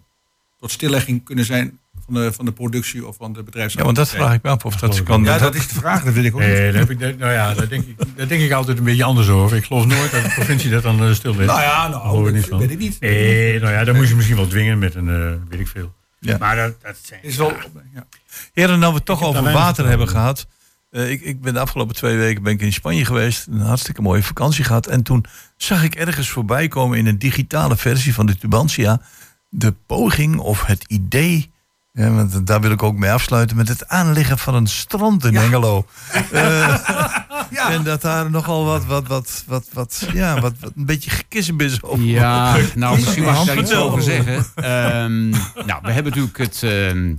tot 0.60 0.72
stillegging 0.72 1.24
kunnen 1.24 1.46
zijn 1.46 1.80
van 2.06 2.14
de, 2.14 2.34
van 2.34 2.46
de 2.46 2.52
productie 2.52 3.08
of 3.08 3.16
van 3.16 3.34
de 3.34 3.38
Ja, 3.40 3.44
bedrijfsleven. 3.46 3.86
want 3.86 3.98
dat 3.98 4.10
vraag 4.10 4.34
ik 4.34 4.44
me 4.44 4.50
af 4.50 4.66
of 4.66 4.76
dat 4.76 5.04
kan. 5.04 5.24
Ja, 5.24 5.38
dat 5.38 5.56
is 5.56 5.68
de 5.68 5.76
vraag, 5.76 6.04
dat 6.04 6.14
weet 6.14 6.26
ik 6.26 6.34
ook 6.34 6.40
niet. 6.40 6.50
Nee, 6.50 6.72
daar, 6.72 6.80
heb 6.82 6.90
ik, 6.90 7.00
nou 7.00 7.32
ja, 7.32 7.54
daar, 7.54 7.70
denk 7.70 7.86
ik, 7.86 7.96
daar 8.16 8.28
denk 8.28 8.42
ik 8.42 8.52
altijd 8.52 8.78
een 8.78 8.84
beetje 8.84 9.04
anders 9.04 9.30
over. 9.30 9.58
Ik 9.58 9.66
geloof 9.66 9.86
nooit 9.86 10.12
dat 10.12 10.24
de 10.24 10.30
provincie 10.30 10.70
dat 10.70 10.84
dan 10.84 11.04
uh, 11.04 11.14
stil 11.14 11.36
ligt. 11.36 11.48
Nou 11.48 11.62
ja, 11.62 11.88
nou, 11.88 12.32
niet 12.32 12.42
dat 12.42 12.50
van. 12.50 12.60
weet 12.60 12.72
ik 12.72 12.78
niet. 12.80 13.00
Nee, 13.00 13.60
nou 13.60 13.74
ja, 13.74 13.84
dan 13.84 13.96
moet 13.96 14.08
je 14.08 14.16
misschien 14.16 14.38
wel 14.38 14.48
dwingen 14.48 14.80
met 14.80 14.96
een, 14.96 15.10
eh, 15.10 15.50
weet 15.50 15.60
ik 15.60 15.68
veel. 15.68 15.94
Ja. 16.20 16.38
Maar 16.38 16.56
dat, 16.56 16.82
dat 16.82 16.96
zijn... 17.02 17.24
Is 17.24 17.36
wel, 17.36 17.54
ja. 17.94 18.08
Heren, 18.54 18.80
nou 18.80 18.92
we 18.92 18.98
het 18.98 19.06
toch 19.06 19.24
over 19.24 19.52
water 19.52 19.88
hebben 19.88 20.10
gehad. 20.10 20.48
Eh, 20.90 21.12
ik, 21.12 21.22
ik 21.22 21.42
ben 21.42 21.54
de 21.54 21.60
afgelopen 21.60 21.96
twee 21.96 22.18
weken 22.18 22.44
ben 22.44 22.54
ik 22.54 22.62
in 22.62 22.74
Spanje 22.74 23.06
geweest. 23.06 23.48
Een 23.48 23.60
hartstikke 23.60 24.02
mooie 24.02 24.24
vakantie 24.24 24.64
gehad. 24.64 24.88
En 24.88 25.04
toen 25.04 25.26
zag 25.58 25.84
ik 25.84 25.96
ergens 25.96 26.30
voorbij 26.30 26.68
komen 26.68 26.98
in 26.98 27.06
een 27.06 27.20
digitale 27.20 27.78
versie 27.78 28.14
van 28.14 28.26
de 28.26 28.38
Tubantia... 28.38 29.02
de 29.50 29.72
poging 29.72 30.38
of 30.38 30.66
het 30.66 30.84
idee... 30.88 31.52
Ja, 31.98 32.12
want 32.12 32.48
daar 32.48 32.62
wil 32.62 32.72
ik 32.72 32.84
ook 32.84 32.98
mee 32.98 33.12
afsluiten 33.12 33.58
met 33.58 33.68
het 33.68 33.88
aanleggen 33.88 34.38
van 34.38 34.56
een 34.56 34.68
strand 34.68 35.26
in 35.26 35.36
Hengelo. 35.36 35.86
Eh, 36.32 37.76
En 37.76 37.84
dat 37.84 38.02
daar 38.02 38.32
nogal 38.32 38.66
wat, 38.66 38.86
wat, 38.86 39.08
wat, 39.08 39.44
wat, 39.48 39.68
wat, 39.74 40.08
ja, 40.14 40.40
wat, 40.40 40.54
wat 40.60 40.72
een 40.76 40.86
beetje 40.86 41.10
gekissenbis 41.10 41.84
over 41.84 42.06
Ja, 42.06 42.58
nou 42.76 42.96
misschien 42.96 43.24
mag 43.24 43.40
ik 43.40 43.46
daar 43.46 43.58
iets 43.58 43.74
over 43.76 44.02
zeggen. 44.02 44.46
Ehm, 44.56 45.30
nou, 45.66 45.82
we 45.82 45.92
hebben 45.92 46.04
natuurlijk 46.04 46.38
het 46.38 46.64
ehm, 46.64 47.14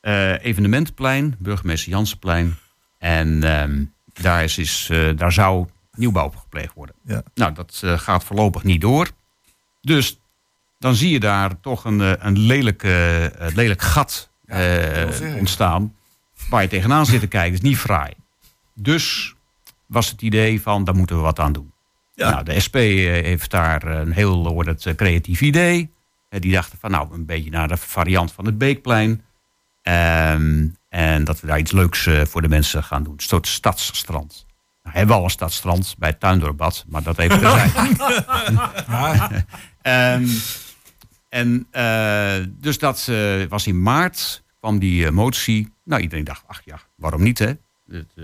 eh, 0.00 0.44
evenementenplein, 0.44 1.36
burgemeester 1.38 1.90
Jansenplein. 1.90 2.56
En 2.98 3.42
ehm, 3.42 3.84
daar, 4.12 4.44
is, 4.44 4.58
is, 4.58 4.88
eh, 4.90 5.16
daar 5.16 5.32
zou 5.32 5.66
nieuwbouw 5.96 6.30
gepleegd 6.30 6.74
worden. 6.74 6.94
Ja. 7.06 7.22
Nou, 7.34 7.54
dat 7.54 7.82
gaat 7.84 8.24
voorlopig 8.24 8.62
niet 8.62 8.80
door. 8.80 9.08
Dus 9.80 10.18
dan 10.84 10.94
zie 10.94 11.10
je 11.10 11.20
daar 11.20 11.60
toch 11.60 11.84
een, 11.84 12.00
eh, 12.00 12.12
een 12.18 12.38
lelijk, 12.38 12.82
eh, 12.82 13.24
eh, 13.24 13.54
lelijk 13.54 13.82
gat 13.82 14.30
ontstaan. 15.38 15.94
Waar 16.48 16.62
je 16.62 16.68
tegenaan 16.68 17.06
zit 17.06 17.20
te 17.20 17.26
kijken. 17.26 17.52
Dat 17.52 17.62
is 17.62 17.68
niet 17.68 17.78
fraai. 17.78 18.12
Dus 18.74 19.34
was 19.86 20.10
het 20.10 20.22
idee 20.22 20.60
van, 20.60 20.84
daar 20.84 20.94
moeten 20.94 21.16
we 21.16 21.22
wat 21.22 21.38
aan 21.38 21.52
doen. 21.52 21.72
Ja. 22.14 22.30
Nou, 22.30 22.44
de 22.44 22.60
SP 22.66 22.74
heeft 22.74 23.50
daar 23.50 23.82
een 23.86 24.12
heel 24.12 24.62
het, 24.66 24.92
creatief 24.96 25.40
idee. 25.40 25.92
Die 26.28 26.52
dachten 26.52 26.78
van, 26.78 26.90
nou, 26.90 27.14
een 27.14 27.26
beetje 27.26 27.50
naar 27.50 27.68
de 27.68 27.76
variant 27.76 28.32
van 28.32 28.46
het 28.46 28.58
Beekplein. 28.58 29.24
Ehm, 29.82 30.66
en 30.88 31.24
dat 31.24 31.40
we 31.40 31.46
daar 31.46 31.58
iets 31.58 31.72
leuks 31.72 32.08
voor 32.24 32.42
de 32.42 32.48
mensen 32.48 32.84
gaan 32.84 33.02
doen. 33.02 33.12
Een 33.12 33.20
soort 33.20 33.46
stadsstrand. 33.46 34.46
Nou, 34.82 34.96
hebben 34.96 35.14
we 35.14 35.20
al 35.20 35.26
een 35.26 35.30
stadstrand 35.30 35.94
bij 35.98 36.08
het 36.08 36.20
Tuindorpbad, 36.20 36.84
maar 36.88 37.02
dat 37.02 37.18
even 37.18 37.38
terzijde. 37.38 37.94
Ehm, 39.82 40.26
en 41.34 41.66
eh, 41.70 42.46
dus 42.60 42.78
dat 42.78 43.06
eh, 43.08 43.44
was 43.48 43.66
in 43.66 43.82
maart, 43.82 44.42
kwam 44.60 44.78
die 44.78 45.06
eh, 45.06 45.12
motie. 45.12 45.72
Nou, 45.84 46.02
iedereen 46.02 46.24
dacht, 46.24 46.44
ach 46.46 46.60
ja, 46.64 46.80
waarom 46.94 47.22
niet 47.22 47.38
hè? 47.38 47.52
Het, 47.88 48.14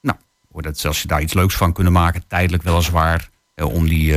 nou, 0.00 0.18
dat 0.50 0.84
als 0.84 1.02
je 1.02 1.08
daar 1.08 1.22
iets 1.22 1.34
leuks 1.34 1.56
van 1.56 1.72
kunnen 1.72 1.92
maken, 1.92 2.26
tijdelijk 2.26 2.62
weliswaar, 2.62 3.30
eh, 3.54 3.66
om 3.74 3.88
die, 3.88 4.14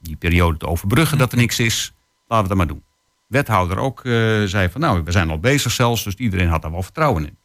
die 0.00 0.16
periode 0.16 0.58
te 0.58 0.66
overbruggen 0.66 1.18
dat 1.18 1.32
er 1.32 1.38
niks 1.38 1.58
is, 1.58 1.92
laten 2.26 2.42
we 2.42 2.48
dat 2.48 2.58
maar 2.58 2.74
doen. 2.74 2.84
Wethouder 3.26 3.78
ook 3.78 4.00
zei 4.44 4.68
van, 4.68 4.80
nou, 4.80 5.02
we 5.04 5.12
zijn 5.12 5.30
al 5.30 5.38
bezig 5.38 5.72
zelfs, 5.72 6.04
dus 6.04 6.14
iedereen 6.14 6.48
had 6.48 6.62
daar 6.62 6.70
wel 6.70 6.82
vertrouwen 6.82 7.26
in. 7.26 7.36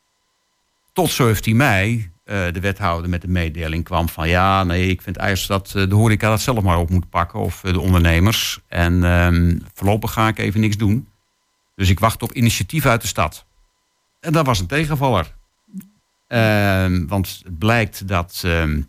Tot 0.93 1.09
17 1.09 1.55
mei 1.55 2.11
eh, 2.23 2.45
de 2.51 2.59
wethouder 2.59 3.09
met 3.09 3.21
de 3.21 3.27
mededeling 3.27 3.83
kwam 3.83 4.09
van 4.09 4.29
ja, 4.29 4.63
nee, 4.63 4.87
ik 4.87 5.01
vind 5.01 5.17
eigenlijk 5.17 5.63
dat 5.63 5.75
eh, 5.75 5.89
de 5.89 5.95
horeca 5.95 6.29
dat 6.29 6.41
zelf 6.41 6.63
maar 6.63 6.77
op 6.77 6.89
moet 6.89 7.09
pakken 7.09 7.39
of 7.39 7.63
eh, 7.63 7.73
de 7.73 7.79
ondernemers. 7.79 8.59
En 8.67 9.03
ehm, 9.03 9.57
voorlopig 9.73 10.11
ga 10.11 10.27
ik 10.27 10.37
even 10.37 10.59
niks 10.59 10.77
doen. 10.77 11.07
Dus 11.75 11.89
ik 11.89 11.99
wacht 11.99 12.21
op 12.21 12.31
initiatief 12.31 12.85
uit 12.85 13.01
de 13.01 13.07
stad. 13.07 13.45
En 14.19 14.33
dat 14.33 14.45
was 14.45 14.59
een 14.59 14.67
tegenvaller. 14.67 15.35
Ehm, 16.27 17.07
want 17.07 17.41
het 17.43 17.57
blijkt 17.57 18.07
dat 18.07 18.41
ehm, 18.45 18.69
een 18.71 18.87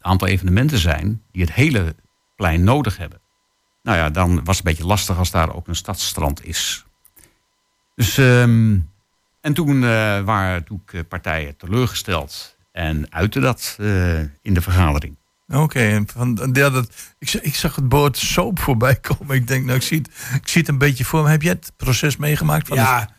aantal 0.00 0.28
evenementen 0.28 0.78
zijn 0.78 1.22
die 1.32 1.42
het 1.42 1.52
hele 1.52 1.94
plein 2.36 2.64
nodig 2.64 2.96
hebben. 2.96 3.20
Nou 3.82 3.98
ja, 3.98 4.10
dan 4.10 4.44
was 4.44 4.56
het 4.56 4.66
een 4.66 4.72
beetje 4.72 4.88
lastig 4.88 5.18
als 5.18 5.30
daar 5.30 5.54
ook 5.54 5.68
een 5.68 5.76
stadsstrand 5.76 6.44
is. 6.44 6.84
Dus 7.94 8.16
en 9.42 9.52
toen 9.52 9.84
eh, 9.84 10.20
waren 10.24 10.52
natuurlijk 10.52 10.92
eh, 10.92 11.00
partijen 11.08 11.56
teleurgesteld 11.56 12.56
en 12.72 13.12
uitte 13.12 13.40
dat 13.40 13.76
eh, 13.80 14.18
in 14.20 14.54
de 14.54 14.60
vergadering. 14.60 15.16
Oké, 15.48 15.78
en 15.78 16.08
van 16.08 16.50
ja, 16.52 16.70
dat, 16.70 16.88
ik, 17.18 17.32
ik 17.32 17.54
zag 17.54 17.76
het 17.76 17.84
woord 17.88 18.16
soap 18.16 18.58
voorbij 18.58 18.96
komen. 18.96 19.36
Ik 19.36 19.46
denk, 19.46 19.64
nou, 19.64 19.76
ik 19.76 19.82
zie 19.82 19.98
het, 19.98 20.08
ik 20.42 20.48
zie 20.48 20.60
het 20.60 20.70
een 20.70 20.78
beetje 20.78 21.04
voor 21.04 21.22
me. 21.22 21.28
Heb 21.28 21.42
jij 21.42 21.52
het 21.52 21.72
proces 21.76 22.16
meegemaakt? 22.16 22.68
Van 22.68 22.76
Ja, 22.76 23.10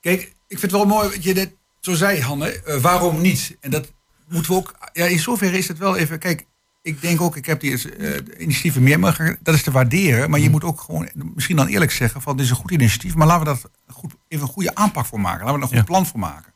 kijk, 0.00 0.20
ik 0.22 0.58
vind 0.58 0.62
het 0.62 0.70
wel 0.70 0.86
mooi 0.86 1.08
wat 1.08 1.24
je 1.24 1.34
net 1.34 1.52
zo 1.80 1.94
zei, 1.94 2.20
Hanne. 2.20 2.78
waarom 2.80 3.20
niet? 3.20 3.56
En 3.60 3.70
dat 3.70 3.92
moeten 4.28 4.52
we 4.52 4.58
ook. 4.58 4.74
Ja, 4.92 5.04
in 5.04 5.18
zoverre 5.18 5.58
is 5.58 5.68
het 5.68 5.78
wel 5.78 5.96
even. 5.96 6.18
Kijk, 6.18 6.46
ik 6.88 7.00
denk 7.00 7.20
ook, 7.20 7.36
ik 7.36 7.46
heb 7.46 7.60
die 7.60 7.92
eh, 7.96 8.16
initiatieven 8.38 8.82
meer, 8.82 8.98
maar 8.98 9.36
dat 9.42 9.54
is 9.54 9.62
te 9.62 9.70
waarderen. 9.70 10.30
Maar 10.30 10.40
je 10.40 10.50
moet 10.50 10.64
ook 10.64 10.80
gewoon 10.80 11.08
misschien 11.34 11.56
dan 11.56 11.66
eerlijk 11.66 11.90
zeggen: 11.90 12.22
van 12.22 12.36
dit 12.36 12.44
is 12.44 12.50
een 12.50 12.56
goed 12.56 12.70
initiatief, 12.70 13.14
maar 13.14 13.26
laten 13.26 13.46
we 13.46 13.60
dat 13.62 13.70
goed, 13.96 14.14
even 14.28 14.46
een 14.46 14.52
goede 14.52 14.74
aanpak 14.74 15.06
voor 15.06 15.20
maken. 15.20 15.44
Laten 15.44 15.54
we 15.54 15.66
er 15.66 15.72
een 15.72 15.78
goed 15.78 15.86
Ja. 15.88 15.92
plan 15.92 16.06
voor 16.06 16.20
maken. 16.20 16.52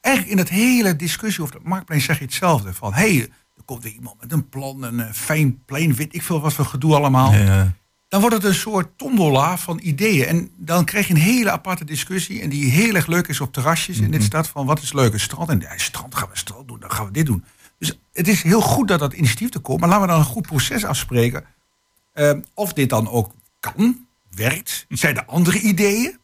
Eigenlijk 0.00 0.34
in 0.34 0.40
het 0.40 0.48
hele 0.48 0.96
discussie 0.96 1.42
over 1.42 1.54
het 1.54 1.64
marktplein 1.64 2.00
zeg 2.00 2.18
je 2.18 2.24
hetzelfde. 2.24 2.74
Van 2.74 2.92
hé, 2.94 3.16
hey, 3.16 3.20
er 3.56 3.62
komt 3.64 3.82
weer 3.82 3.92
iemand 3.92 4.20
met 4.20 4.32
een 4.32 4.48
plan, 4.48 4.82
een 4.82 5.00
eh, 5.00 5.12
fijn 5.12 5.64
plein, 5.64 5.94
weet 5.94 6.14
ik 6.14 6.22
veel 6.22 6.40
wat 6.40 6.52
voor 6.52 6.64
gedoe 6.64 6.94
allemaal 6.94 7.32
Ja, 7.34 7.72
dan 8.08 8.20
wordt 8.20 8.36
het 8.36 8.44
een 8.44 8.54
soort 8.54 8.98
tombola 8.98 9.58
van 9.58 9.78
ideeën. 9.82 10.26
En 10.26 10.50
dan 10.56 10.84
krijg 10.84 11.06
je 11.06 11.14
een 11.14 11.20
hele 11.20 11.50
aparte 11.50 11.84
discussie. 11.84 12.40
En 12.40 12.48
die 12.48 12.70
heel 12.70 12.94
erg 12.94 13.06
leuk 13.06 13.28
is 13.28 13.40
op 13.40 13.52
terrasjes 13.52 13.98
in 13.98 14.10
dit 14.10 14.22
stad. 14.22 14.48
Van 14.48 14.66
wat 14.66 14.82
is 14.82 14.92
leuk, 14.92 15.12
een 15.12 15.20
strand. 15.20 15.48
En 15.48 15.60
ja, 15.60 15.78
strand 15.78 16.14
gaan 16.14 16.28
we 16.32 16.38
strand 16.38 16.68
doen, 16.68 16.80
dan 16.80 16.90
gaan 16.90 17.06
we 17.06 17.12
dit 17.12 17.26
doen. 17.26 17.44
Het 18.20 18.28
is 18.28 18.42
heel 18.42 18.60
goed 18.60 18.88
dat 18.88 18.98
dat 18.98 19.12
initiatief 19.12 19.54
er 19.54 19.60
komt. 19.60 19.80
Maar 19.80 19.88
laten 19.88 20.04
we 20.06 20.10
dan 20.10 20.18
een 20.18 20.24
goed 20.26 20.46
proces 20.46 20.84
afspreken. 20.84 21.44
Ehm, 22.12 22.40
of 22.54 22.72
dit 22.72 22.88
dan 22.88 23.08
ook 23.08 23.34
kan, 23.60 24.06
werkt. 24.30 24.86
Zijn 24.88 25.16
er 25.16 25.24
andere 25.24 25.58
ideeën? 25.60 26.18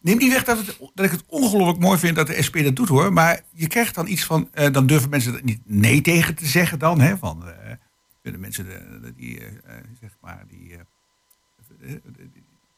Neem 0.00 0.18
niet 0.18 0.32
weg 0.32 0.44
dat, 0.44 0.58
ik 0.94 1.10
het 1.10 1.24
ongelooflijk 1.26 1.78
mooi 1.78 1.98
vind 1.98 2.16
dat 2.16 2.26
de 2.26 2.42
SP 2.46 2.56
dat 2.62 2.76
doet 2.76 2.88
hoor. 2.88 3.12
Maar 3.12 3.40
je 3.52 3.66
krijgt 3.66 3.94
dan 3.94 4.06
iets 4.06 4.24
van. 4.24 4.48
eh, 4.52 4.72
dan 4.72 4.86
durven 4.86 5.10
mensen 5.10 5.34
er 5.34 5.44
niet 5.44 5.60
nee 5.64 6.00
tegen 6.00 6.34
te 6.34 6.46
zeggen 6.46 6.78
dan. 6.78 7.00
Hè, 7.00 7.16
van, 7.18 7.44
vinden 8.22 8.40
mensen 8.40 8.66
die, 9.16 9.40
eh, 9.40 9.74
zeg 10.00 10.16
maar, 10.20 10.44
die, 10.48 10.76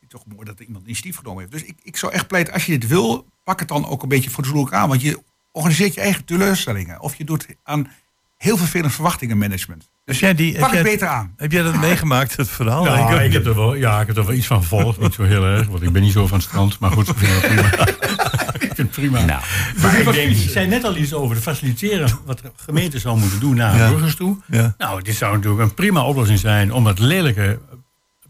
toch 0.08 0.26
mooi 0.26 0.44
dat 0.44 0.58
er 0.58 0.66
iemand 0.66 0.84
initiatief 0.84 1.16
genomen 1.16 1.40
heeft. 1.40 1.52
Dus 1.52 1.64
ik, 1.64 1.76
ik 1.82 1.96
zou 1.96 2.12
echt 2.12 2.26
pleiten, 2.26 2.52
als 2.52 2.66
je 2.66 2.78
dit 2.78 2.88
wil, 2.88 3.26
pak 3.44 3.58
het 3.58 3.68
dan 3.68 3.86
ook 3.86 4.02
een 4.02 4.08
beetje 4.08 4.30
fatsoenlijk 4.30 4.72
aan. 4.72 4.88
Want 4.88 5.00
je 5.00 5.22
organiseert 5.52 5.94
je 5.94 6.00
eigen 6.00 6.24
teleurstellingen. 6.24 7.00
Of 7.00 7.14
je 7.14 7.24
doet 7.24 7.46
aan 7.62 7.90
heel 8.38 8.56
vervelend 8.56 8.92
verwachtingenmanagement. 8.92 9.88
Dus 10.04 10.18
jij 10.18 10.34
die, 10.34 10.52
Pak 10.52 10.62
het 10.62 10.72
jij, 10.72 10.82
beter 10.82 11.08
aan. 11.08 11.32
heb 11.36 11.52
jij 11.52 11.62
dat 11.62 11.80
meegemaakt, 11.88 12.36
het 12.36 12.48
verhaal? 12.48 12.84
Ja, 12.84 13.20
Ik- 13.20 13.26
ik 13.26 13.32
heb 13.32 13.46
er 13.46 13.54
wel, 13.54 13.74
ja, 13.74 14.00
ik 14.00 14.06
heb 14.06 14.16
er 14.16 14.24
wel 14.26 14.34
iets 14.34 14.46
van 14.46 14.60
gevolgd. 14.62 15.00
Niet 15.00 15.14
zo 15.14 15.22
heel 15.22 15.44
erg, 15.44 15.66
want 15.66 15.82
ik 15.82 15.92
ben 15.92 16.02
niet 16.02 16.12
zo 16.12 16.26
van 16.26 16.38
het 16.38 16.46
strand. 16.46 16.78
Maar 16.78 16.90
goed, 16.90 17.08
ik 17.08 17.16
vind 17.16 17.32
het 17.32 17.46
prima. 17.52 17.86
ik 18.68 18.74
vind 18.74 18.76
het 18.76 18.90
prima. 18.90 19.24
Nou, 19.24 19.40
Maar 19.82 19.98
ik 19.98 20.12
denk, 20.12 20.30
je 20.30 20.48
zei 20.50 20.66
net 20.66 20.84
al 20.84 20.96
iets 20.96 21.12
over 21.12 21.36
de 21.36 21.42
faciliteren. 21.42 22.18
Wat 22.24 22.38
de 22.38 22.52
gemeente 22.56 22.98
zou 22.98 23.18
moeten 23.18 23.40
doen 23.40 23.54
naar 23.56 23.76
Ja. 23.76 23.88
burgers 23.88 24.14
toe. 24.16 24.36
Ja. 24.46 24.74
Nou, 24.78 25.02
dit 25.02 25.14
zou 25.14 25.34
natuurlijk 25.34 25.62
een 25.62 25.74
prima 25.74 26.04
oplossing 26.04 26.38
zijn. 26.38 26.72
om 26.72 26.84
dat 26.84 26.98
lelijke 26.98 27.58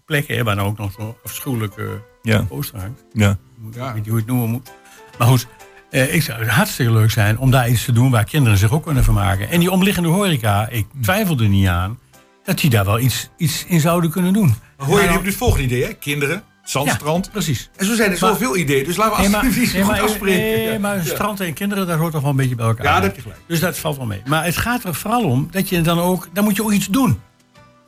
plekken, 0.05 0.37
hè, 0.37 0.43
waar 0.45 0.57
nou 0.57 0.69
ook 0.69 0.79
nog 0.79 0.93
zo'n 0.99 1.15
afschuwelijke 1.25 2.03
Ja. 2.23 2.43
poster 2.43 2.79
hangt. 2.81 3.05
Ja. 3.13 3.31
Ik 3.31 3.75
weet 3.75 3.95
niet 3.95 4.05
hoe 4.07 4.15
je 4.15 4.21
het 4.21 4.27
noemen 4.27 4.49
moet. 4.51 4.73
Maar 5.19 5.29
goed, 5.29 5.47
eh, 5.91 6.15
ik 6.15 6.23
zou 6.23 6.39
het 6.41 6.49
hartstikke 6.49 6.93
leuk 6.93 7.11
zijn 7.11 7.39
om 7.39 7.51
daar 7.51 7.69
iets 7.69 7.85
te 7.85 7.93
doen 7.93 8.11
waar 8.11 8.25
kinderen 8.25 8.59
zich 8.59 8.73
ook 8.73 8.83
kunnen 8.85 9.05
vermaken. 9.05 9.49
En 9.49 9.61
die 9.61 9.71
omliggende 9.71 10.09
horeca, 10.09 10.69
ik 10.71 10.87
twijfel 11.03 11.39
er 11.39 11.49
niet 11.49 11.69
aan 11.69 11.99
dat 12.45 12.59
die 12.59 12.71
daar 12.71 12.85
wel 12.85 12.99
iets, 12.99 13.29
iets 13.37 13.65
in 13.69 13.81
zouden 13.81 14.11
kunnen 14.11 14.33
doen. 14.33 14.55
Hoor 14.77 15.01
je 15.01 15.07
Nou, 15.07 15.21
nu 15.21 15.27
het 15.27 15.37
volgende 15.37 15.65
idee, 15.65 15.85
hè? 15.85 15.93
Kinderen, 15.93 16.35
ja, 16.35 16.43
zandstrand. 16.65 17.31
precies. 17.31 17.71
En 17.77 17.87
zo 17.87 17.95
zijn 17.95 18.11
er 18.11 18.17
zoveel 18.17 18.57
ideeën. 18.57 18.85
Dus 18.85 18.97
laten 18.97 19.13
we 19.17 19.29
Nee, 19.29 19.65
goed 19.83 19.87
maar, 19.87 20.01
afspreken. 20.01 20.39
nee, 20.41 20.73
Ja. 20.73 20.79
maar 20.79 20.97
Ja. 20.97 21.03
strand 21.05 21.41
en 21.41 21.53
kinderen, 21.53 21.87
dat 21.87 21.99
hoort 21.99 22.13
toch 22.13 22.21
wel 22.21 22.31
een 22.31 22.37
beetje 22.37 22.55
bij 22.55 22.67
elkaar. 22.67 22.85
Ja, 22.87 22.93
daar 22.93 23.03
heb 23.03 23.17
je 23.17 23.23
gelijk. 23.23 23.41
Dus 23.47 23.61
dat 23.61 23.79
valt 23.79 23.97
wel 23.97 24.07
mee. 24.07 24.23
Maar 24.27 24.45
het 24.45 24.57
gaat 24.57 24.85
er 24.85 24.95
vooral 24.95 25.23
om 25.25 25.49
dat 25.51 25.69
je 25.69 25.81
dan 25.81 25.99
ook, 26.01 26.29
dan 26.33 26.45
moet 26.45 26.57
je 26.57 26.63
ook 26.63 26.73
iets 26.73 26.87
doen. 26.87 27.21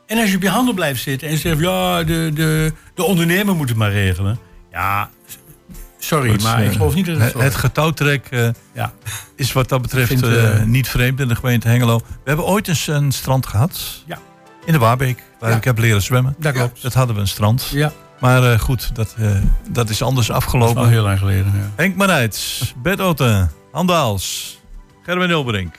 En 0.07 0.19
als 0.19 0.31
je 0.31 0.37
op 0.37 0.43
je 0.43 0.49
handen 0.49 0.75
blijft 0.75 1.03
zitten 1.03 1.29
en 1.29 1.39
zegt, 1.39 1.61
ja, 1.61 2.03
de, 2.05 2.31
de, 2.35 2.73
de 2.95 3.03
ondernemer 3.05 3.57
moet 3.57 3.69
het 3.69 3.79
maar 3.79 3.91
regelen. 3.93 4.39
Ja, 4.73 5.11
sorry, 6.01 6.43
maar 6.43 6.59
eh, 6.59 6.67
ik 6.67 6.73
geloof 6.73 6.95
niet 6.95 7.07
dat 7.07 7.19
het 7.19 7.33
Het, 7.33 7.55
getouwtrek 7.55 8.27
eh, 8.31 8.49
Ja. 8.73 8.93
is 9.37 9.53
wat 9.53 9.69
dat 9.69 9.83
betreft 9.83 10.23
eh, 10.23 10.63
niet 10.63 10.89
vreemd 10.89 11.21
in 11.21 11.29
de 11.29 11.35
gemeente 11.35 11.69
Hengelo. 11.69 11.97
We 11.99 12.05
hebben 12.25 12.45
ooit 12.45 12.69
eens 12.69 12.87
een 12.87 13.13
strand 13.13 13.47
gehad. 13.47 14.03
Ja. 14.07 14.19
In 14.65 14.73
de 14.73 14.79
Waarbeek, 14.79 15.23
waar 15.39 15.51
Ja. 15.51 15.57
ik 15.57 15.65
heb 15.65 15.79
leren 15.79 16.03
zwemmen. 16.03 16.35
Dat 16.39 16.53
klopt. 16.53 16.83
Dat 16.83 16.95
hadden 16.95 17.15
we 17.15 17.21
een 17.21 17.29
strand. 17.29 17.69
Ja, 17.73 17.93
Maar 18.21 18.59
goed, 18.61 18.95
dat, 18.95 19.17
dat 19.71 19.91
is 19.91 20.03
anders 20.03 20.27
dat 20.27 20.37
is 20.37 20.43
afgelopen. 20.43 20.83
al 20.83 20.89
heel 20.89 21.03
lang 21.03 21.19
geleden. 21.19 21.53
Ja. 21.57 21.71
Henk 21.77 21.97
Marijts, 21.97 22.75
Bert 22.83 23.01
Otten, 23.01 23.51
Handaals, 23.73 24.59
Gerben 25.05 25.31
Ulbrink. 25.31 25.75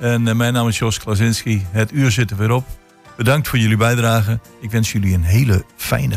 En 0.00 0.36
mijn 0.36 0.52
naam 0.52 0.68
is 0.68 0.78
Jos 0.78 0.98
Klasinski. 0.98 1.66
Het 1.70 1.92
uur 1.92 2.10
zit 2.10 2.30
er 2.30 2.36
weer 2.36 2.50
op. 2.50 2.66
Bedankt 3.16 3.48
voor 3.48 3.58
jullie 3.58 3.76
bijdrage. 3.76 4.38
Ik 4.60 4.70
wens 4.70 4.92
jullie 4.92 5.14
een 5.14 5.22
hele 5.22 5.64
fijne 5.76 6.16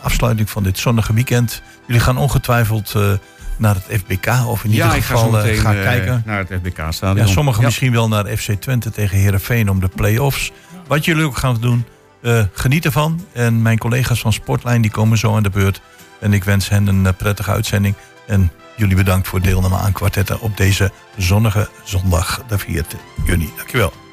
afsluiting 0.00 0.50
van 0.50 0.62
dit 0.62 0.78
zonnige 0.78 1.14
weekend. 1.14 1.62
Jullie 1.86 2.02
gaan 2.02 2.16
ongetwijfeld 2.16 2.94
eh, 2.94 3.12
naar 3.56 3.74
het 3.74 4.00
FBK 4.00 4.26
of 4.46 4.64
in 4.64 4.70
ieder 4.70 4.86
ja, 4.86 4.92
geval 4.92 5.26
eh, 5.26 5.32
meteen 5.32 5.56
gaan 5.58 5.76
eh, 5.76 5.82
kijken. 5.82 6.22
naar 6.26 6.38
het 6.38 6.60
FBK-stadion. 6.62 7.26
Ja, 7.26 7.32
sommigen 7.32 7.64
misschien 7.64 7.92
wel 7.92 8.08
naar 8.08 8.36
FC 8.36 8.52
Twente 8.52 8.90
tegen 8.90 9.18
Herenveen 9.18 9.70
om 9.70 9.80
de 9.80 9.88
play-offs. 9.88 10.52
Wat 10.86 11.04
jullie 11.04 11.24
ook 11.24 11.36
gaan 11.36 11.56
doen, 11.60 11.84
eh, 12.24 12.42
geniet 12.52 12.84
ervan. 12.84 13.26
En 13.32 13.62
mijn 13.62 13.78
collega's 13.78 14.20
van 14.20 14.32
Sportlijn 14.32 14.82
die 14.82 14.90
komen 14.90 15.18
zo 15.18 15.36
aan 15.36 15.42
de 15.42 15.50
beurt. 15.50 15.80
En 16.20 16.32
ik 16.32 16.44
wens 16.44 16.68
hen 16.68 16.86
een 16.86 17.06
eh, 17.06 17.12
prettige 17.16 17.50
uitzending. 17.50 17.94
En 18.26 18.52
jullie 18.76 18.96
bedankt 18.96 19.28
voor 19.28 19.40
deelname 19.40 19.76
aan 19.76 19.92
kwartetten 19.92 20.40
op 20.40 20.56
deze 20.56 20.90
zonnige 21.16 21.68
zondag, 21.84 22.42
de 22.48 22.58
4 22.58 22.84
juni. 23.26 23.50
Dankjewel. 23.56 24.03